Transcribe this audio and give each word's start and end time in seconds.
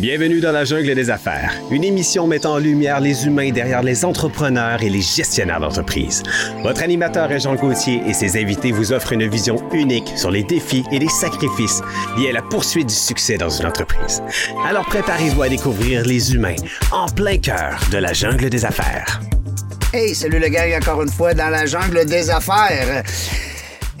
Bienvenue 0.00 0.40
dans 0.40 0.52
la 0.52 0.64
jungle 0.64 0.94
des 0.94 1.10
affaires, 1.10 1.52
une 1.70 1.84
émission 1.84 2.26
mettant 2.26 2.54
en 2.54 2.58
lumière 2.58 3.00
les 3.00 3.26
humains 3.26 3.50
derrière 3.50 3.82
les 3.82 4.02
entrepreneurs 4.02 4.82
et 4.82 4.88
les 4.88 5.02
gestionnaires 5.02 5.60
d'entreprise. 5.60 6.22
Votre 6.62 6.82
animateur 6.82 7.30
est 7.30 7.40
Jean 7.40 7.54
Gauthier 7.54 8.00
et 8.06 8.14
ses 8.14 8.40
invités 8.40 8.72
vous 8.72 8.94
offrent 8.94 9.12
une 9.12 9.28
vision 9.28 9.62
unique 9.74 10.10
sur 10.16 10.30
les 10.30 10.42
défis 10.42 10.84
et 10.90 10.98
les 10.98 11.10
sacrifices 11.10 11.82
liés 12.16 12.30
à 12.30 12.32
la 12.32 12.40
poursuite 12.40 12.88
du 12.88 12.94
succès 12.94 13.36
dans 13.36 13.50
une 13.50 13.66
entreprise. 13.66 14.22
Alors 14.64 14.86
préparez-vous 14.86 15.42
à 15.42 15.50
découvrir 15.50 16.02
les 16.06 16.34
humains 16.34 16.56
en 16.92 17.06
plein 17.06 17.36
cœur 17.36 17.78
de 17.92 17.98
la 17.98 18.14
jungle 18.14 18.48
des 18.48 18.64
affaires. 18.64 19.20
Hey, 19.92 20.14
salut 20.14 20.38
le 20.38 20.48
gars, 20.48 20.78
encore 20.78 21.02
une 21.02 21.10
fois 21.10 21.34
dans 21.34 21.50
la 21.50 21.66
jungle 21.66 22.06
des 22.06 22.30
affaires. 22.30 23.02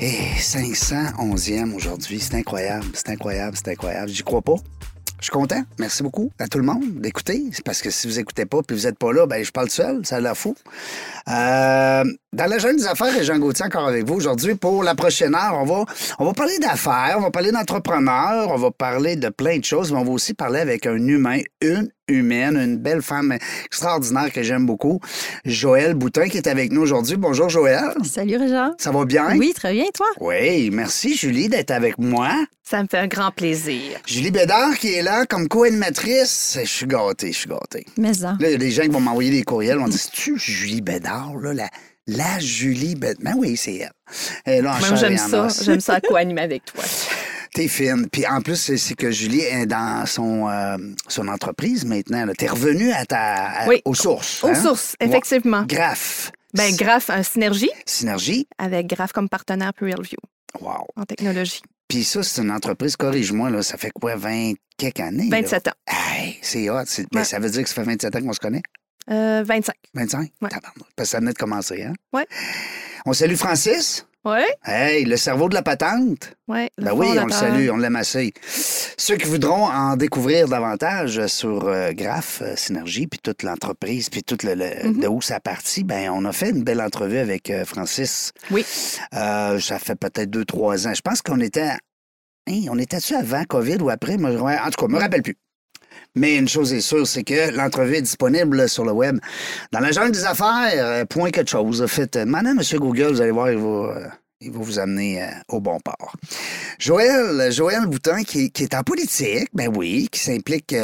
Et 0.00 0.16
511e 0.38 1.74
aujourd'hui, 1.74 2.20
c'est 2.20 2.36
incroyable, 2.36 2.86
c'est 2.94 3.10
incroyable, 3.10 3.54
c'est 3.54 3.72
incroyable. 3.72 4.08
J'y 4.08 4.22
crois 4.22 4.40
pas. 4.40 4.56
Je 5.20 5.26
suis 5.26 5.32
content. 5.32 5.62
Merci 5.78 6.02
beaucoup 6.02 6.32
à 6.38 6.48
tout 6.48 6.56
le 6.56 6.64
monde 6.64 6.82
d'écouter. 6.94 7.42
C'est 7.52 7.64
parce 7.64 7.82
que 7.82 7.90
si 7.90 8.06
vous 8.06 8.18
écoutez 8.18 8.46
pas 8.46 8.62
puis 8.66 8.74
vous 8.74 8.86
êtes 8.86 8.98
pas 8.98 9.12
là, 9.12 9.26
ben 9.26 9.44
je 9.44 9.50
parle 9.50 9.68
seul. 9.68 10.04
Ça 10.06 10.16
a 10.16 10.20
l'air 10.20 10.36
fou. 10.36 10.54
Euh, 11.28 12.04
dans 12.32 12.46
la 12.46 12.58
jeune 12.58 12.76
des 12.76 12.86
affaires, 12.86 13.14
et 13.14 13.22
Jean 13.22 13.38
Gauthier 13.38 13.66
encore 13.66 13.86
avec 13.86 14.06
vous 14.06 14.14
aujourd'hui 14.14 14.54
pour 14.54 14.82
la 14.82 14.94
prochaine 14.94 15.34
heure. 15.34 15.54
On 15.54 15.64
va, 15.64 15.84
on 16.18 16.24
va 16.24 16.32
parler 16.32 16.58
d'affaires, 16.58 17.16
on 17.18 17.22
va 17.22 17.30
parler 17.30 17.52
d'entrepreneurs, 17.52 18.48
on 18.50 18.56
va 18.56 18.70
parler 18.70 19.16
de 19.16 19.28
plein 19.28 19.58
de 19.58 19.64
choses, 19.64 19.92
mais 19.92 19.98
on 19.98 20.04
va 20.04 20.12
aussi 20.12 20.32
parler 20.32 20.60
avec 20.60 20.86
un 20.86 20.96
humain, 20.96 21.40
une 21.60 21.90
humaine, 22.10 22.56
une 22.56 22.76
belle 22.76 23.02
femme 23.02 23.36
extraordinaire 23.64 24.32
que 24.32 24.42
j'aime 24.42 24.66
beaucoup, 24.66 25.00
Joël 25.44 25.94
Boutin, 25.94 26.28
qui 26.28 26.36
est 26.36 26.46
avec 26.46 26.72
nous 26.72 26.82
aujourd'hui. 26.82 27.16
Bonjour, 27.16 27.48
Joël. 27.48 27.92
Salut, 28.04 28.36
Réjean. 28.36 28.74
Ça 28.78 28.90
va 28.90 29.04
bien? 29.04 29.36
Oui, 29.36 29.52
très 29.54 29.72
bien, 29.72 29.86
toi? 29.94 30.06
Oui, 30.20 30.70
merci, 30.70 31.16
Julie, 31.16 31.48
d'être 31.48 31.70
avec 31.70 31.98
moi. 31.98 32.30
Ça 32.62 32.82
me 32.82 32.88
fait 32.88 32.98
un 32.98 33.06
grand 33.08 33.30
plaisir. 33.32 33.98
Julie 34.06 34.30
Bédard 34.30 34.76
qui 34.78 34.94
est 34.94 35.02
là 35.02 35.26
comme 35.26 35.48
co-animatrice. 35.48 36.58
Je 36.60 36.68
suis 36.68 36.86
gâté, 36.86 37.32
je 37.32 37.38
suis 37.38 37.48
gâté. 37.48 37.84
Mais 37.96 38.14
ça. 38.14 38.36
Là, 38.38 38.48
il 38.48 38.52
y 38.52 38.54
a 38.54 38.58
des 38.58 38.70
gens 38.70 38.82
qui 38.82 38.88
vont 38.90 39.00
m'envoyer 39.00 39.30
des 39.30 39.42
courriels, 39.42 39.78
vont 39.78 39.88
dire 39.88 39.98
C'est-tu 39.98 40.38
Julie 40.38 40.80
Bédard, 40.80 41.36
là, 41.42 41.52
la, 41.52 41.68
la 42.06 42.38
Julie 42.38 42.94
Bédard? 42.94 43.22
Ben 43.24 43.34
oui, 43.36 43.56
c'est 43.56 43.74
elle. 43.76 43.90
Elle 44.44 44.64
là 44.64 44.76
Moi, 44.78 44.94
j'aime 44.96 45.16
ça. 45.16 45.48
J'aime 45.62 45.80
ça 45.80 46.00
co-animer 46.00 46.42
avec 46.42 46.64
toi. 46.64 46.84
T'es 47.54 47.68
fine. 47.68 48.08
Puis 48.10 48.26
en 48.26 48.40
plus, 48.42 48.56
c'est- 48.56 48.94
que 48.94 49.10
Julie 49.10 49.40
est 49.40 49.66
dans 49.66 50.06
son, 50.06 50.48
euh, 50.48 50.76
son 51.08 51.26
entreprise 51.28 51.84
maintenant. 51.84 52.24
là. 52.26 52.32
T'es 52.34 52.46
revenue 52.48 52.92
à 52.92 53.04
ta, 53.06 53.18
à- 53.62 53.68
Oui. 53.68 53.82
aux 53.84 53.94
sources. 53.94 54.42
Aux 54.44 54.48
hein? 54.48 54.54
sources, 54.54 54.94
effectivement. 55.00 55.64
Graph. 55.68 56.30
Ben, 56.54 56.74
Graph, 56.76 57.10
un 57.10 57.22
synergie 57.22 57.70
Synergie. 57.86 58.46
avec 58.58 58.86
Graph 58.88 59.12
comme 59.12 59.28
partenaire 59.28 59.72
pour 59.74 59.86
Realview 59.86 60.18
Wow. 60.60 60.86
en 60.96 61.04
technologie. 61.04 61.62
Puis 61.88 62.04
ça, 62.04 62.22
c'est 62.22 62.42
une 62.42 62.50
entreprise, 62.52 62.96
corrige-moi, 62.96 63.50
là, 63.50 63.62
ça 63.62 63.76
fait 63.76 63.90
quoi, 63.90 64.16
20 64.16 64.54
quelques 64.76 65.00
années? 65.00 65.28
là? 65.28 65.40
27 65.40 65.68
ans. 65.68 65.72
Hey, 65.88 66.38
c'est 66.42 66.68
hot. 66.70 66.82
ben, 67.12 67.18
Ouais. 67.20 67.24
ça 67.24 67.38
veut 67.38 67.50
dire 67.50 67.62
que 67.62 67.68
ça 67.68 67.74
fait 67.76 67.82
27 67.84 68.14
ans 68.16 68.20
qu'on 68.22 68.32
se 68.32 68.40
connaît? 68.40 68.62
Euh, 69.10 69.42
25. 69.44 69.74
25? 69.94 70.30
Ouais. 70.40 70.48
Parce 70.50 70.62
que 70.96 71.04
ça 71.04 71.18
venait 71.18 71.32
de 71.32 71.38
commencer, 71.38 71.82
hein? 71.82 71.94
Ouais. 72.12 72.26
On 73.06 73.12
salue 73.12 73.34
Francis. 73.34 74.06
Ouais, 74.22 74.44
Hey, 74.66 75.06
le 75.06 75.16
cerveau 75.16 75.48
de 75.48 75.54
la 75.54 75.62
patente. 75.62 76.34
ouais. 76.46 76.68
Ben 76.76 76.92
oui, 76.92 77.06
on 77.18 77.24
le 77.24 77.32
salue, 77.32 77.70
on 77.72 77.78
l'aime 77.78 77.96
assez. 77.96 78.34
Ceux 78.46 79.16
qui 79.16 79.26
voudront 79.26 79.64
en 79.66 79.96
découvrir 79.96 80.46
davantage 80.46 81.26
sur 81.26 81.66
euh, 81.66 81.92
Graph, 81.92 82.42
euh, 82.42 82.54
Synergie, 82.54 83.06
puis 83.06 83.18
toute 83.22 83.42
l'entreprise, 83.42 84.10
puis 84.10 84.22
tout 84.22 84.36
le, 84.44 84.54
le- 84.54 84.88
Mhm. 84.90 85.00
de 85.00 85.08
où 85.08 85.22
ça 85.22 85.40
partit, 85.40 85.84
ben 85.84 86.10
on 86.10 86.26
a 86.26 86.32
fait 86.32 86.50
une 86.50 86.62
belle 86.64 86.82
entrevue 86.82 87.16
avec 87.16 87.48
euh, 87.48 87.64
Francis. 87.64 88.32
Oui. 88.50 88.62
Ça 89.12 89.78
fait 89.78 89.96
peut-être 89.98 90.28
deux, 90.28 90.44
trois 90.44 90.86
ans. 90.86 90.92
Je 90.94 91.00
pense 91.00 91.22
qu'on 91.22 91.40
était... 91.40 91.70
Hein, 92.46 92.60
on 92.70 92.78
était-tu 92.78 93.14
avant 93.14 93.44
COVID 93.44 93.76
ou 93.80 93.88
après? 93.90 94.18
Moi, 94.18 94.30
en 94.32 94.34
tout 94.70 94.86
cas, 94.86 94.86
je 94.86 94.92
me 94.94 94.98
rappelle 94.98 95.22
plus. 95.22 95.36
Mais 96.16 96.36
une 96.36 96.48
chose 96.48 96.72
est 96.72 96.80
sûre, 96.80 97.06
c'est 97.06 97.22
que 97.22 97.50
l'entrevue 97.50 97.96
est 97.96 98.02
disponible 98.02 98.68
sur 98.68 98.84
le 98.84 98.90
web. 98.90 99.18
Dans 99.70 99.78
la 99.78 99.92
jungle 99.92 100.10
des 100.10 100.24
affaires, 100.24 100.72
euh, 100.74 101.04
point 101.04 101.30
quelque 101.30 101.50
chose. 101.50 101.84
Faites, 101.86 102.16
euh, 102.16 102.24
demandez 102.24 102.48
à 102.48 102.52
M. 102.52 102.62
Google, 102.80 103.12
vous 103.12 103.20
allez 103.20 103.30
voir, 103.30 103.50
il 103.52 103.58
va, 103.58 103.68
euh, 103.68 104.08
il 104.40 104.50
va 104.50 104.58
vous 104.58 104.78
amener 104.80 105.24
au 105.48 105.60
bon 105.60 105.78
port. 105.78 106.16
Joël, 106.80 107.52
Joël 107.52 107.86
Boutin, 107.86 108.24
qui, 108.24 108.50
qui 108.50 108.64
est 108.64 108.74
en 108.74 108.82
politique, 108.82 109.48
ben 109.52 109.70
oui, 109.76 110.08
qui 110.10 110.18
s'implique 110.18 110.74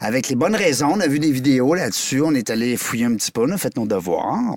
avec 0.00 0.28
les 0.28 0.36
bonnes 0.36 0.54
raisons. 0.54 0.92
On 0.94 1.00
a 1.00 1.06
vu 1.08 1.18
des 1.18 1.32
vidéos 1.32 1.74
là-dessus. 1.74 2.22
On 2.22 2.32
est 2.32 2.48
allé 2.48 2.76
fouiller 2.76 3.06
un 3.06 3.16
petit 3.16 3.32
peu, 3.32 3.42
on 3.42 3.50
a 3.50 3.58
fait 3.58 3.76
nos 3.76 3.86
devoirs 3.86 4.54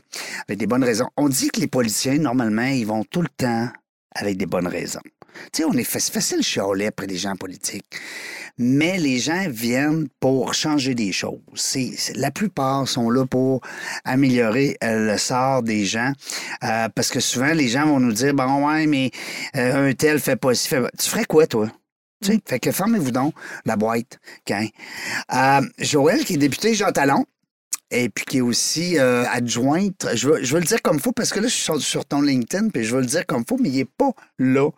avec 0.48 0.59
des 0.59 0.68
bonnes 0.68 0.84
raisons. 0.84 1.09
On 1.18 1.28
dit 1.28 1.50
que 1.50 1.59
les 1.59 1.68
politiciens, 1.68 2.20
normalement, 2.20 2.68
ils 2.68 2.86
vont 2.86 3.04
tout 3.04 3.22
le 3.22 3.30
temps 3.36 3.68
avec 4.16 4.38
des 4.38 4.46
bonnes 4.46 4.68
raisons. 4.68 5.02
Tu 5.51 5.62
sais, 5.62 5.66
on 5.66 5.73
est 5.73 5.84
facile 5.84 6.40
de 6.40 6.44
chialer 6.44 6.88
après 6.88 7.07
des 7.07 7.18
gens 7.18 7.35
politiques. 7.35 7.85
Mais 8.57 8.97
les 8.97 9.19
gens 9.19 9.47
viennent 9.50 10.07
pour 10.19 10.53
changer 10.53 10.96
des 10.96 11.12
choses. 11.12 11.40
La 12.16 12.31
plupart 12.31 12.88
sont 12.88 13.09
là 13.09 13.25
pour 13.25 13.62
améliorer 14.06 14.78
euh, 14.84 15.12
le 15.12 15.18
sort 15.18 15.62
des 15.62 15.85
gens. 15.85 16.13
Euh, 16.63 16.88
parce 16.90 17.09
que 17.09 17.19
souvent, 17.19 17.53
les 17.53 17.68
gens 17.68 17.85
vont 17.85 18.00
nous 18.00 18.13
dire 18.13 18.34
Bon, 18.34 18.68
ouais, 18.68 18.88
mais 18.88 19.12
euh, 19.57 19.90
un 19.90 19.94
tel 19.94 20.19
fait 20.19 20.38
pas 20.38 20.53
ci, 20.53 20.69
fait 20.69 20.81
Tu 20.97 21.09
ferais 21.09 21.25
quoi, 21.25 21.47
toi? 21.47 21.69
Sais, 22.22 22.40
fait 22.47 22.59
que 22.59 22.72
fermez-vous 22.72 23.12
donc 23.12 23.34
la 23.66 23.75
boîte. 23.75 24.19
Joël, 25.79 26.24
qui 26.24 26.35
est 26.35 26.38
député 26.38 26.74
Jean 26.74 26.91
Talon, 26.91 27.25
et 27.91 28.09
puis 28.09 28.25
qui 28.25 28.38
est 28.38 28.41
aussi 28.41 28.97
euh, 28.97 29.23
adjointe. 29.31 30.07
Je 30.16 30.28
veux, 30.29 30.44
je 30.44 30.53
veux 30.53 30.59
le 30.59 30.66
dire 30.66 30.81
comme 30.81 31.00
faut 31.00 31.12
parce 31.12 31.29
que 31.31 31.40
là, 31.40 31.47
je 31.47 31.53
suis 31.53 31.63
sur, 31.63 31.79
sur 31.81 32.06
ton 32.06 32.22
LinkedIn, 32.22 32.69
puis 32.69 32.84
je 32.84 32.96
veux 32.96 33.01
le 33.01 33.07
dire 33.07 33.25
comme 33.25 33.44
faut, 33.47 33.57
mais 33.59 33.69
il 33.69 33.75
n'est 33.78 33.85
pas 33.85 34.12
là. 34.40 34.69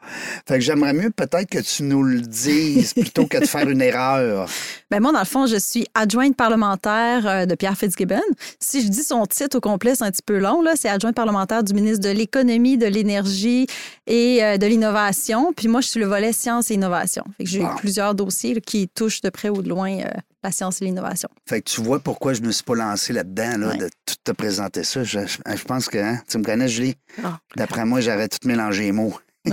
Fait 0.48 0.56
que 0.56 0.60
j'aimerais 0.62 0.94
mieux 0.94 1.10
peut-être 1.10 1.50
que 1.50 1.60
tu 1.60 1.84
nous 1.84 2.04
le 2.04 2.22
dises 2.22 2.94
plutôt 2.94 3.26
que 3.26 3.38
de 3.38 3.46
faire 3.46 3.70
une 3.70 3.82
erreur. 3.82 4.50
Ben 4.90 5.02
moi, 5.02 5.12
dans 5.12 5.20
le 5.20 5.26
fond, 5.26 5.48
je 5.48 5.58
suis 5.58 5.86
adjointe 5.96 6.38
parlementaire 6.38 7.28
euh, 7.28 7.46
de 7.46 7.56
Pierre 7.56 7.78
Fitzgibbon. 7.78 8.22
Si 8.60 8.82
je 8.82 8.88
dis 8.88 9.04
son 9.04 9.26
titre 9.26 9.58
au 9.58 9.60
complet, 9.60 9.96
c'est 9.96 10.06
un 10.06 10.12
petit 10.12 10.22
peu 10.26 10.38
long. 10.38 10.62
là. 10.62 10.74
C'est 10.78 10.88
adjointe 10.88 11.14
parlementaire 11.14 11.62
du 11.62 11.74
ministre 11.74 12.00
de 12.08 12.10
l'Économie, 12.10 12.78
de 12.78 12.86
l'Énergie 12.86 13.68
et 14.08 14.42
euh, 14.44 14.58
de 14.58 14.66
l'Innovation. 14.66 15.52
Puis 15.54 15.68
moi, 15.68 15.82
je 15.82 15.88
suis 15.90 16.00
le 16.00 16.06
volet 16.06 16.32
sciences 16.32 16.72
et 16.72 16.76
innovation. 16.76 17.26
J'ai 17.42 17.60
Wow. 17.60 17.76
plusieurs 17.78 18.16
dossiers 18.16 18.54
là, 18.54 18.62
qui 18.62 18.88
touchent 18.88 19.20
de 19.20 19.30
près 19.30 19.50
ou 19.50 19.62
de 19.62 19.68
loin 19.68 19.92
euh, 20.00 20.06
la 20.48 20.52
science 20.52 20.82
et 20.82 20.86
l'innovation. 20.86 21.30
Fait 21.48 21.62
que 21.62 21.70
tu 21.70 21.82
vois 21.82 22.00
pourquoi 22.00 22.34
je 22.34 22.42
me 22.42 22.52
suis 22.52 22.64
pas 22.64 22.76
lancé 22.76 23.14
là-dedans, 23.14 23.58
là, 23.58 23.68
Ouais. 23.70 23.78
de 23.78 23.90
tout 24.06 24.16
te 24.24 24.32
présenter 24.32 24.84
ça. 24.84 25.04
Je, 25.04 25.20
je- 25.26 25.38
je 25.56 25.64
pense 25.66 25.88
que, 25.90 25.98
hein, 25.98 26.22
tu 26.30 26.38
me 26.38 26.44
connais, 26.44 26.68
Julie? 26.68 26.96
Ah. 27.24 27.40
D'après 27.56 27.86
moi, 27.86 28.00
j'aurais 28.02 28.28
tout 28.30 28.46
mélangé 28.48 28.84
les 28.84 28.92
mots. 28.92 29.14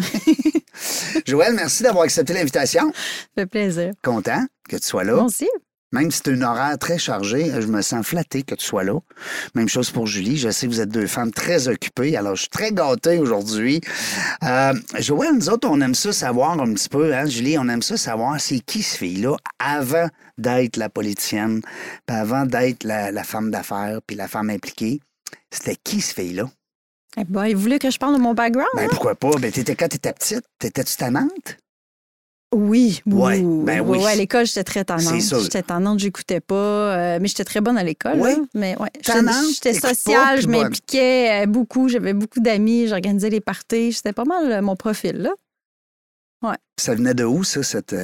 Joël, 1.27 1.55
merci 1.55 1.82
d'avoir 1.82 2.05
accepté 2.05 2.32
l'invitation. 2.32 2.93
Ça 2.93 3.43
fait 3.43 3.47
plaisir. 3.47 3.93
Content 4.03 4.44
que 4.69 4.77
tu 4.77 4.87
sois 4.87 5.05
là. 5.05 5.15
Moi 5.15 5.25
aussi. 5.25 5.49
Même 5.94 6.10
si 6.10 6.22
c'est 6.25 6.32
un 6.32 6.43
horaire 6.43 6.77
très 6.77 6.99
chargé, 6.99 7.53
je 7.56 7.69
me 7.69 7.81
sens 7.81 8.05
flatté 8.05 8.43
que 8.43 8.56
tu 8.56 8.66
sois 8.66 8.82
là. 8.82 8.99
Même 9.55 9.69
chose 9.69 9.93
pour 9.93 10.09
Julie. 10.09 10.37
Je 10.37 10.50
sais 10.50 10.66
que 10.66 10.72
vous 10.72 10.81
êtes 10.81 10.88
deux 10.88 11.06
femmes 11.06 11.31
très 11.31 11.69
occupées, 11.69 12.16
alors 12.16 12.34
je 12.34 12.41
suis 12.41 12.50
très 12.50 12.72
gâté 12.72 13.19
aujourd'hui. 13.19 13.81
Euh, 14.43 14.75
Joël, 14.99 15.34
nous 15.34 15.49
autres, 15.49 15.69
on 15.71 15.81
aime 15.81 15.94
ça 15.94 16.12
savoir 16.12 16.60
un 16.60 16.75
petit 16.75 16.88
peu, 16.88 17.15
hein, 17.15 17.27
Julie, 17.27 17.56
on 17.59 17.69
aime 17.69 17.81
ça 17.81 17.97
savoir 17.97 18.41
c'est 18.41 18.59
qui 18.59 18.82
ce 18.82 18.97
fille-là 18.97 19.37
avant 19.60 20.09
d'être 20.37 20.78
la 20.78 20.88
politicienne, 20.88 21.60
puis 22.06 22.16
avant 22.16 22.44
d'être 22.44 22.82
la, 22.82 23.12
la 23.12 23.22
femme 23.22 23.53
d'affaires, 23.53 24.00
puis 24.05 24.16
la 24.16 24.26
femme 24.26 24.50
impliquée. 24.50 25.00
C'était 25.53 25.76
qui 25.76 26.00
ce 26.00 26.12
fille-là? 26.12 26.50
Eh 27.16 27.22
ben, 27.22 27.47
il 27.47 27.55
voulait 27.55 27.78
que 27.78 27.91
je 27.91 27.99
parle 27.99 28.16
de 28.16 28.21
mon 28.21 28.34
background. 28.34 28.69
Ben 28.75 28.87
hein? 28.87 28.88
pourquoi 28.91 29.15
pas? 29.15 29.31
Ben 29.38 29.53
t'étais 29.53 29.76
quand 29.76 29.87
t'étais 29.87 30.12
petite, 30.12 30.44
t'étais-tu 30.59 30.97
tannante? 30.97 31.59
Oui, 32.54 33.03
Ouais, 33.06 33.41
oui. 33.41 33.65
ben 33.65 33.81
oui. 33.81 33.98
Ouais, 33.98 34.12
à 34.12 34.15
l'école, 34.16 34.47
j'étais 34.47 34.65
très 34.65 34.84
tannante. 34.84 35.20
J'étais 35.42 35.62
tannante, 35.62 35.98
j'écoutais 35.98 36.41
pas. 36.41 36.54
euh, 36.54 37.19
mais 37.20 37.28
j'étais 37.28 37.44
très 37.44 37.60
bonne 37.60 37.76
à 37.76 37.82
l'école. 37.84 38.15
Oui. 38.20 38.31
là. 38.31 38.37
Mais 38.54 38.76
ouais. 38.78 38.88
J'étais- 38.97 39.12
pas, 39.81 39.88
sociale, 39.94 40.41
je 40.41 40.47
m'impliquais 40.62 41.43
euh, 41.43 41.47
beaucoup. 41.47 41.88
J'avais 41.88 42.12
beaucoup 42.14 42.41
d'amis, 42.41 42.87
j'organisais 42.88 43.31
les 43.31 43.41
parties. 43.41 43.93
C'était 43.93 44.12
pas 44.12 44.25
mal 44.25 44.50
euh, 44.53 44.62
mon 44.62 44.76
profil, 44.76 45.16
là. 45.19 45.31
Ça 46.78 46.94
venait 46.94 47.14
de 47.14 47.25
où, 47.25 47.43
ça, 47.44 47.62
cette, 47.62 47.94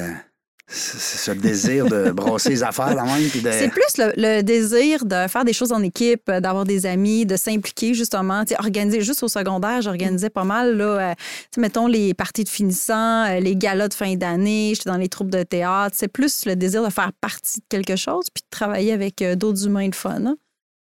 euh, 0.71 0.73
ce, 0.73 1.31
désir 1.31 1.85
de 1.85 2.11
brasser 2.11 2.49
les 2.49 2.63
affaires 2.63 2.95
la 2.95 3.03
même? 3.03 3.29
C'est 3.29 3.69
plus 3.69 3.97
le, 3.97 4.41
désir 4.41 5.05
de 5.05 5.27
faire 5.27 5.43
des 5.43 5.53
choses 5.53 5.71
en 5.71 5.81
équipe, 5.83 6.29
euh, 6.29 6.39
d'avoir 6.39 6.63
des 6.63 6.85
amis, 6.85 7.25
de 7.25 7.35
s'impliquer 7.35 7.93
justement. 7.93 8.43
Organiser, 8.59 9.01
juste 9.01 9.23
au 9.23 9.27
secondaire, 9.27 9.81
j'organisais 9.81 10.29
pas 10.29 10.43
mal, 10.43 10.77
là, 10.77 11.11
euh, 11.11 11.13
mettons, 11.57 11.87
les 11.87 12.13
parties 12.13 12.43
de 12.43 12.49
finissants, 12.49 13.25
euh, 13.25 13.39
les 13.39 13.55
galas 13.55 13.89
de 13.89 13.93
fin 13.93 14.15
d'année, 14.15 14.73
j'étais 14.75 14.89
dans 14.89 14.97
les 14.97 15.09
troupes 15.09 15.29
de 15.29 15.43
théâtre. 15.43 15.95
C'est 15.97 16.07
plus 16.07 16.45
le 16.45 16.55
désir 16.55 16.83
de 16.83 16.89
faire 16.89 17.11
partie 17.19 17.59
de 17.59 17.65
quelque 17.69 17.95
chose 17.95 18.25
puis 18.33 18.41
de 18.41 18.49
travailler 18.49 18.93
avec 18.93 19.23
d'autres 19.35 19.65
humains 19.65 19.89
de 19.89 19.95
fun. 19.95 20.25
hein. 20.25 20.37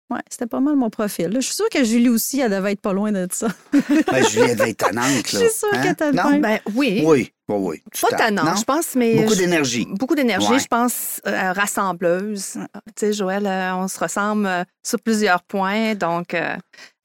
Ouais, 0.09 0.21
c'était 0.29 0.47
pas 0.47 0.61
mal 0.61 0.75
mon 0.77 0.89
profil. 0.89 1.27
là. 1.27 1.39
Je 1.41 1.45
suis 1.47 1.55
sûre 1.55 1.67
que 1.69 1.83
Julie 1.83 2.07
aussi, 2.07 2.39
elle 2.39 2.51
devait 2.51 2.71
être 2.71 2.79
pas 2.81 2.93
loin 2.93 3.11
de 3.11 3.27
ça. 3.31 3.47
Ben, 3.73 4.23
Julie, 4.25 4.51
elle 4.51 4.55
devait 4.55 4.69
être 4.69 4.77
tannante, 4.77 5.27
Je 5.27 5.37
là. 5.37 5.43
suis 5.49 5.57
sûre 5.59 5.67
Hein? 5.73 5.81
qu'elle 5.81 5.91
était 5.91 6.11
Non? 6.13 6.39
Ben 6.39 6.59
oui. 6.75 7.03
Oui, 7.05 7.33
oui, 7.49 7.55
oui. 7.59 7.83
Pas 8.01 8.07
t'en- 8.11 8.17
tannant, 8.17 8.45
non? 8.45 8.55
je 8.55 8.63
pense, 8.63 8.95
mais. 8.95 9.15
Beaucoup 9.15 9.33
je- 9.33 9.39
d'énergie. 9.39 9.85
Beaucoup 9.89 10.15
d'énergie, 10.15 10.47
Ouais. 10.53 10.59
je 10.59 10.67
pense, 10.67 11.19
euh, 11.27 11.51
rassembleuse. 11.51 12.53
Tu 12.53 12.91
sais, 12.95 13.13
Joël, 13.13 13.45
euh, 13.45 13.75
on 13.75 13.89
se 13.89 13.99
ressemble 13.99 14.45
euh, 14.47 14.63
sur 14.81 15.01
plusieurs 15.01 15.43
points, 15.43 15.93
donc 15.95 16.33
euh, 16.33 16.55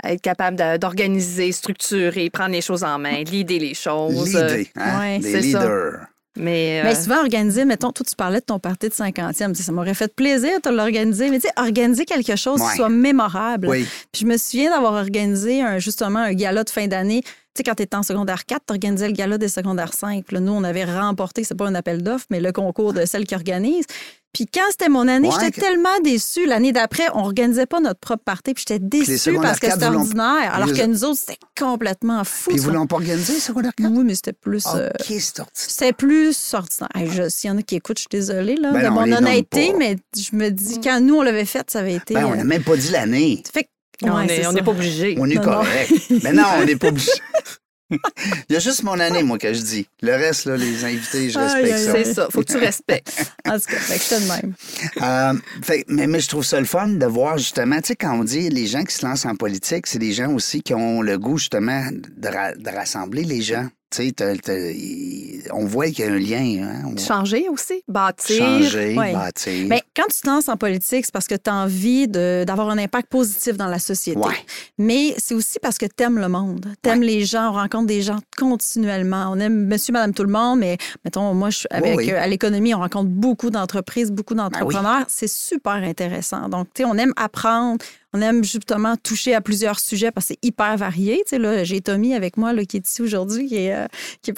être 0.05 0.21
capable 0.21 0.57
d'organiser, 0.79 1.51
structurer, 1.51 2.31
prendre 2.31 2.53
les 2.53 2.61
choses 2.61 2.85
en 2.85 2.99
main, 3.01 3.23
leader 3.25 3.59
les 3.59 3.75
choses. 3.75 4.27
L'idée, 4.35 4.71
hein? 4.77 5.01
ouais, 5.01 5.19
c'est 5.23 5.33
ça. 5.51 5.59
leaders. 5.61 6.07
Mais 6.37 6.83
euh, 6.85 6.95
souvent, 6.95 7.19
organiser, 7.21 7.65
mettons, 7.65 7.93
toi, 7.93 8.07
tu 8.09 8.17
parlais 8.17 8.41
de 8.41 8.45
ton 8.45 8.59
party 8.59 8.89
de 8.89 8.95
50e. 8.95 9.49
Tu 9.51 9.55
sais, 9.57 9.63
Ça 9.65 9.73
m'aurait 9.73 9.95
fait 9.95 10.15
plaisir 10.15 10.61
de 10.65 10.71
l'organiser. 10.71 11.29
Mais 11.31 11.39
tu 11.41 11.47
sais, 11.49 11.53
organiser 11.57 12.05
quelque 12.07 12.37
chose 12.37 12.61
Ouais. 12.61 12.71
qui 12.71 12.77
soit 12.77 12.89
mémorable. 12.89 13.69
Oui. 13.69 13.87
Puis 14.13 14.23
je 14.23 14.27
me 14.27 14.37
souviens 14.39 14.71
d'avoir 14.71 14.95
organisé 14.95 15.61
un, 15.63 15.79
justement 15.79 16.21
un 16.21 16.33
gala 16.33 16.65
de 16.65 16.71
fin 16.71 16.87
d'année. 16.87 17.21
Tu 17.23 17.29
sais, 17.59 17.63
quand 17.65 17.75
tu 17.75 17.83
étais 17.83 17.97
en 17.97 18.03
secondaire 18.03 18.47
4, 18.47 18.63
tu 18.67 18.73
organisais 18.73 19.09
le 19.09 19.13
gala 19.13 19.37
des 19.37 19.49
secondaires 19.49 19.93
5. 19.93 20.25
Puis 20.25 20.35
là, 20.37 20.41
nous, 20.41 20.53
on 20.53 20.65
avait 20.65 20.85
remporté, 20.85 21.45
c'est 21.45 21.55
pas 21.55 21.67
un 21.67 21.75
appel 21.75 22.03
d'offres, 22.03 22.25
mais 22.31 22.41
le 22.41 22.51
concours 22.51 22.95
de 22.95 23.05
celle 23.05 23.27
qui 23.27 23.35
organise. 23.35 23.85
Puis 24.33 24.47
quand 24.47 24.63
c'était 24.71 24.89
mon 24.89 25.07
année, 25.09 25.29
Ouais, 25.29 25.35
j'étais 25.41 25.61
que- 25.61 25.67
tellement 25.67 26.01
déçue. 26.03 26.47
L'année 26.47 26.73
d'après, 26.73 27.05
on 27.15 27.21
organisait 27.21 27.67
pas 27.67 27.81
notre 27.81 28.01
propre 28.01 28.23
party. 28.25 28.55
Puis 28.55 28.65
j'étais 28.67 28.79
déçue 28.79 29.35
parce 29.41 29.59
que 29.61 29.71
c'était 29.71 29.85
ordinaire. 29.87 30.55
Alors 30.55 30.69
les- 30.69 30.79
que 30.81 30.87
nous 30.87 31.05
autres, 31.05 31.19
c'était 31.21 31.39
complètement 31.59 32.25
fou. 32.25 32.51
Puis 32.51 32.59
ils 32.63 32.67
l'ont 32.69 32.87
pas 32.87 32.97
organisé, 32.97 33.35
secondaire 33.41 33.73
4? 33.77 33.91
Oui, 33.93 34.05
mais 34.05 34.15
c'était 34.15 34.33
plus. 34.33 34.65
euh, 34.75 34.89
OK, 34.89 35.05
c'est 35.07 35.41
ordinaire. 35.41 35.47
c'était 35.53 35.93
plus 35.93 36.55
ordinaire. 36.55 36.89
Hey, 36.95 37.11
je- 37.11 37.29
S'il 37.29 37.49
y 37.49 37.53
en 37.53 37.59
a 37.59 37.63
qui 37.63 37.77
écoutent, 37.77 37.99
je 37.99 38.03
suis 38.03 38.09
désolée 38.11 38.57
là, 38.57 38.73
Ben 38.73 38.85
de 38.85 38.89
mon 38.89 39.03
honnêteté, 39.13 39.75
mais 39.79 39.97
je 40.17 40.35
me 40.35 40.49
dis, 40.51 40.81
quand 40.81 41.01
nous, 41.01 41.17
on 41.17 41.23
l'avait 41.23 41.45
fait, 41.45 41.71
ça 41.71 41.81
avait 41.81 41.95
été. 41.95 42.15
Ben, 42.15 42.25
on 42.25 42.33
euh, 42.33 42.37
n'a 42.37 42.45
même 42.45 42.63
pas 42.63 42.77
dit 42.77 42.89
l'année. 42.91 43.43
fait 43.53 43.65
que- 43.65 43.69
on 44.05 44.17
ouais, 44.17 44.27
n'est 44.27 44.63
pas 44.63 44.71
obligé. 44.71 45.17
On 45.21 45.27
est 45.31 45.35
Non, 45.35 45.43
non. 45.43 45.53
correct. 45.59 45.93
Mais 46.25 46.33
non, 46.33 46.45
on 46.59 46.65
n'est 46.65 46.77
pas 46.77 46.89
obligé. 46.89 47.11
Il 48.49 48.53
y 48.53 48.57
a 48.57 48.59
juste 48.59 48.83
mon 48.83 48.99
année, 48.99 49.23
moi, 49.23 49.39
que 49.39 49.53
je 49.53 49.61
dis. 49.61 49.87
Le 50.03 50.13
reste, 50.13 50.47
là, 50.47 50.57
les 50.57 50.85
invités, 50.85 51.31
je 51.31 51.39
respecte 51.39 51.79
ça. 51.79 51.93
C'est 52.05 52.15
ça. 52.15 52.29
Faut 52.31 52.41
que 52.43 52.53
tu 52.53 52.57
respectes. 52.59 53.33
En 53.47 53.59
tout 53.59 53.67
cas, 53.69 53.77
fait 53.77 53.99
que 53.99 54.03
j'étais 54.03 54.21
de 54.21 54.29
même. 54.29 54.55
Euh, 55.03 55.35
fait- 55.63 55.85
mais, 55.89 56.07
mais 56.07 56.21
je 56.21 56.29
trouve 56.29 56.45
ça 56.45 56.59
le 56.59 56.67
fun 56.67 56.89
de 56.89 57.07
voir 57.07 57.39
justement, 57.39 57.81
tu 57.81 57.89
sais, 57.89 57.97
quand 57.97 58.19
on 58.19 58.25
dit 58.25 58.49
les 58.51 58.67
gens 58.67 58.85
qui 58.85 58.95
se 58.95 59.05
lancent 59.07 59.27
en 59.27 59.35
politique, 59.37 59.87
c'est 59.87 59.99
des 59.99 60.13
gens 60.13 60.33
aussi 60.33 60.63
qui 60.63 60.75
ont 60.75 61.03
le 61.03 61.19
goût 61.19 61.39
justement 61.39 61.85
de, 61.93 62.29
ra- 62.29 62.55
de 62.55 62.71
rassembler 62.71 63.25
les 63.25 63.43
gens. 63.43 63.69
T'as- 63.93 64.37
t'as- 64.37 65.53
on 65.53 65.67
voit 65.67 65.87
qu'il 65.91 66.05
y 66.05 66.09
a 66.09 66.13
un 66.13 66.19
lien. 66.19 66.67
Hein? 66.87 66.95
Changer 66.97 67.49
aussi, 67.51 67.83
bâtir. 67.89 68.39
changer, 68.39 68.97
ouais. 68.97 69.13
bâtir. 69.13 69.67
Mais 69.69 69.83
quand 69.95 70.05
tu 70.11 70.21
te 70.23 70.27
lances 70.27 70.49
en 70.49 70.57
politique, 70.57 71.05
c'est 71.05 71.13
parce 71.13 71.27
que 71.29 71.35
tu 71.35 71.51
as 71.51 71.55
envie 71.55 72.09
de- 72.09 72.45
d'avoir 72.47 72.71
un 72.71 72.79
impact 72.79 73.09
positif 73.11 73.57
dans 73.57 73.67
la 73.69 73.79
société. 73.79 74.19
Ouais. 74.19 74.35
Mais 74.79 75.15
c'est 75.19 75.35
aussi 75.35 75.59
parce 75.61 75.77
que 75.79 75.87
tu 75.87 76.03
aimes 76.05 76.19
le 76.19 76.29
monde. 76.29 76.67
Tu 76.83 76.89
aimes 76.89 77.03
les 77.03 77.25
gens, 77.25 77.51
on 77.51 77.53
rencontre 77.53 77.87
des 77.87 78.01
gens 78.03 78.19
continuellement. 78.39 79.29
On 79.31 79.39
aime 79.39 79.67
monsieur, 79.67 79.93
madame, 79.93 80.15
tout 80.15 80.25
le 80.25 80.33
monde, 80.33 80.61
mais 80.61 80.79
mettons, 81.05 81.35
moi, 81.35 81.51
je, 81.51 81.59
suis 81.59 81.69
avec, 81.71 81.97
oui. 81.97 82.11
euh, 82.11 82.23
à 82.23 82.27
l'économie, 82.27 82.75
on 82.75 82.79
rencontre 82.79 83.11
beaucoup 83.11 83.51
d'entreprises, 83.51 84.11
beaucoup 84.11 84.35
Ben 84.35 84.45
d'entrepreneurs. 84.45 85.05
C'est 85.09 85.29
super 85.29 85.73
intéressant. 85.75 86.49
Donc, 86.49 86.69
tu 86.75 86.83
sais, 86.83 86.89
on 86.89 86.95
aime 86.97 87.13
apprendre. 87.17 87.85
On 88.15 88.21
aime 88.21 88.45
justement 88.45 88.97
toucher 88.97 89.35
à 89.35 89.41
plusieurs 89.41 89.81
sujets 89.81 90.11
parce 90.11 90.27
que 90.29 90.35
c'est 90.35 90.47
hyper 90.47 90.77
varié. 90.77 91.17
Tu 91.27 91.31
sais, 91.31 91.39
là, 91.39 91.65
j'ai 91.65 91.81
Tommy 91.81 92.15
avec 92.15 92.37
moi 92.37 92.53
là, 92.53 92.65
qui 92.65 92.77
est 92.77 92.87
ici 92.89 93.01
aujourd'hui, 93.03 93.47
qui 93.49 93.57
est, 93.57 93.75
euh, 93.75 93.87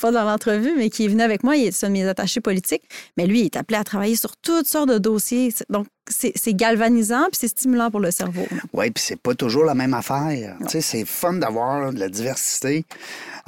pas 0.01 0.13
dans 0.13 0.25
l'entrevue, 0.25 0.73
mais 0.77 0.91
qui 0.91 1.05
est 1.05 1.09
venu 1.09 1.23
avec 1.23 1.43
moi. 1.43 1.57
Il 1.57 1.67
est 1.67 1.85
un 1.85 1.89
de 1.89 1.93
mes 1.93 2.07
attachés 2.07 2.41
politiques. 2.41 2.83
Mais 3.17 3.27
lui, 3.27 3.41
il 3.41 3.45
est 3.47 3.57
appelé 3.57 3.79
à 3.79 3.85
travailler 3.85 4.15
sur 4.17 4.37
toutes 4.37 4.67
sortes 4.69 4.89
de 4.91 4.99
dossiers. 4.99 5.53
Donc, 5.71 5.87
c'est 6.09 6.33
c'est 6.37 6.55
galvanisant 6.55 7.25
puis 7.33 7.39
c'est 7.41 7.49
stimulant 7.49 7.91
pour 7.91 8.01
le 8.01 8.11
cerveau. 8.11 8.47
Oui, 8.75 8.91
puis 8.91 9.03
c'est 9.05 9.19
pas 9.21 9.35
toujours 9.35 9.65
la 9.65 9.75
même 9.75 9.95
affaire. 9.95 10.57
Tu 10.61 10.69
sais, 10.69 10.81
c'est 10.81 11.05
fun 11.05 11.33
d'avoir 11.35 11.93
de 11.93 11.99
la 11.99 12.09
diversité. 12.09 12.85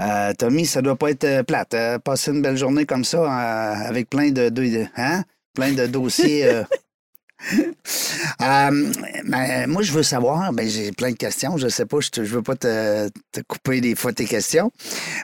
Euh, 0.00 0.32
Tommy, 0.38 0.66
ça 0.66 0.82
doit 0.82 0.96
pas 0.96 1.10
être 1.10 1.24
euh, 1.24 1.42
plate. 1.42 1.74
euh, 1.74 1.98
passer 1.98 2.30
une 2.32 2.42
belle 2.42 2.56
journée 2.56 2.84
comme 2.86 3.04
ça 3.04 3.18
euh, 3.18 3.88
avec 3.88 4.08
plein 4.10 4.30
de, 4.30 4.48
de- 4.48 4.86
hein? 4.96 5.22
plein 5.54 5.72
de 5.72 5.86
dossiers. 5.86 6.62
euh. 8.42 8.92
Ben, 9.24 9.66
moi, 9.68 9.82
je 9.82 9.92
veux 9.92 10.02
savoir, 10.02 10.52
ben, 10.52 10.68
j'ai 10.68 10.92
plein 10.92 11.10
de 11.10 11.16
questions. 11.16 11.56
Je 11.56 11.68
sais 11.68 11.86
pas, 11.86 11.98
je, 12.00 12.08
je 12.24 12.34
veux 12.34 12.42
pas 12.42 12.56
te, 12.56 13.08
te 13.32 13.40
couper 13.46 13.80
des 13.80 13.94
fois 13.94 14.12
tes 14.12 14.24
questions, 14.24 14.70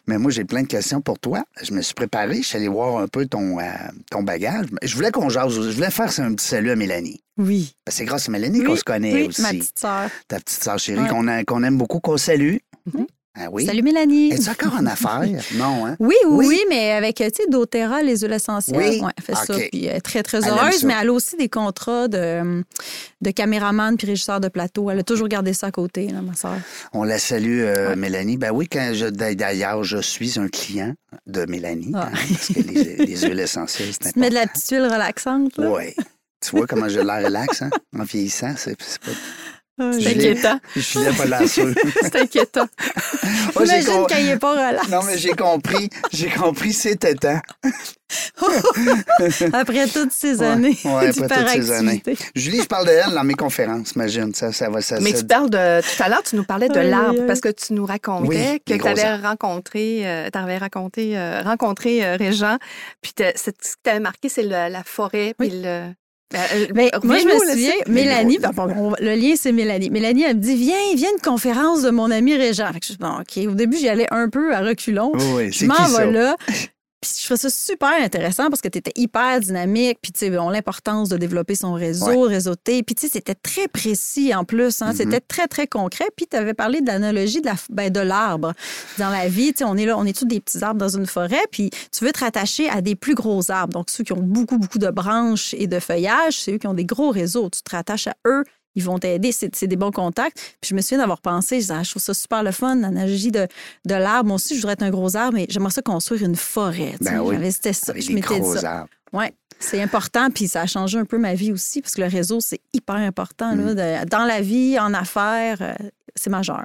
mais 0.07 0.19
moi, 0.19 0.31
j'ai 0.31 0.45
plein 0.45 0.63
de 0.63 0.67
questions 0.67 1.01
pour 1.01 1.19
toi. 1.19 1.45
Je 1.63 1.73
me 1.73 1.83
suis 1.83 1.95
préparé, 1.95 2.37
je 2.43 2.47
suis 2.49 2.57
allé 2.59 2.69
voir 2.69 2.99
un 2.99 3.09
peu 3.09 3.27
ton, 3.27 3.59
euh, 3.59 3.65
ton 4.11 4.23
bagage. 4.23 4.67
Je 4.83 4.95
voulais 4.95 5.11
qu'on 5.11 5.29
jase, 5.29 5.53
je 5.55 5.71
voulais 5.75 5.91
faire 5.91 6.11
un 6.21 6.35
petit 6.35 6.47
salut 6.47 6.71
à 6.71 6.77
Mélanie. 6.77 7.21
Oui. 7.39 7.75
Ben, 7.87 7.93
C'est 7.93 8.05
grâce 8.05 8.29
à 8.29 8.33
Mélanie 8.33 8.61
Oui, 8.61 8.67
qu'on 8.67 8.77
se 8.77 8.85
connaît 8.85 9.15
oui, 9.15 9.23
aussi 9.29 9.43
ma 9.43 9.51
petite 9.51 9.79
sœur. 9.79 10.11
ta 10.29 10.39
petite 10.41 10.63
sœur 10.63 10.79
chérie 10.79 11.01
Ouais. 11.03 11.09
qu'on 11.09 11.29
a- 11.29 11.45
qu'on 11.45 11.63
aime 11.63 11.79
beaucoup, 11.79 12.01
qu'on 12.01 12.17
salue. 12.19 12.57
Mhm. 12.93 13.07
Ah 13.35 13.49
oui? 13.51 13.65
Salut 13.65 13.83
Mélanie. 13.83 14.31
Es-tu 14.33 14.51
encore 14.51 14.75
en 14.75 14.85
affaires? 14.85 15.23
non, 15.55 15.87
hein? 15.87 15.97
Oui, 15.99 16.15
oui, 16.29 16.47
Oui? 16.49 16.61
mais 16.69 16.93
avec, 16.93 17.17
tu 17.17 17.25
sais, 17.25 17.47
doTERRA, 17.49 18.03
les 18.03 18.19
huiles 18.19 18.33
essentielles. 18.35 18.77
Oui. 18.77 19.01
Ouais, 19.01 19.11
elle 19.17 19.25
fait 19.25 19.35
ça. 19.35 19.55
Puis 19.55 19.87
elle 19.87 19.97
est 19.97 20.01
très, 20.03 20.23
très 20.23 20.47
heureuse, 20.47 20.85
mais 20.85 20.95
elle 21.01 21.09
a 21.09 21.13
aussi 21.15 21.37
des 21.37 21.49
contrats 21.49 22.09
de, 22.09 22.63
de 23.23 23.31
caméraman 23.31 23.97
puis 23.97 24.07
régisseur 24.07 24.39
de 24.41 24.49
plateau. 24.49 24.91
Elle 24.91 24.99
a 24.99 25.03
toujours 25.03 25.29
gardé 25.29 25.55
ça 25.55 25.69
à 25.69 25.71
côté, 25.71 26.09
là, 26.09 26.21
ma 26.21 26.35
soeur. 26.35 26.57
On 26.93 27.05
la 27.05 27.19
salue, 27.19 27.61
euh, 27.63 27.89
Ouais. 27.91 27.97
Mélanie. 27.97 28.37
Ben 28.37 28.51
oui, 28.53 28.69
quand 28.71 28.91
je, 28.93 29.07
d'ailleurs, 29.07 29.83
je 29.83 29.99
suis 29.99 30.39
un 30.39 30.49
client 30.49 30.93
de 31.27 31.47
Mélanie, 31.47 31.93
Ah. 31.95 32.11
hein, 32.13 32.19
parce 32.29 32.49
que 32.49 32.61
les, 32.61 32.97
les 33.07 33.17
huiles 33.17 33.41
essentielles, 33.41 33.89
c'est 33.93 34.09
Tu 34.09 34.13
te 34.13 34.19
mets 34.19 34.29
de 34.29 34.37
important. 34.37 34.41
la 34.41 34.47
petite 34.53 34.71
huile 34.71 34.93
relaxante, 34.93 35.57
là? 35.57 35.71
Oui. 35.71 35.95
Tu 36.45 36.51
vois 36.57 36.67
comment 36.67 36.89
j'ai 36.89 37.05
l'air 37.05 37.25
relax, 37.25 37.63
hein? 37.63 37.71
En 37.97 38.03
vieillissant, 38.03 38.53
c'est 38.57 38.75
c'est 38.83 39.01
pas... 39.01 39.13
Ah, 39.81 39.91
C'est 39.99 40.09
inquiétant. 40.11 40.61
Je 40.77 40.81
suis 40.81 40.99
pas 41.01 41.47
sûr. 41.47 41.69
C'est 42.03 42.17
inquiétant. 42.17 42.69
Imagine 43.57 43.85
com- 43.87 44.07
quand 44.09 44.17
il 44.19 44.27
n'est 44.27 44.37
pas 44.39 44.53
relax. 44.53 44.89
Non, 44.89 45.01
mais 45.05 45.17
j'ai 45.17 45.31
compris. 45.33 45.89
J'ai 46.13 46.29
compris, 46.29 46.73
c'était 46.75 47.15
temps. 47.15 47.41
Après 49.55 49.87
toutes 49.87 50.13
ces 50.13 50.37
Ouais, 50.39 50.47
années 50.47 50.79
ouais, 50.85 50.91
après 50.91 51.07
toutes 51.13 51.15
ces 51.15 51.21
d'hyperactivité. 51.23 52.19
Julie, 52.35 52.61
je 52.61 52.67
parle 52.67 52.87
de 52.87 52.93
elle 52.93 53.15
dans 53.15 53.25
mes 53.25 53.35
conférences, 53.35 53.93
imagine. 53.93 54.35
Ça, 54.35 54.53
ça 54.53 54.69
va, 54.69 54.83
ça, 54.83 55.01
Mais 55.01 55.13
ça- 55.13 55.21
tu 55.21 55.27
parles 55.27 55.49
de. 55.51 55.81
Tout 55.81 56.03
à 56.03 56.09
l'heure, 56.11 56.23
tu 56.23 56.37
nous 56.37 56.45
parlais 56.45 56.69
de 56.69 56.79
l'arbre 56.81 57.27
parce 57.27 57.41
que 57.41 57.49
tu 57.49 57.73
nous 57.73 57.87
racontais 57.87 58.27
Oui, 58.29 58.61
que 58.67 58.75
tu 58.81 58.87
avais 58.87 59.17
rencontré, 59.17 60.07
euh, 60.07 60.29
raconté, 60.61 61.17
euh, 61.19 61.41
rencontré 61.43 62.05
euh, 62.05 62.17
Régent. 62.17 62.59
Puis 63.01 63.13
ce 63.19 63.51
qui 63.51 63.73
t'avait 63.83 64.01
marqué, 64.01 64.29
c'est 64.29 64.43
la 64.43 64.83
forêt. 64.85 65.35
Oui. 65.39 65.49
Puis 65.49 65.61
le. 65.63 65.93
Ben, 66.33 66.41
euh, 66.55 66.67
Ben, 66.75 66.91
moi, 67.05 67.19
je 67.19 67.27
me 67.27 67.39
souviens. 67.51 67.73
Mélanie, 67.89 68.39
Mais 68.41 68.49
ben, 68.49 68.67
bon, 68.67 68.73
on- 68.77 68.95
le 69.05 69.15
lien, 69.15 69.35
c'est 69.37 69.53
Mélanie. 69.53 69.91
Mélanie, 69.91 70.23
elle 70.23 70.37
me 70.37 70.41
dit, 70.43 70.57
viens, 70.57 70.77
viens 70.95 71.11
une 71.15 71.21
conférence 71.23 71.83
de 71.83 71.91
mon 71.91 72.11
ami 72.11 72.35
Régent. 72.35 72.73
Fait 72.73 72.81
que 72.81 72.87
je 72.87 72.93
dis, 72.93 72.99
bon, 72.99 73.13
OK. 73.21 73.47
Au 73.51 73.55
début, 73.55 73.77
j'y 73.77 73.89
allais 73.89 74.09
un 74.11 74.29
peu 74.29 74.55
à 74.55 74.61
reculons. 74.61 75.13
Oui, 75.15 75.23
oui, 75.35 75.53
Je 75.53 75.67
m'en 75.67 75.75
vais 75.89 76.11
là. 76.11 76.37
Puis 77.03 77.11
je 77.19 77.25
trouvais 77.25 77.37
ça 77.39 77.51
super 77.51 77.91
intéressant 78.01 78.49
parce 78.49 78.61
que 78.61 78.69
tu 78.69 78.79
étais 78.79 78.93
hyper 78.95 79.41
dynamique. 79.41 79.99
Puis, 80.01 80.13
tu 80.13 80.21
sais, 80.21 80.31
bon, 80.31 80.49
l'importance 80.49 81.09
de 81.09 81.17
développer 81.17 81.57
son 81.57 81.73
réseau, 81.75 82.07
réseauter. 82.23 82.83
Puis, 82.85 82.95
tu 82.95 83.03
sais, 83.07 83.13
c'était 83.13 83.35
très 83.35 83.67
précis 83.69 84.33
en 84.35 84.45
plus. 84.45 84.81
hein. 84.83 84.91
Mhm. 84.91 84.97
C'était 84.97 85.21
très, 85.21 85.49
très 85.49 85.67
concret. 85.67 86.07
Puis, 86.17 86.27
tu 86.31 86.37
avais 86.37 86.55
parlé 86.55 86.81
de 86.81 86.87
l'analogie 86.87 87.41
de 87.41 87.47
la- 87.47 87.57
ben, 87.71 87.91
de 87.91 88.01
l'arbre. 88.01 88.53
Dans 88.99 89.11
la 89.11 89.29
vie, 89.29 89.53
tu 89.53 89.59
sais, 89.59 89.65
on 89.65 89.77
est 89.77 89.85
là, 89.85 89.99
on 89.99 90.05
est 90.05 90.17
tous 90.17 90.25
des 90.27 90.41
petits 90.41 90.63
arbres 90.63 90.79
dans 90.81 90.97
une 90.97 91.07
forêt. 91.07 91.43
Puis, 91.51 91.71
tu 91.91 92.05
veux 92.05 92.13
te 92.13 92.21
rattacher 92.21 92.69
à 92.71 92.81
des 92.81 92.95
plus 92.95 93.15
gros 93.17 93.51
arbres. 93.51 93.73
Donc, 93.73 93.91
ceux 93.91 94.05
qui 94.05 94.13
ont 94.13 94.23
beaucoup, 94.23 94.59
beaucoup 94.59 94.79
de 94.79 94.89
branches 94.91 95.55
et 95.59 95.67
de 95.67 95.81
feuillage, 95.81 96.41
c'est 96.41 96.53
eux 96.53 96.59
qui 96.59 96.69
ont 96.69 96.75
des 96.75 96.85
gros 96.85 97.11
réseaux. 97.11 97.51
Tu 97.51 97.63
te 97.63 97.75
rattaches 97.75 98.07
à 98.07 98.15
eux. 98.29 98.45
Ils 98.75 98.83
vont 98.85 98.99
t'aider, 98.99 99.33
c'est 99.33 99.67
des 99.67 99.77
bons 99.77 99.91
contacts. 99.91 100.37
Puis 100.61 100.71
je 100.71 100.75
me 100.75 100.81
souviens 100.81 100.99
d'avoir 100.99 101.21
pensé, 101.21 101.57
je, 101.57 101.61
disais, 101.63 101.75
Ah, 101.77 101.83
je 101.83 101.91
trouve 101.91 102.03
ça 102.03 102.15
super 102.15 102.43
le 102.43 102.53
fun, 102.53 102.77
l'analogie 102.77 103.31
de, 103.31 103.47
de 103.87 103.95
l'arbre. 103.95 104.27
Moi 104.29 104.37
aussi, 104.37 104.55
je 104.55 104.61
voudrais 104.61 104.73
être 104.75 104.83
un 104.83 104.91
gros 104.91 105.15
arbre, 105.17 105.35
mais 105.35 105.47
j'aimerais 105.49 105.71
ça 105.73 105.83
construire 105.83 106.23
une 106.23 106.37
forêt. 106.37 106.95
Ben 107.01 107.21
oui. 107.21 107.37
C'était 107.53 107.73
ça. 107.73 107.93
Avec 107.93 108.03
je 108.03 108.13
m'étais 108.13 108.41
dit 108.41 108.49
ça. 108.59 108.87
Oui, 109.13 109.27
c'est 109.61 109.83
important, 109.83 110.31
puis 110.31 110.49
ça 110.49 110.63
a 110.63 110.67
changé 110.67 110.99
un 110.99 111.05
peu 111.05 111.19
ma 111.19 111.35
vie 111.35 111.53
aussi, 111.53 111.83
parce 111.83 111.95
que 111.95 112.01
le 112.01 112.07
réseau, 112.09 112.41
c'est 112.41 112.61
hyper 112.73 112.95
important. 112.97 113.55
Mm. 113.55 113.75
là, 113.75 114.05
de- 114.05 114.09
dans 114.09 114.25
la 114.25 114.41
vie, 114.41 114.79
en 114.79 114.95
affaires, 114.95 115.59
euh, 115.61 115.75
c'est 116.15 116.31
majeur. 116.31 116.65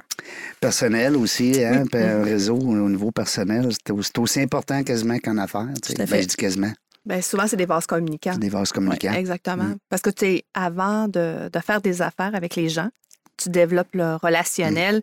Personnel 0.60 1.14
aussi, 1.16 1.62
hein, 1.62 1.84
Oui. 1.92 2.00
un 2.00 2.22
réseau 2.24 2.56
au 2.56 2.88
niveau 2.88 3.10
personnel, 3.10 3.68
c'est 3.86 4.18
aussi, 4.18 4.40
important 4.40 4.82
quasiment 4.82 5.18
qu'en 5.18 5.36
affaires. 5.38 5.68
tu 5.82 5.88
sais. 5.88 5.94
Tout 5.94 6.02
à 6.02 6.06
Ben, 6.06 6.22
je 6.22 6.26
dis 6.28 6.36
quasiment, 6.36 6.72
Ben, 7.06 7.22
souvent, 7.22 7.46
c'est 7.46 7.56
des 7.56 7.66
vases 7.66 7.86
communicants. 7.86 8.32
c'est 8.32 8.38
des 8.40 8.48
vases 8.48 8.72
communicants. 8.72 9.12
Exactement. 9.12 9.64
Mm. 9.64 9.76
Parce 9.88 10.02
que 10.02 10.10
tu 10.10 10.26
sais, 10.26 10.44
avant 10.54 11.08
de, 11.08 11.48
de 11.52 11.58
faire 11.60 11.80
des 11.80 12.02
affaires 12.02 12.34
avec 12.34 12.54
les 12.56 12.68
gens, 12.68 12.88
tu 13.36 13.48
développes 13.50 13.94
le 13.94 14.16
relationnel, 14.16 15.02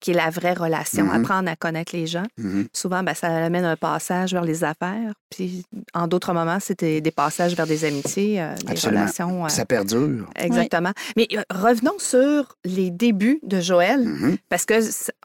qui 0.00 0.10
est 0.10 0.14
la 0.14 0.28
vraie 0.28 0.52
relation, 0.52 1.04
Mhm. 1.04 1.10
apprendre 1.22 1.48
à 1.50 1.56
connaître 1.56 1.96
les 1.96 2.06
gens. 2.06 2.24
Mhm. 2.36 2.66
Souvent, 2.74 3.02
ben, 3.02 3.14
ça 3.14 3.28
amène 3.46 3.64
un 3.64 3.76
passage 3.76 4.32
vers 4.32 4.44
les 4.44 4.62
affaires. 4.62 5.14
Puis, 5.30 5.64
en 5.94 6.06
d'autres 6.08 6.34
moments, 6.34 6.58
c'était 6.60 7.00
des 7.00 7.10
passages 7.10 7.54
vers 7.56 7.66
des 7.66 7.86
amitiés, 7.86 8.38
euh, 8.42 8.54
des 8.56 8.72
Absolument. 8.72 9.00
relations. 9.02 9.44
euh, 9.46 9.48
Ça 9.48 9.64
perdure. 9.64 10.28
Exactement. 10.36 10.92
Mais 11.16 11.26
euh, 11.34 11.42
revenons 11.50 11.98
sur 11.98 12.54
les 12.66 12.90
débuts 12.90 13.38
de 13.44 13.60
Joël, 13.60 14.00
Mhm. 14.04 14.36
parce 14.50 14.66
que 14.66 14.74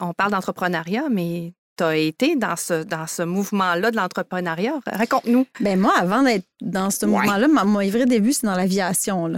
on 0.00 0.14
parle 0.14 0.30
d'entrepreneuriat, 0.30 1.08
mais 1.10 1.52
tu 1.80 1.84
as 1.84 1.96
été 1.96 2.36
dans 2.36 2.56
ce, 2.56 2.82
dans 2.82 3.06
ce 3.06 3.22
mouvement-là 3.22 3.90
de 3.90 3.96
l'entrepreneuriat? 3.96 4.80
Raconte-nous. 4.86 5.46
Ben 5.60 5.78
moi, 5.80 5.92
avant 5.96 6.22
d'être 6.22 6.46
dans 6.60 6.90
ce 6.90 7.06
Ouais. 7.06 7.12
mouvement-là, 7.12 7.48
mon 7.48 7.88
vrai 7.88 8.06
début, 8.06 8.32
c'est 8.32 8.46
dans 8.46 8.54
l'aviation. 8.56 9.32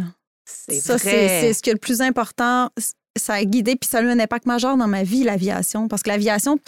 Ça, 0.45 0.99
c'est 0.99 1.53
ce 1.53 1.63
qui 1.63 1.71
est 1.71 1.75
le 1.75 1.79
plus 1.79 2.01
important. 2.03 2.69
Ça 3.19 3.35
a 3.35 3.45
guidé, 3.45 3.77
puis 3.77 3.87
ça 3.89 3.99
a 3.99 4.03
eu 4.03 4.09
un 4.09 4.19
impact 4.19 4.47
majeur 4.47 4.77
dans 4.79 4.87
ma 4.89 5.03
vie, 5.03 5.23
l'aviation. 5.23 5.87
Parce 5.87 6.03
que 6.03 6.09
l'aviation, 6.09 6.59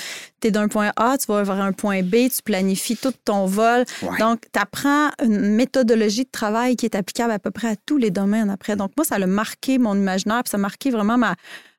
tu 0.42 0.48
es 0.48 0.50
d'un 0.50 0.68
point 0.68 0.92
A, 0.96 1.16
tu 1.16 1.24
vas 1.26 1.42
vers 1.42 1.60
un 1.60 1.72
point 1.72 2.02
B, 2.02 2.28
tu 2.34 2.42
planifies 2.44 2.98
tout 2.98 3.14
ton 3.24 3.46
vol. 3.46 3.84
Ouais. 4.02 4.18
Donc, 4.18 4.42
tu 4.52 4.58
apprends 4.60 5.08
une 5.22 5.54
méthodologie 5.54 6.24
de 6.24 6.30
travail 6.30 6.76
qui 6.76 6.84
est 6.84 6.94
applicable 6.96 7.32
à 7.32 7.38
peu 7.38 7.50
près 7.50 7.68
à 7.68 7.76
tous 7.76 7.96
les 7.96 8.10
domaines 8.10 8.50
après. 8.50 8.76
Donc, 8.76 8.92
moi, 8.96 9.04
ça 9.06 9.14
a 9.16 9.26
marqué 9.26 9.78
mon 9.78 9.94
imaginaire, 9.96 10.42
puis 10.44 10.50
ça 10.50 10.58
a 10.58 10.60
marqué 10.60 10.90
vraiment 10.90 11.16
ma, 11.16 11.34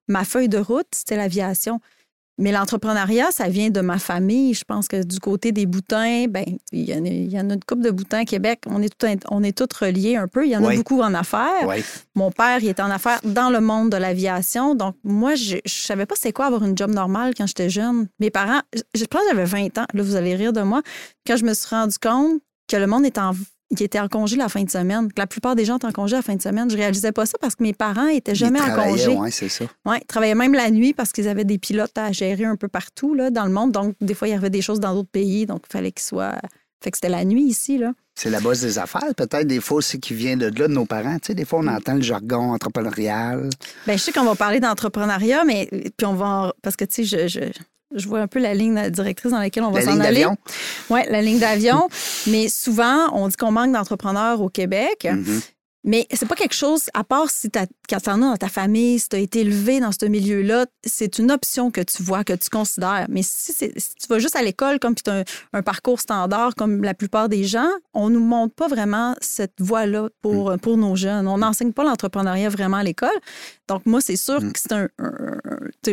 ma 0.08 0.24
feuille 0.26 0.50
de 0.50 0.58
route, 0.58 0.88
c'était 0.96 1.16
l'aviation. 1.18 1.80
Mais 2.38 2.52
l'entrepreneuriat, 2.52 3.32
ça 3.32 3.48
vient 3.48 3.70
de 3.70 3.80
ma 3.82 3.98
famille. 3.98 4.54
Je 4.54 4.66
pense 4.66 4.88
que 4.88 5.04
du 5.04 5.20
côté 5.20 5.52
des 5.52 5.66
boutins, 5.66 6.26
ben 6.28 6.44
il 6.72 6.90
y, 6.90 6.94
en 6.94 7.06
a, 7.06 7.08
il 7.08 7.32
y 7.32 7.40
en 7.40 7.50
a 7.50 7.54
une 7.54 7.64
couple 7.64 7.84
de 7.84 7.92
boutins 7.92 8.20
à 8.20 8.26
Québec. 8.26 8.62
On 8.68 8.82
est 8.82 8.94
tout, 8.96 9.08
on 9.30 9.42
est 9.44 9.58
tous 9.58 9.78
reliés 9.78 10.18
un 10.18 10.28
peu. 10.28 10.46
Il 10.46 10.52
y 10.52 10.58
en 10.58 10.64
a 10.64 10.76
beaucoup 10.76 11.02
en 11.02 11.14
affaires. 11.14 11.68
Oui. 11.68 11.84
Mon 12.14 12.32
père, 12.32 12.60
il 12.62 12.68
était 12.68 12.82
en 12.82 12.92
affaires 12.92 13.20
dans 13.24 13.50
le 13.50 13.62
monde 13.62 13.90
de 13.90 13.98
l'aviation. 13.98 14.76
Donc, 14.76 14.96
moi, 15.04 15.36
je 15.36 15.56
ne 15.56 15.62
savais 15.66 16.06
pas 16.06 16.16
c'est 16.18 16.34
quoi 16.34 16.48
avoir 16.48 16.64
une 16.64 16.78
job 16.78 16.92
normale 16.92 17.34
quand 17.36 17.48
j'étais 17.48 17.70
jeune. 17.70 18.08
Mes 18.20 18.30
parents, 18.30 18.62
je, 18.74 18.82
je 18.94 19.06
pense 19.06 19.22
que 19.22 19.28
j'avais 19.30 19.46
20 19.46 19.78
ans. 19.78 19.86
Là, 19.94 20.04
vous 20.04 20.16
allez 20.16 20.36
rire 20.36 20.52
de 20.52 20.62
moi. 20.62 20.82
Quand 21.26 21.38
je 21.38 21.46
me 21.46 21.54
suis 21.54 21.68
rendu 21.70 21.98
compte 21.98 22.42
que 22.68 22.78
le 22.78 22.88
monde 22.88 23.06
était 23.06 23.22
en, 23.22 23.32
qui 23.76 23.84
était 23.84 24.00
en 24.00 24.08
congé 24.08 24.36
la 24.36 24.48
fin 24.50 24.64
de 24.64 24.70
semaine, 24.70 25.08
que 25.12 25.20
la 25.20 25.28
plupart 25.28 25.56
des 25.56 25.66
gens 25.66 25.78
étaient 25.78 25.88
en 25.88 25.92
congé 25.92 26.16
la 26.16 26.22
fin 26.22 26.36
de 26.36 26.42
semaine, 26.42 26.70
je 26.70 26.78
réalisais 26.78 27.12
pas 27.12 27.26
ça 27.26 27.38
parce 27.40 27.56
que 27.56 27.64
mes 27.64 27.74
parents 27.74 28.08
étaient 28.08 28.36
jamais 28.36 28.60
Ils 28.60 28.72
en 28.72 28.76
congé. 28.76 29.08
ouais, 29.16 29.32
c'est 29.32 29.50
ça. 29.50 29.66
Ils 29.88 30.06
travaillaient 30.08 30.36
même 30.36 30.54
la 30.54 30.70
nuit 30.70 30.94
parce 30.94 31.12
qu'ils 31.12 31.28
avaient 31.28 31.46
des 31.46 31.58
pilotes 31.58 31.98
à 31.98 32.12
gérer 32.12 32.46
un 32.46 32.56
peu 32.58 32.68
partout 32.68 33.16
là, 33.16 33.32
dans 33.32 33.46
le 33.46 33.52
monde. 33.52 33.72
Donc, 33.72 33.96
des 34.02 34.14
fois, 34.14 34.28
il 34.28 34.32
y 34.32 34.36
avait 34.36 34.50
des 34.52 34.62
choses 34.62 34.80
dans 34.80 34.94
d'autres 34.94 35.10
pays. 35.10 35.46
Donc, 35.46 35.64
il 35.70 35.72
fallait 35.74 35.92
qu'ils 35.92 36.06
soient. 36.06 36.36
Fait 36.84 36.92
que 36.92 36.98
c'était 36.98 37.10
la 37.10 37.26
nuit 37.26 37.44
ici, 37.44 37.78
là. 37.80 37.94
C'est 38.14 38.30
la 38.30 38.40
base 38.40 38.62
des 38.62 38.78
affaires. 38.78 39.14
Peut-être 39.18 39.48
des 39.48 39.60
fois 39.60 39.78
aussi 39.78 40.00
qui 40.00 40.14
vient 40.14 40.38
de 40.38 40.46
là, 40.46 40.68
de 40.68 40.74
nos 40.74 40.86
parents. 40.86 41.16
Tu 41.16 41.28
sais, 41.28 41.34
des 41.34 41.44
fois, 41.46 41.60
on 41.64 41.68
entend 41.68 41.96
le 41.96 42.02
jargon 42.02 42.54
entrepreneurial. 42.54 43.50
Bien, 43.88 43.98
je 43.98 44.02
sais 44.02 44.12
qu'on 44.12 44.24
va 44.24 44.36
parler 44.36 44.60
d'entrepreneuriat, 44.60 45.44
mais 45.44 45.68
puis 45.98 46.06
on 46.06 46.14
va. 46.14 46.26
en- 46.28 46.52
Parce 46.62 46.76
que, 46.76 46.86
tu 46.86 47.04
sais, 47.06 47.28
je, 47.28 47.28
je, 47.28 47.40
je 47.96 48.08
vois 48.08 48.20
un 48.20 48.28
peu 48.28 48.40
la 48.40 48.54
ligne 48.54 48.90
directrice 48.90 49.32
dans 49.32 49.40
laquelle 49.40 49.64
on 49.64 49.72
va 49.72 49.80
La 49.80 49.86
s'en 49.86 49.92
ligne 49.94 50.02
aller. 50.02 50.16
d'avion. 50.22 50.38
Oui, 50.90 51.00
la 51.10 51.22
ligne 51.22 51.40
d'avion. 51.40 51.90
mais 52.28 52.48
souvent, 52.50 53.10
on 53.14 53.28
dit 53.28 53.36
qu'on 53.36 53.52
manque 53.52 53.72
d'entrepreneurs 53.74 54.42
au 54.42 54.50
Québec. 54.50 55.08
Mhm. 55.10 55.42
Mais 55.88 56.08
c'est 56.12 56.28
pas 56.28 56.36
quelque 56.36 56.56
chose, 56.56 56.90
à 56.96 57.04
part 57.04 57.30
si 57.30 57.50
t'as- 57.52 57.68
quand 57.88 58.00
tu 58.02 58.10
en 58.10 58.22
as 58.24 58.32
dans 58.32 58.38
ta 58.38 58.50
famille, 58.50 58.98
si 59.00 59.08
tu 59.08 59.16
as 59.16 59.20
été 59.20 59.42
élevé 59.42 59.80
dans 59.80 59.92
ce 59.92 60.06
milieu-là, 60.08 60.66
c'est 60.84 61.20
une 61.20 61.32
option 61.32 61.70
que 61.70 61.82
tu 61.82 62.02
vois, 62.02 62.24
que 62.24 62.34
tu 62.34 62.50
considères. 62.50 63.06
Mais 63.08 63.22
si, 63.24 63.54
tu 63.56 64.08
vas 64.10 64.18
juste 64.18 64.36
à 64.36 64.42
l'école 64.42 64.80
comme 64.80 64.96
tu 64.96 65.08
as 65.10 65.20
un, 65.20 65.24
un 65.54 65.62
parcours 65.62 66.02
standard 66.02 66.56
comme 66.56 66.84
la 66.84 66.96
plupart 66.96 67.30
des 67.30 67.44
gens, 67.44 67.70
on 67.94 68.10
nous 68.10 68.20
montre 68.20 68.56
pas 68.56 68.68
vraiment 68.68 69.16
cette 69.22 69.54
voie-là 69.60 70.10
pour, 70.22 70.52
Mm. 70.52 70.58
pour 70.58 70.78
nos 70.78 70.96
jeunes. 70.96 71.28
On 71.28 71.38
n'enseigne 71.38 71.72
pas 71.72 71.84
l'entrepreneuriat 71.84 72.50
vraiment 72.50 72.78
à 72.78 72.84
l'école. 72.84 73.10
Donc, 73.68 73.86
moi, 73.86 74.02
c'est 74.02 74.16
sûr 74.18 74.42
Mm. 74.42 74.52
que 74.54 74.60
c'est 74.60 74.72
un, 74.74 74.88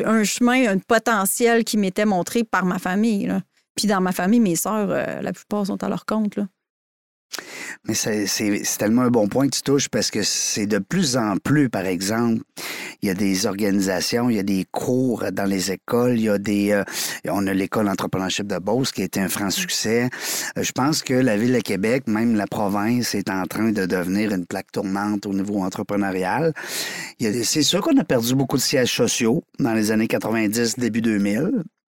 un- 0.07 0.25
chemin, 0.25 0.69
un 0.73 0.79
potentiel 0.79 1.65
qui 1.65 1.77
m'était 1.77 2.07
montré 2.07 2.45
par 2.45 2.65
ma 2.65 2.79
famille. 2.79 3.27
là. 3.27 3.43
Puis 3.77 3.87
dans 3.89 4.01
ma 4.01 4.13
famille, 4.13 4.41
mes 4.41 4.57
sœurs, 4.57 4.89
euh, 4.91 5.21
la 5.21 5.33
plupart 5.33 5.67
sont 5.67 5.83
à 5.85 5.89
leur 5.89 6.05
compte. 6.07 6.37
Là. 6.37 6.47
Mais 7.85 7.95
c'est 7.95 8.63
tellement 8.79 9.03
un 9.03 9.11
bon 9.11 9.29
point 9.29 9.49
que 9.49 9.57
tu 9.57 9.63
touches 9.63 9.89
parce 9.89 10.11
que 10.11 10.23
c'est 10.23 10.67
de 10.67 10.79
plus 10.79 11.17
en 11.17 11.37
plus, 11.39 11.69
par 11.69 11.87
exemple, 11.87 12.43
il 13.03 13.09
y 13.09 13.11
a 13.11 13.15
des 13.15 13.47
organisations, 13.47 14.31
il 14.31 14.37
y 14.37 14.39
a 14.39 14.45
des 14.45 14.65
cours 14.71 15.25
dans 15.33 15.45
les 15.45 15.73
écoles, 15.73 16.17
il 16.17 16.25
y 16.25 16.29
a 16.29 16.39
des... 16.39 16.71
euh, 16.71 16.85
on 17.29 17.47
a 17.47 17.55
l'école 17.55 17.89
entrepreneurship 17.89 18.47
de 18.47 18.59
Beauce 18.59 18.93
qui 18.93 19.03
a 19.03 19.05
été 19.05 19.21
un 19.21 19.29
franc 19.29 19.51
succès. 19.51 20.09
Euh, 20.57 20.63
je 20.63 20.73
pense 20.73 21.03
que 21.03 21.15
la 21.15 21.37
Ville 21.37 21.55
de 21.55 21.61
Québec, 21.61 22.05
même 22.07 22.37
la 22.37 22.47
province, 22.47 23.15
est 23.15 23.31
en 23.31 23.45
train 23.47 23.73
de 23.73 23.87
devenir 23.87 24.33
une 24.33 24.47
plaque 24.47 24.71
tournante 24.71 25.27
au 25.27 25.33
niveau 25.33 25.63
entrepreneurial. 25.63 26.53
C'est 27.19 27.63
sûr 27.63 27.81
qu'on 27.81 27.97
a 27.99 28.05
perdu 28.05 28.35
beaucoup 28.35 28.57
de 28.57 28.63
sièges 28.63 28.95
sociaux 28.95 29.43
dans 29.59 29.75
les 29.75 29.91
années 29.91 30.09
90, 30.09 30.79
début 30.79 31.01
2000, 31.01 31.51